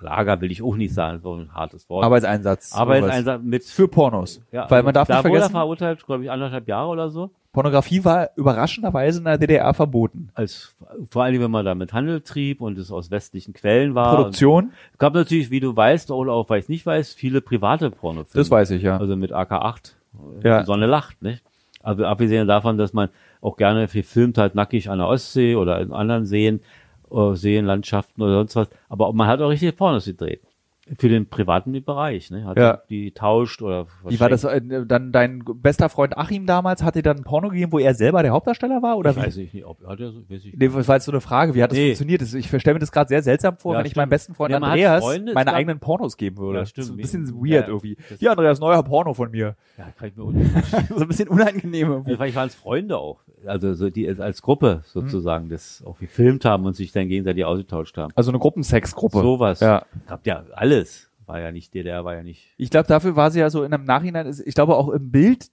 [0.00, 2.04] Lager will ich auch nicht sagen, so ein hartes Wort.
[2.04, 2.72] Arbeitseinsatz.
[2.72, 4.40] Arbeitseinsatz mit Für Pornos.
[4.52, 7.10] ja, Weil man darf da nicht wurde er vergessen, verurteilt, glaube ich, anderthalb Jahre oder
[7.10, 7.30] so.
[7.52, 10.30] Pornografie war überraschenderweise in der DDR verboten.
[10.34, 10.76] Als
[11.10, 14.14] vor allem, wenn man damit Handel trieb und es aus westlichen Quellen war.
[14.14, 17.90] Produktion, Es gab natürlich, wie du weißt oder auch weil ich nicht weiß, viele private
[17.90, 18.40] Pornofilme.
[18.40, 18.98] das weiß ich, ja.
[18.98, 19.94] Also mit AK8.
[20.44, 20.60] Ja.
[20.60, 21.42] Die Sonne lacht, nicht?
[21.82, 23.08] Also abgesehen davon, dass man
[23.40, 26.60] auch gerne filmt halt nackig an der Ostsee oder in anderen Seen,
[27.34, 28.68] Seenlandschaften oder sonst was.
[28.88, 30.42] Aber man hat auch richtige Pornos gedreht.
[30.98, 32.44] Für den privaten Bereich, ne?
[32.44, 32.82] Hat Ja.
[32.90, 36.82] die tauscht oder Wie war das äh, dann dein bester Freund Achim damals?
[36.82, 38.96] Hat dir dann ein Porno gegeben, wo er selber der Hauptdarsteller war?
[38.96, 39.20] Oder Ich wie?
[39.20, 41.20] weiß ich nicht, ob hat er so, weiß ich Nee, das war jetzt so eine
[41.20, 41.54] Frage.
[41.54, 41.86] Wie hat das Nee.
[41.88, 42.22] funktioniert?
[42.22, 44.02] Das- Ich stelle mir das gerade sehr seltsam vor, Ja, wenn ich stimmt.
[44.02, 46.58] meinem besten Freund Ja, Andreas Freunde, meine eigenen Pornos geben würde.
[46.60, 46.86] Ja, stimmt.
[46.88, 47.68] So ein bisschen Ja, weird ja.
[47.68, 47.96] irgendwie.
[48.08, 49.56] Das- Hier, Andreas, neuer Porno von mir.
[49.78, 50.24] Ja, kann ich mir
[50.96, 52.14] so ein bisschen unangenehm irgendwie.
[52.16, 53.20] Vielleicht waren es Freunde auch.
[53.46, 57.96] Also so die als Gruppe sozusagen, das auch gefilmt haben und sich dann gegenseitig ausgetauscht
[57.96, 58.12] haben.
[58.14, 59.18] Also eine Gruppensexgruppe.
[59.20, 59.60] Sowas.
[59.60, 59.84] Ja.
[60.06, 60.44] Gab ja
[60.80, 61.06] alles.
[61.26, 62.54] War ja nicht DDR, war ja nicht.
[62.56, 65.48] Ich glaube, dafür war sie ja so in einem Nachhinein, ich glaube auch im Bild,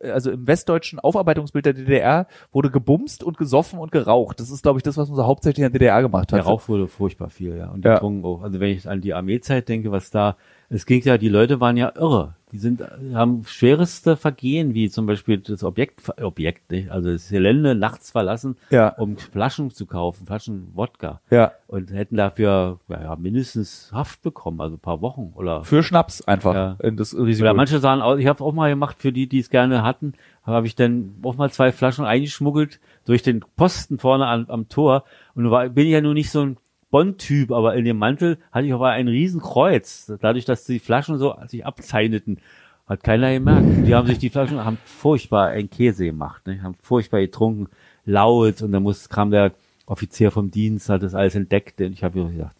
[0.00, 4.40] also im westdeutschen Aufarbeitungsbild der DDR wurde gebumst und gesoffen und geraucht.
[4.40, 6.38] Das ist, glaube ich, das, was unser hauptsächlich in der DDR gemacht hat.
[6.38, 7.68] Der Rauch wurde furchtbar viel, ja.
[7.70, 7.94] Und Ja.
[7.94, 8.40] getrunken auch.
[8.40, 10.38] Also wenn ich an die Armeezeit denke, was da,
[10.74, 12.34] es ging ja, die Leute waren ja irre.
[12.52, 16.88] Die sind, haben schwereste Vergehen, wie zum Beispiel das Objekt, Objekt, nicht?
[16.88, 18.90] also das Gelände nachts verlassen, Ja.
[18.90, 21.20] um Flaschen zu kaufen, Flaschen Wodka.
[21.30, 21.50] Ja.
[21.66, 26.54] Und hätten dafür, ja, mindestens Haft bekommen, also ein paar Wochen oder Für Schnaps einfach.
[26.54, 26.76] Ja.
[26.92, 27.44] Das Risiko.
[27.46, 30.12] Oder manche sagen auch, ich habe auch mal gemacht, für die, die es gerne hatten,
[30.44, 35.02] habe ich dann auch mal zwei Flaschen eingeschmuggelt durch den Posten vorne an, am Tor.
[35.34, 36.56] Und war, bin ich ja nur nicht so ein
[36.94, 40.12] Bond-Typ, aber in dem Mantel hatte ich aber ein Riesenkreuz.
[40.20, 42.38] Dadurch, dass die Flaschen so sich abzeichneten,
[42.86, 43.66] hat keiner gemerkt.
[43.84, 46.62] Die haben sich die Flaschen, haben furchtbar einen Käse gemacht, ne?
[46.62, 47.66] haben furchtbar getrunken,
[48.04, 49.50] laut und dann muss, kam der
[49.86, 52.54] Offizier vom Dienst, hat das alles entdeckt und ich habe mir gedacht,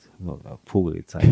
[0.66, 1.28] Vogel gezeigt.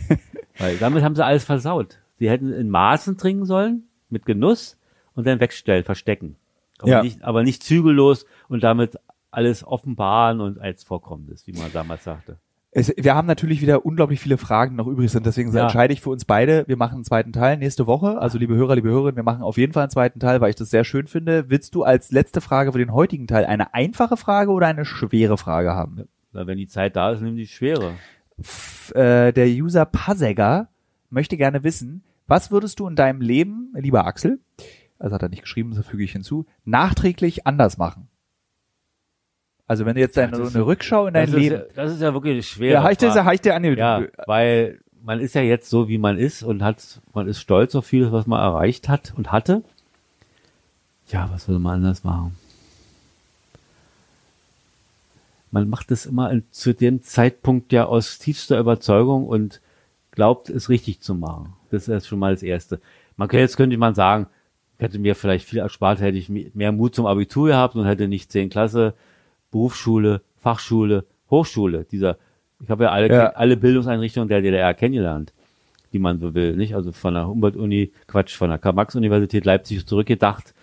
[0.58, 1.98] Weil damit haben sie alles versaut.
[2.18, 4.78] Sie hätten in Maßen trinken sollen, mit Genuss
[5.14, 6.36] und dann wegstellen, verstecken.
[6.78, 7.02] Aber, Ja.
[7.02, 8.98] nicht, aber nicht zügellos und damit
[9.38, 12.38] alles offenbaren und als Vorkommendes, wie man damals sagte.
[12.72, 15.62] Es, wir haben natürlich wieder unglaublich viele Fragen noch übrig sind, deswegen Ja.
[15.62, 18.18] entscheide ich für uns beide, wir machen einen zweiten Teil nächste Woche.
[18.20, 20.56] Also liebe Hörer, liebe Hörerinnen, wir machen auf jeden Fall einen zweiten Teil, weil ich
[20.56, 21.48] das sehr schön finde.
[21.50, 25.38] Willst du als letzte Frage für den heutigen Teil eine einfache Frage oder eine schwere
[25.38, 26.08] Frage haben?
[26.32, 27.92] Na, wenn die Zeit da ist, nimm die Schwere.
[28.38, 30.68] F äh, der User Pasegger
[31.10, 34.40] möchte gerne wissen, was würdest du in deinem Leben, lieber Axel,
[34.98, 38.08] also hat er nicht geschrieben, das füge ich hinzu, nachträglich anders machen?
[39.68, 41.56] Also wenn du jetzt deine, das so eine Rückschau in dein Leben.
[41.56, 42.72] ist, das ist ja wirklich schwer.
[42.72, 46.18] Ja, heißt der, heißt der an Ja, weil man ist ja jetzt so, wie man
[46.18, 49.62] ist und hat, man ist stolz auf vieles, was man erreicht hat und hatte.
[51.08, 52.34] Ja, was würde man anders machen?
[55.50, 59.60] Man macht es immer zu dem Zeitpunkt ja aus tiefster Überzeugung und
[60.12, 61.54] glaubt, es richtig zu machen.
[61.70, 62.80] Das ist schon mal das Erste.
[63.16, 64.26] Man könnte, jetzt könnte man sagen,
[64.78, 68.32] hätte mir vielleicht viel erspart, hätte ich mehr Mut zum Abitur gehabt und hätte nicht
[68.32, 68.94] zehn Klasse,
[69.50, 72.16] Berufsschule, Fachschule, Hochschule, dieser,
[72.62, 73.26] ich habe ja alle, Ja.
[73.30, 75.32] alle Bildungseinrichtungen der DDR kennengelernt,
[75.92, 76.74] die man so will, nicht?
[76.74, 80.54] Also von der Humboldt-Uni, Quatsch, von der Karl-Marx-Universität Leipzig zurückgedacht,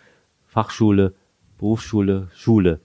[0.48, 1.14] Fachschule,
[1.58, 2.80] Berufsschule, Schule.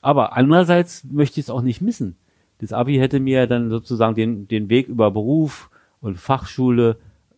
[0.00, 2.16] Aber andererseits möchte ich es auch nicht missen.
[2.60, 6.96] Das Abi hätte mir dann sozusagen den, den Weg über Beruf und Fachschule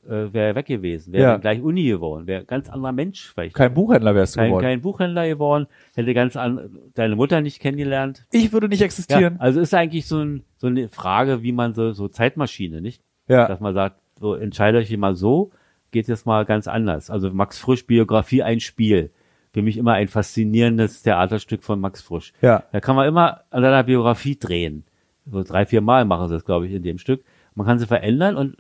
[0.09, 1.36] äh, wäre weg gewesen, wäre Ja.
[1.36, 3.55] gleich Uni geworden, wäre ganz anderer Mensch vielleicht.
[3.55, 4.64] Kein Buchhändler wärst du kein, geworden.
[4.64, 8.24] kein Buchhändler geworden, hätte ganz an, deine Mutter nicht kennengelernt.
[8.32, 9.36] ich würde nicht Ja, existieren.
[9.40, 13.03] also ist eigentlich so, ein, so eine Frage, wie man so, so Zeitmaschine, nicht?
[13.28, 13.46] Ja.
[13.46, 15.51] Dass man sagt, so entscheide euch mal so,
[15.92, 17.11] geht jetzt mal ganz anders.
[17.11, 19.11] Also Max Frisch Biografie ein Spiel.
[19.53, 22.32] Für mich immer ein faszinierendes Theaterstück von Max Frisch.
[22.40, 22.62] Ja.
[22.72, 24.84] Da kann man immer an seiner Biografie drehen.
[25.26, 27.24] So drei, vier Mal machen sie das, glaube ich, in dem Stück.
[27.55, 28.57] Man kann sie verändern und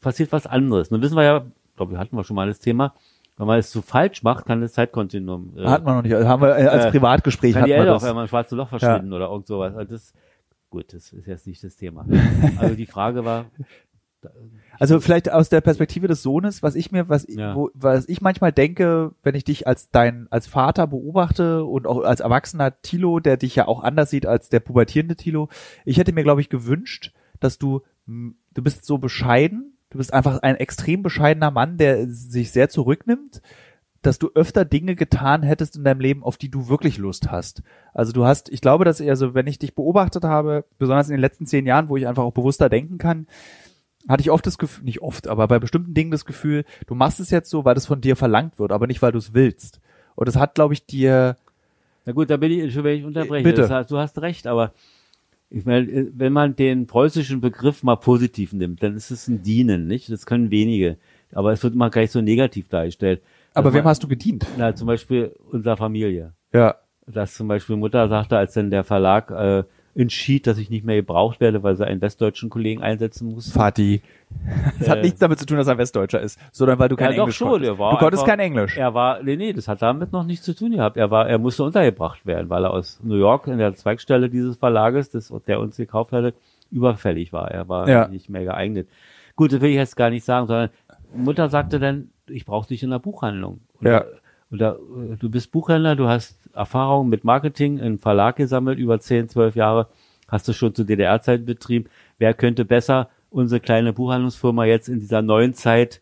[0.00, 0.90] passiert was anderes.
[0.90, 1.44] Nun wissen wir ja,
[1.76, 2.94] glaube ich, hatten wir schon mal das Thema,
[3.36, 6.14] wenn man es zu falsch macht, kann das Zeitkontinuum äh, Hatten wir noch nicht.
[6.14, 8.68] Also haben wir äh, als Äh, Privatgespräch kann die Erde auf einmal im schwarzen Loch
[8.68, 9.74] verschwinden oder irgend sowas.
[9.74, 10.12] Also das,
[10.70, 12.06] gut, das ist jetzt nicht das Thema.
[12.58, 13.46] Also die Frage war,
[14.78, 17.54] Also vielleicht aus der Perspektive des Sohnes, was ich mir, was, ich- Ja.
[17.56, 22.02] wo, was ich manchmal denke, wenn ich dich als dein, als Vater beobachte und auch
[22.04, 25.48] als erwachsener Tilo, der dich ja auch anders sieht als der pubertierende Tilo,
[25.84, 30.38] ich hätte mir, glaube ich, gewünscht, dass du, du bist so bescheiden, du bist einfach
[30.42, 33.42] ein extrem bescheidener Mann, der sich sehr zurücknimmt,
[34.02, 37.62] dass du öfter Dinge getan hättest in deinem Leben, auf die du wirklich Lust hast.
[37.94, 41.20] Also du hast, ich glaube, dass also, wenn ich dich beobachtet habe, besonders in den
[41.20, 43.28] letzten zehn Jahren, wo ich einfach auch bewusster denken kann,
[44.08, 47.20] hatte ich oft das Gefühl, nicht oft, aber bei bestimmten Dingen das Gefühl, du machst
[47.20, 49.80] es jetzt so, weil das von dir verlangt wird, aber nicht, weil du es willst.
[50.16, 51.36] Und das hat, glaube ich, dir,
[52.04, 53.44] na gut, da bin ich, schon wenn ich unterbreche.
[53.44, 53.62] Bitte.
[53.62, 54.72] Das heißt, du hast recht, aber
[55.54, 59.86] ich meine, wenn man den preußischen Begriff mal positiv nimmt, dann ist es ein Dienen,
[59.86, 60.10] nicht?
[60.10, 60.96] Das können wenige.
[61.34, 63.22] Aber es wird immer gleich so negativ dargestellt.
[63.54, 64.46] aber Dass wem man- hast du gedient?
[64.56, 66.32] Na, zum Beispiel unserer Familie.
[66.52, 66.76] Ja.
[67.06, 70.96] dass zum Beispiel Mutter sagte, als dann der Verlag äh, entschied, dass ich nicht mehr
[70.96, 73.54] gebraucht werde, weil sie einen westdeutschen Kollegen einsetzen muss.
[73.54, 74.00] Vati.
[74.78, 77.10] Das hat Äh, nichts damit zu tun, dass er Westdeutscher ist, sondern weil du kein
[77.10, 77.70] ja, doch Englisch schon, konntest.
[77.72, 78.76] er war du konntest einfach- kein Englisch.
[78.78, 80.96] Er war, nee, nee, das hat damit noch nichts zu tun gehabt.
[80.96, 84.56] Er war, er musste untergebracht werden, weil er aus New York in der Zweigstelle dieses
[84.56, 86.32] Verlages, das, der uns gekauft hatte,
[86.70, 87.50] überfällig war.
[87.50, 88.08] Er war Ja.
[88.08, 88.88] nicht mehr geeignet.
[89.36, 90.70] Gut, das will ich jetzt gar nicht sagen, sondern
[91.14, 93.60] Mutter sagte dann, ich brauche dich in der Buchhandlung.
[93.80, 94.04] Und Ja.
[94.52, 99.28] Oder äh, du bist Buchhändler, du hast Erfahrung mit Marketing im Verlag gesammelt, über 10,
[99.28, 99.88] 12 Jahre,
[100.28, 101.86] hast du schon zu DDR-Zeiten betrieben.
[102.18, 106.00] Wer könnte besser unsere kleine Buchhandlungsfirma jetzt in dieser neuen Zeit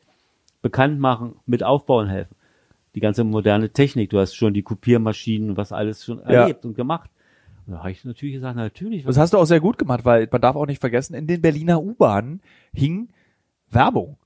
[0.62, 2.34] bekannt machen, mit aufbauen helfen?
[2.96, 6.24] Die ganze moderne Technik, du hast schon die Kopiermaschinen, was alles schon Ja.
[6.24, 7.08] erlebt und gemacht.
[7.66, 9.04] Und da habe ich natürlich gesagt, natürlich.
[9.04, 11.40] Das hast du auch sehr gut gemacht, weil man darf auch nicht vergessen, in den
[11.40, 12.40] Berliner U-Bahnen
[12.74, 13.10] hing
[13.70, 14.16] Werbung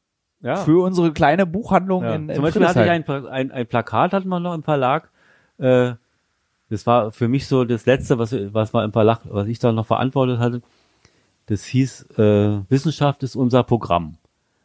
[0.44, 0.56] ja.
[0.56, 2.14] für unsere kleine Buchhandlung Ja.
[2.14, 5.10] in, in Zum Beispiel hatte ich ein, ein, ein Plakat hatten wir noch im Verlag.
[5.58, 5.94] Äh,
[6.70, 9.72] das war für mich so das letzte, was, was wir im Verlag, was ich da
[9.72, 10.62] noch verantwortet hatte.
[11.46, 14.16] Das hieß äh, Wissenschaft ist unser Programm.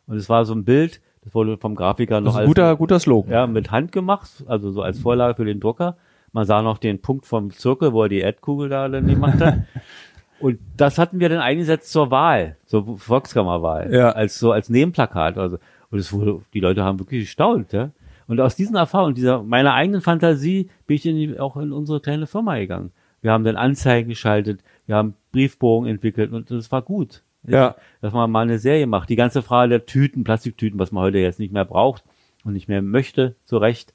[0.07, 2.75] Und es war so ein Bild, das wurde vom Grafiker noch Das ist ein guter,
[2.75, 3.31] guter Slogan.
[3.31, 5.97] ja, mit Hand gemacht, also so als Vorlage für den Drucker.
[6.31, 9.59] Man sah noch den Punkt vom Zirkel, wo er die Erdkugel da dann gemacht hat.
[10.39, 14.11] Und das hatten wir dann eingesetzt zur Wahl, zur Volkskammerwahl, Ja.
[14.11, 15.37] als so als Nebenplakat.
[15.37, 15.57] Also
[15.91, 17.91] und es wurde, die Leute haben wirklich gestaunt, ja.
[18.27, 21.99] Und aus diesen Erfahrungen, dieser meiner eigenen Fantasie, bin ich in die, auch in unsere
[21.99, 22.91] kleine Firma gegangen.
[23.21, 27.23] Wir haben dann Anzeigen geschaltet, wir haben Briefbogen entwickelt und das war gut.
[27.43, 27.75] Ja.
[28.01, 29.09] Dass man mal eine Serie macht.
[29.09, 32.03] Die ganze Frage der Tüten, Plastiktüten, was man heute jetzt nicht mehr braucht
[32.43, 33.93] und nicht mehr möchte, zu Recht.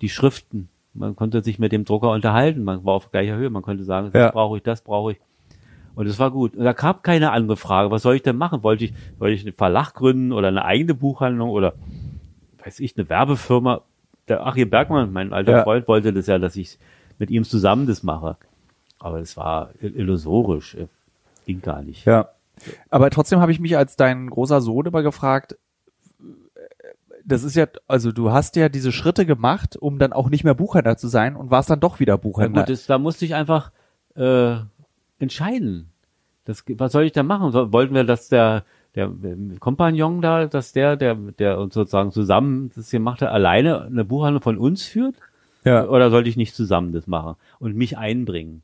[0.00, 0.68] Die Schriften.
[0.94, 2.62] Man konnte sich mit dem Drucker unterhalten.
[2.62, 3.50] Man war auf gleicher Höhe.
[3.50, 4.30] Man konnte sagen, das Ja.
[4.30, 5.20] brauche ich, das brauche ich.
[5.94, 6.54] Und es war gut.
[6.56, 7.90] Und da gab keine andere Frage.
[7.90, 8.62] Was soll ich denn machen?
[8.62, 11.74] Wollte ich, wollte ich einen Verlag gründen oder eine eigene Buchhandlung oder,
[12.64, 13.82] weiß ich, eine Werbefirma?
[14.28, 15.62] Der Achim Bergmann, mein alter Ja.
[15.64, 16.78] Freund, wollte das ja, dass ich
[17.18, 18.36] mit ihm zusammen das mache.
[18.98, 20.76] Aber es war illusorisch.
[21.46, 22.04] Ging gar nicht.
[22.06, 22.28] Ja.
[22.90, 25.56] Aber trotzdem habe ich mich als dein großer Sohn immer gefragt,
[27.24, 30.54] das ist ja, also du hast ja diese Schritte gemacht, um dann auch nicht mehr
[30.54, 32.62] Buchhändler zu sein und warst dann doch wieder Ja, Buchhändler.
[32.62, 33.70] gut, das, da musste ich einfach
[34.16, 34.56] äh,
[35.20, 35.90] entscheiden.
[36.44, 37.52] Das, was soll ich da machen?
[37.52, 38.64] So, wollten wir, dass der,
[38.94, 39.10] der
[39.60, 44.42] Kompagnon da, dass der, der, der uns sozusagen zusammen das hier macht, alleine eine Buchhandlung
[44.42, 45.16] von uns führt?
[45.64, 45.86] Ja.
[45.86, 48.62] Oder sollte ich nicht zusammen das machen und mich einbringen?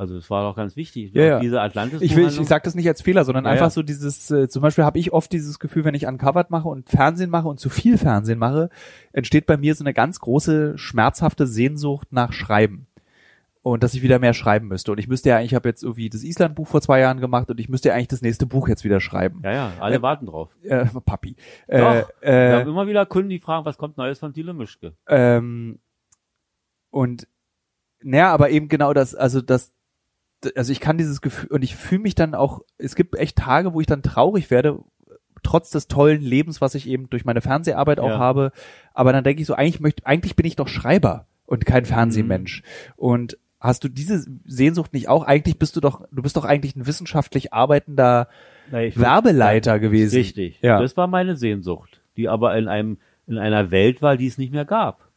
[0.00, 1.12] Also das war doch ganz wichtig.
[1.12, 1.40] Ja, ja.
[1.40, 3.82] Diese Atlantis Ich will, ich, ich sag das nicht als Fehler, sondern Ja, einfach so
[3.82, 7.28] dieses, äh, zum Beispiel habe ich oft dieses Gefühl, wenn ich Uncovered mache und Fernsehen
[7.28, 8.70] mache und zu viel Fernsehen mache,
[9.12, 12.86] entsteht bei mir so eine ganz große, schmerzhafte Sehnsucht nach Schreiben.
[13.62, 14.90] Und dass ich wieder mehr schreiben müsste.
[14.90, 17.50] Und ich müsste ja eigentlich, ich habe jetzt irgendwie das Island-Buch vor zwei Jahren gemacht
[17.50, 19.42] und ich müsste ja eigentlich das nächste Buch jetzt wieder schreiben.
[19.44, 20.56] ja, ja, alle Äh, warten drauf.
[20.62, 21.36] Äh, Papi.
[21.66, 24.54] Äh, Doch, Wir äh, haben immer wieder Kunden, die fragen, was kommt Neues von Thilo
[24.54, 24.94] Mischke?
[25.08, 25.78] Ähm,
[26.90, 27.28] und
[28.02, 29.72] naja, aber eben genau das, also das,
[30.56, 33.74] also ich kann dieses Gefühl und ich fühle mich dann auch, es gibt echt Tage,
[33.74, 34.78] wo ich dann traurig werde,
[35.42, 38.18] trotz des tollen Lebens, was ich eben durch meine Fernseharbeit auch Ja.
[38.18, 38.52] habe.
[38.94, 42.62] Aber dann denke ich so, eigentlich möchte, eigentlich bin ich doch Schreiber und kein Fernsehmensch.
[42.62, 42.92] Mhm.
[42.96, 45.24] Und hast du diese Sehnsucht nicht auch?
[45.24, 48.28] Eigentlich bist du doch, du bist doch eigentlich ein wissenschaftlich arbeitender
[48.72, 50.16] ich- Werbeleiter gewesen.
[50.16, 50.60] Richtig.
[50.62, 50.80] Ja.
[50.80, 54.52] Das war meine Sehnsucht, die aber in einem, in einer Welt war, die es nicht
[54.52, 55.08] mehr gab.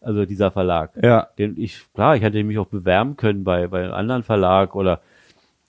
[0.00, 0.92] Also dieser Verlag.
[1.02, 1.28] Ja.
[1.38, 5.00] Den ich, klar, ich hätte mich auch bewerben können bei, bei einem anderen Verlag oder,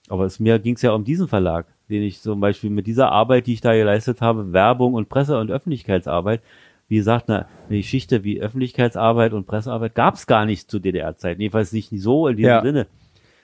[0.08, 3.10] aber es mir ging es ja um diesen Verlag, den ich zum Beispiel mit dieser
[3.12, 6.42] Arbeit, die ich da geleistet habe, Werbung und Presse- und Öffentlichkeitsarbeit,
[6.88, 11.40] wie gesagt, eine, eine Geschichte wie Öffentlichkeitsarbeit und Pressearbeit gab es gar nicht zu DDR-Zeiten.
[11.40, 12.62] Jedenfalls nicht so in diesem Ja.
[12.62, 12.86] Sinne.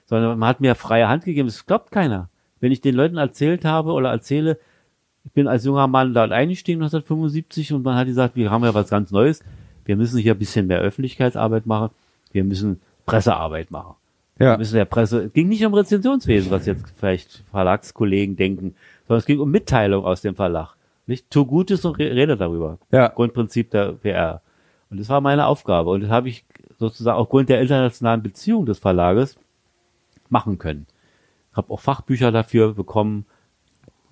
[0.07, 1.49] Sondern man hat mir freie Hand gegeben.
[1.49, 2.28] Das glaubt keiner.
[2.61, 4.59] Wenn ich den Leuten erzählt habe oder erzähle,
[5.24, 8.74] ich bin als junger Mann dort eingestiegen 1975 und man hat gesagt, wir haben ja
[8.74, 9.40] was ganz Neues.
[9.84, 11.90] Wir müssen hier ein bisschen mehr Öffentlichkeitsarbeit machen.
[12.32, 13.95] Wir müssen Pressearbeit machen.
[14.36, 14.57] Wir Ja.
[14.57, 18.74] müssen der Presse, es ging nicht um Rezensionswesen, was jetzt vielleicht Verlagskollegen denken,
[19.07, 20.74] sondern es ging um Mitteilung aus dem Verlag.
[21.12, 21.30] Nicht?
[21.30, 22.78] Tu Gutes und re- rede darüber.
[22.90, 23.08] Ja.
[23.08, 24.40] Grundprinzip der PR.
[24.90, 25.90] Und das war meine Aufgabe.
[25.90, 26.44] Und das habe ich
[26.78, 29.38] sozusagen aufgrund der internationalen Beziehung des Verlages
[30.30, 30.86] machen können.
[31.52, 33.26] Habe auch Fachbücher dafür bekommen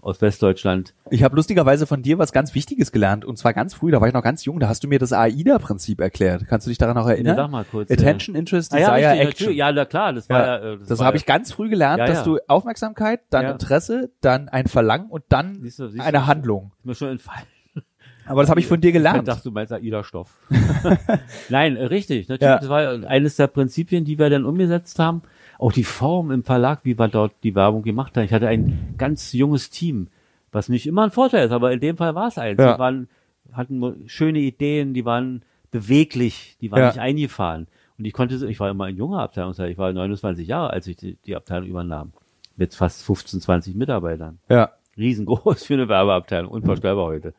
[0.03, 0.94] aus Westdeutschland.
[1.11, 4.09] Ich habe lustigerweise von dir was ganz Wichtiges gelernt und zwar ganz früh, da war
[4.09, 6.46] ich noch ganz jung, da hast du mir das AIDA-Prinzip erklärt.
[6.48, 7.36] Kannst du dich daran noch erinnern?
[7.36, 9.53] sag mal kurz, Attention, Interest, Ah, ja, Desire, richtig, Action.
[9.55, 11.68] ja, na klar, das war Ja, ja, äh, das war habe ja- ich ganz früh
[11.68, 12.24] gelernt, Ja, dass ja.
[12.24, 13.51] du Aufmerksamkeit, dann Ja.
[13.53, 16.72] Interesse, dann ein Verlangen und dann Siehst du, siehst eine du, Handlung.
[16.78, 17.46] Ist mir schon entfallen.
[18.26, 19.26] Aber das habe ich von dir Ich gelernt.
[19.26, 20.28] dachte, du meinst Aida-Stoff.
[21.48, 22.28] Nein, richtig.
[22.28, 22.59] Natürlich, Ja.
[22.59, 25.22] das war eines der Prinzipien, die wir dann umgesetzt haben.
[25.61, 28.24] Auch die Form im Verlag, wie wir dort die Werbung gemacht haben.
[28.24, 30.08] Ich hatte ein ganz junges Team,
[30.52, 32.58] was nicht immer ein Vorteil ist, aber in dem Fall war es eins.
[32.58, 32.72] Ja.
[32.74, 33.08] Die waren,
[33.52, 36.86] hatten schöne Ideen, die waren beweglich, die waren Ja.
[36.88, 37.66] nicht eingefahren.
[37.98, 39.70] Und ich konnte, ich war immer ein junger Abteilungsleiter.
[39.70, 42.12] Ich war 29 Jahre, als ich die, die Abteilung übernahm.
[42.56, 44.38] Mit fast 15, 20 Mitarbeitern.
[44.48, 44.70] Ja.
[44.96, 46.50] Riesengroß für eine Werbeabteilung.
[46.50, 47.34] Unvorstellbar heute.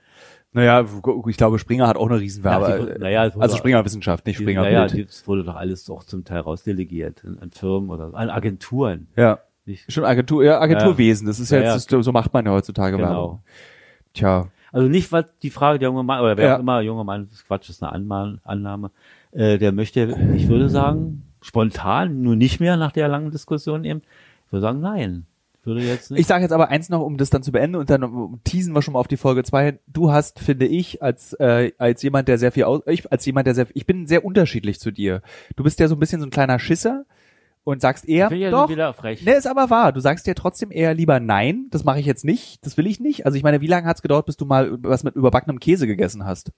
[0.53, 0.85] Naja,
[1.27, 2.91] ich glaube, Springer hat auch eine Riesenwerbe.
[2.91, 6.41] Ja, naja, also Springer Wissenschaft, nicht Springer naja, das wurde doch alles auch zum Teil
[6.41, 9.07] rausdelegiert an, an Firmen oder an Agenturen.
[9.15, 9.39] Ja.
[9.65, 9.91] Nicht?
[9.91, 11.27] Schon Agentur, ja, Agenturwesen.
[11.27, 13.09] Das ist ja, Ja, jetzt, so macht man ja heutzutage Genau.
[13.09, 13.43] Werbung.
[14.13, 14.47] Tja.
[14.73, 17.33] Also nicht, was die Frage der junge Mann, oder wer auch immer, junger Mann, das
[17.33, 18.91] ist Quatsch, das ist eine Anma Annahme,
[19.31, 24.01] äh, der möchte, ich würde sagen, spontan, nur nicht mehr nach der langen Diskussion eben,
[24.47, 25.25] ich würde sagen, nein.
[25.61, 26.21] Ich würde jetzt nicht.
[26.21, 28.81] Ich sage jetzt aber eins noch, um das dann zu beenden und dann teasen wir
[28.81, 29.79] schon mal auf die Folge zwei.
[29.85, 33.45] Du hast, finde ich, als äh, als jemand, der sehr viel aus, ich als jemand,
[33.45, 35.21] der sehr, ich bin sehr unterschiedlich zu dir.
[35.55, 37.05] Du bist ja so ein bisschen so ein kleiner Schisser
[37.63, 39.23] und sagst eher, ich bin ja doch, wieder frech.
[39.23, 39.91] Ne, ist aber wahr.
[39.91, 42.99] Du sagst dir trotzdem eher lieber nein, das mache ich jetzt nicht, das will ich
[42.99, 43.27] nicht.
[43.27, 46.25] Also ich meine, wie lange hat's gedauert, bis du mal was mit überbackenem Käse gegessen
[46.25, 46.51] hast?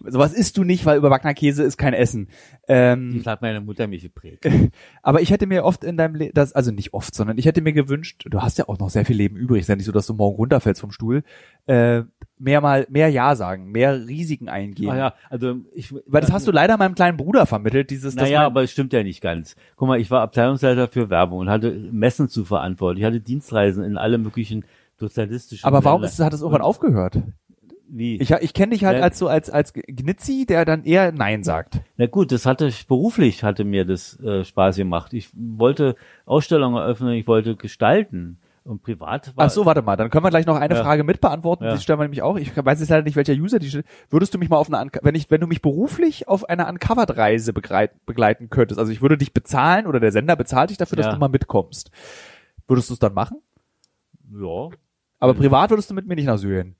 [0.00, 2.28] Sowas isst du nicht, weil überbackener Käse ist kein Essen.
[2.68, 4.48] Ähm, das hat meine Mutter mich geprägt.
[5.02, 7.60] aber ich hätte mir oft in deinem Leben, das, also nicht oft, sondern ich hätte
[7.60, 9.92] mir gewünscht, du hast ja auch noch sehr viel Leben übrig, ist ja nicht so,
[9.92, 11.22] dass du morgen runterfällst vom Stuhl,
[11.66, 12.02] äh,
[12.38, 14.90] mehr mal, mehr Ja sagen, mehr Risiken eingehen.
[14.90, 18.44] Ah ja, also ich, Weil das hast du leider meinem kleinen Bruder vermittelt, dieses, Naja,
[18.44, 19.56] aber es stimmt ja nicht ganz.
[19.76, 22.98] Guck mal, ich war Abteilungsleiter für Werbung und hatte Messen zu verantworten.
[22.98, 24.64] Ich hatte Dienstreisen in alle möglichen
[24.98, 27.18] sozialistischen aber warum ist, hat es irgendwann aufgehört?
[27.94, 28.16] Wie?
[28.22, 29.02] Ich, ich kenne dich halt Ja.
[29.04, 31.80] als so als als Gnitzi, der dann eher Nein sagt.
[31.98, 35.12] Na gut, das hatte ich beruflich hatte mir das äh, Spaß gemacht.
[35.12, 35.94] Ich wollte
[36.24, 40.30] Ausstellungen eröffnen, ich wollte gestalten und privat war Ach so, warte mal, dann können wir
[40.30, 40.82] gleich noch eine Ja.
[40.82, 41.66] Frage mitbeantworten.
[41.66, 41.74] Ja.
[41.74, 42.38] Die stellen wir nämlich auch.
[42.38, 43.84] Ich weiß jetzt leider nicht, welcher User die stellt.
[44.08, 46.68] Würdest du mich mal auf eine, Unco- wenn ich, wenn du mich beruflich auf einer
[46.70, 51.06] Uncovered-Reise begleiten könntest, also ich würde dich bezahlen oder der Sender bezahlt dich dafür, dass
[51.06, 51.12] Ja.
[51.12, 51.90] du mal mitkommst.
[52.68, 53.36] Würdest du es dann machen?
[54.32, 54.70] ja,
[55.18, 56.74] Aber privat würdest du mit mir nicht nach Syrien.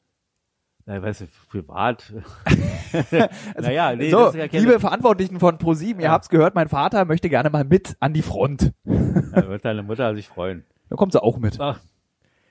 [0.86, 2.12] Na, weißt du, privat.
[3.60, 6.12] naja, nee, so, das ist ja liebe Verantwortlichen von ProSieben, ihr Ja.
[6.12, 8.72] habt's gehört, mein Vater möchte gerne mal mit an die Front.
[8.84, 10.64] da wird deine Mutter sich freuen.
[10.90, 11.58] Da kommt sie auch mit.
[11.60, 11.80] Ach,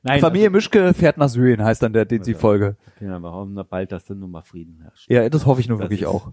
[0.04, 2.76] nein, Familie Mischke fährt nach Syrien, heißt dann der, die, die Folge.
[3.00, 5.10] Also, ja, wir hoffen bald, dass dann nur mal Frieden herrscht.
[5.10, 6.32] Ja, das hoffe ich nur Das wirklich ist- auch.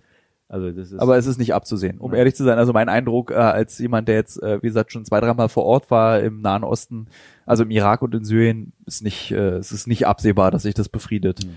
[0.50, 2.56] Also das ist Aber es ist nicht abzusehen, um ehrlich zu sein.
[2.56, 5.64] Also mein Eindruck äh, als jemand, der jetzt, äh, wie gesagt, schon zwei, dreimal vor
[5.66, 7.08] Ort war im Nahen Osten,
[7.44, 10.72] also im Irak und in Syrien, ist nicht, äh, es ist nicht absehbar, dass sich
[10.72, 11.44] das befriedet.
[11.44, 11.50] Mhm.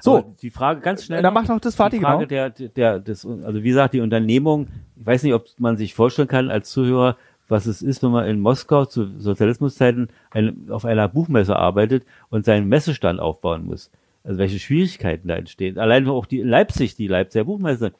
[0.00, 1.22] So, Aber die Frage ganz schnell.
[1.22, 1.42] dann noch.
[1.42, 2.48] mach noch das Fati, die Frage genau.
[2.48, 6.28] der, der, des, also wie gesagt, die Unternehmung, ich weiß nicht, ob man sich vorstellen
[6.28, 7.16] kann als Zuhörer,
[7.48, 12.44] was es ist, wenn man in Moskau zu Sozialismuszeiten ein, auf einer Buchmesse arbeitet und
[12.44, 13.90] seinen Messestand aufbauen muss.
[14.22, 15.78] Also welche Schwierigkeiten da entstehen.
[15.78, 17.92] Allein auch die Leipzig, die Leipziger Buchmesse.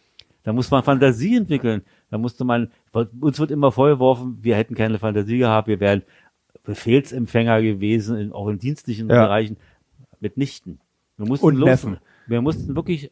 [0.44, 1.82] Da muss man Fantasie entwickeln.
[2.10, 2.70] Da musste man,
[3.20, 6.02] uns wird immer vorgeworfen, wir hätten keine Fantasie gehabt, wir wären
[6.64, 9.24] Befehlsempfänger gewesen, in, auch in dienstlichen Ja.
[9.24, 9.56] Bereichen.
[10.20, 10.80] Mitnichten.
[11.18, 11.98] Wir mussten Und los, Neffen.
[12.26, 13.10] wir mussten wirklich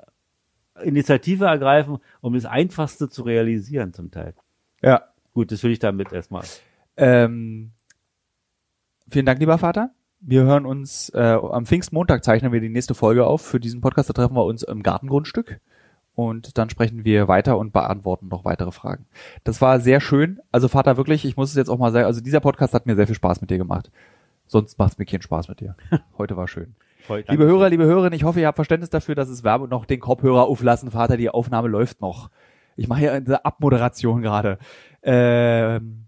[0.82, 4.34] Initiative ergreifen, um das Einfachste zu realisieren zum Teil.
[4.82, 5.02] Ja.
[5.34, 6.44] Gut, das will ich damit erstmal.
[6.96, 7.72] Ähm,
[9.08, 9.90] vielen Dank, lieber Vater.
[10.20, 13.42] Wir hören uns äh, am Pfingstmontag zeichnen wir die nächste Folge auf.
[13.42, 15.60] Für diesen Podcast da treffen wir uns im Gartengrundstück
[16.14, 19.06] und dann sprechen wir weiter und beantworten noch weitere Fragen.
[19.44, 20.40] Das war sehr schön.
[20.52, 22.96] Also Vater, wirklich, ich muss es jetzt auch mal sagen, also dieser Podcast hat mir
[22.96, 23.90] sehr viel Spaß mit dir gemacht.
[24.46, 25.76] Sonst macht es mir keinen Spaß mit dir.
[26.18, 26.74] Heute war schön.
[27.06, 29.84] Voll, Liebe Hörer, liebe Hörerinnen, ich hoffe, ihr habt Verständnis dafür, dass es Werbung noch
[29.84, 30.90] den Kopfhörer auflassen.
[30.90, 32.30] Vater, die Aufnahme läuft noch.
[32.76, 34.58] Ich mache hier eine Abmoderation gerade.
[35.02, 36.06] Ähm,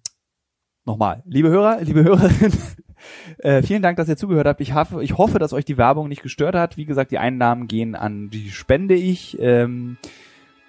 [0.84, 1.22] nochmal.
[1.24, 2.52] Liebe Hörer, liebe Hörerinnen,
[3.38, 4.60] äh, vielen Dank, dass ihr zugehört habt.
[4.60, 6.76] Ich hoffe, ich hoffe, dass euch die Werbung nicht gestört hat.
[6.76, 9.38] Wie gesagt, die Einnahmen gehen an die Spende ich.
[9.40, 9.98] Ähm,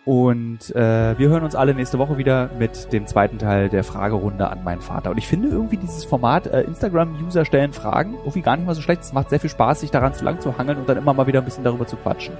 [0.06, 4.50] und äh, wir hören uns alle nächste Woche wieder mit dem zweiten Teil der Fragerunde
[4.50, 5.12] an meinen Vater.
[5.12, 8.82] Und ich finde irgendwie dieses Format äh, Instagram-User stellen Fragen irgendwie gar nicht mal so
[8.82, 9.02] schlecht.
[9.02, 11.28] Es macht sehr viel Spaß, sich daran zu lang zu hangeln und dann immer mal
[11.28, 12.36] wieder ein bisschen darüber zu quatschen.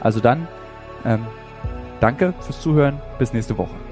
[0.00, 0.48] Also dann,
[1.04, 1.26] ähm,
[2.00, 3.00] danke fürs Zuhören.
[3.18, 3.91] Bis nächste Woche.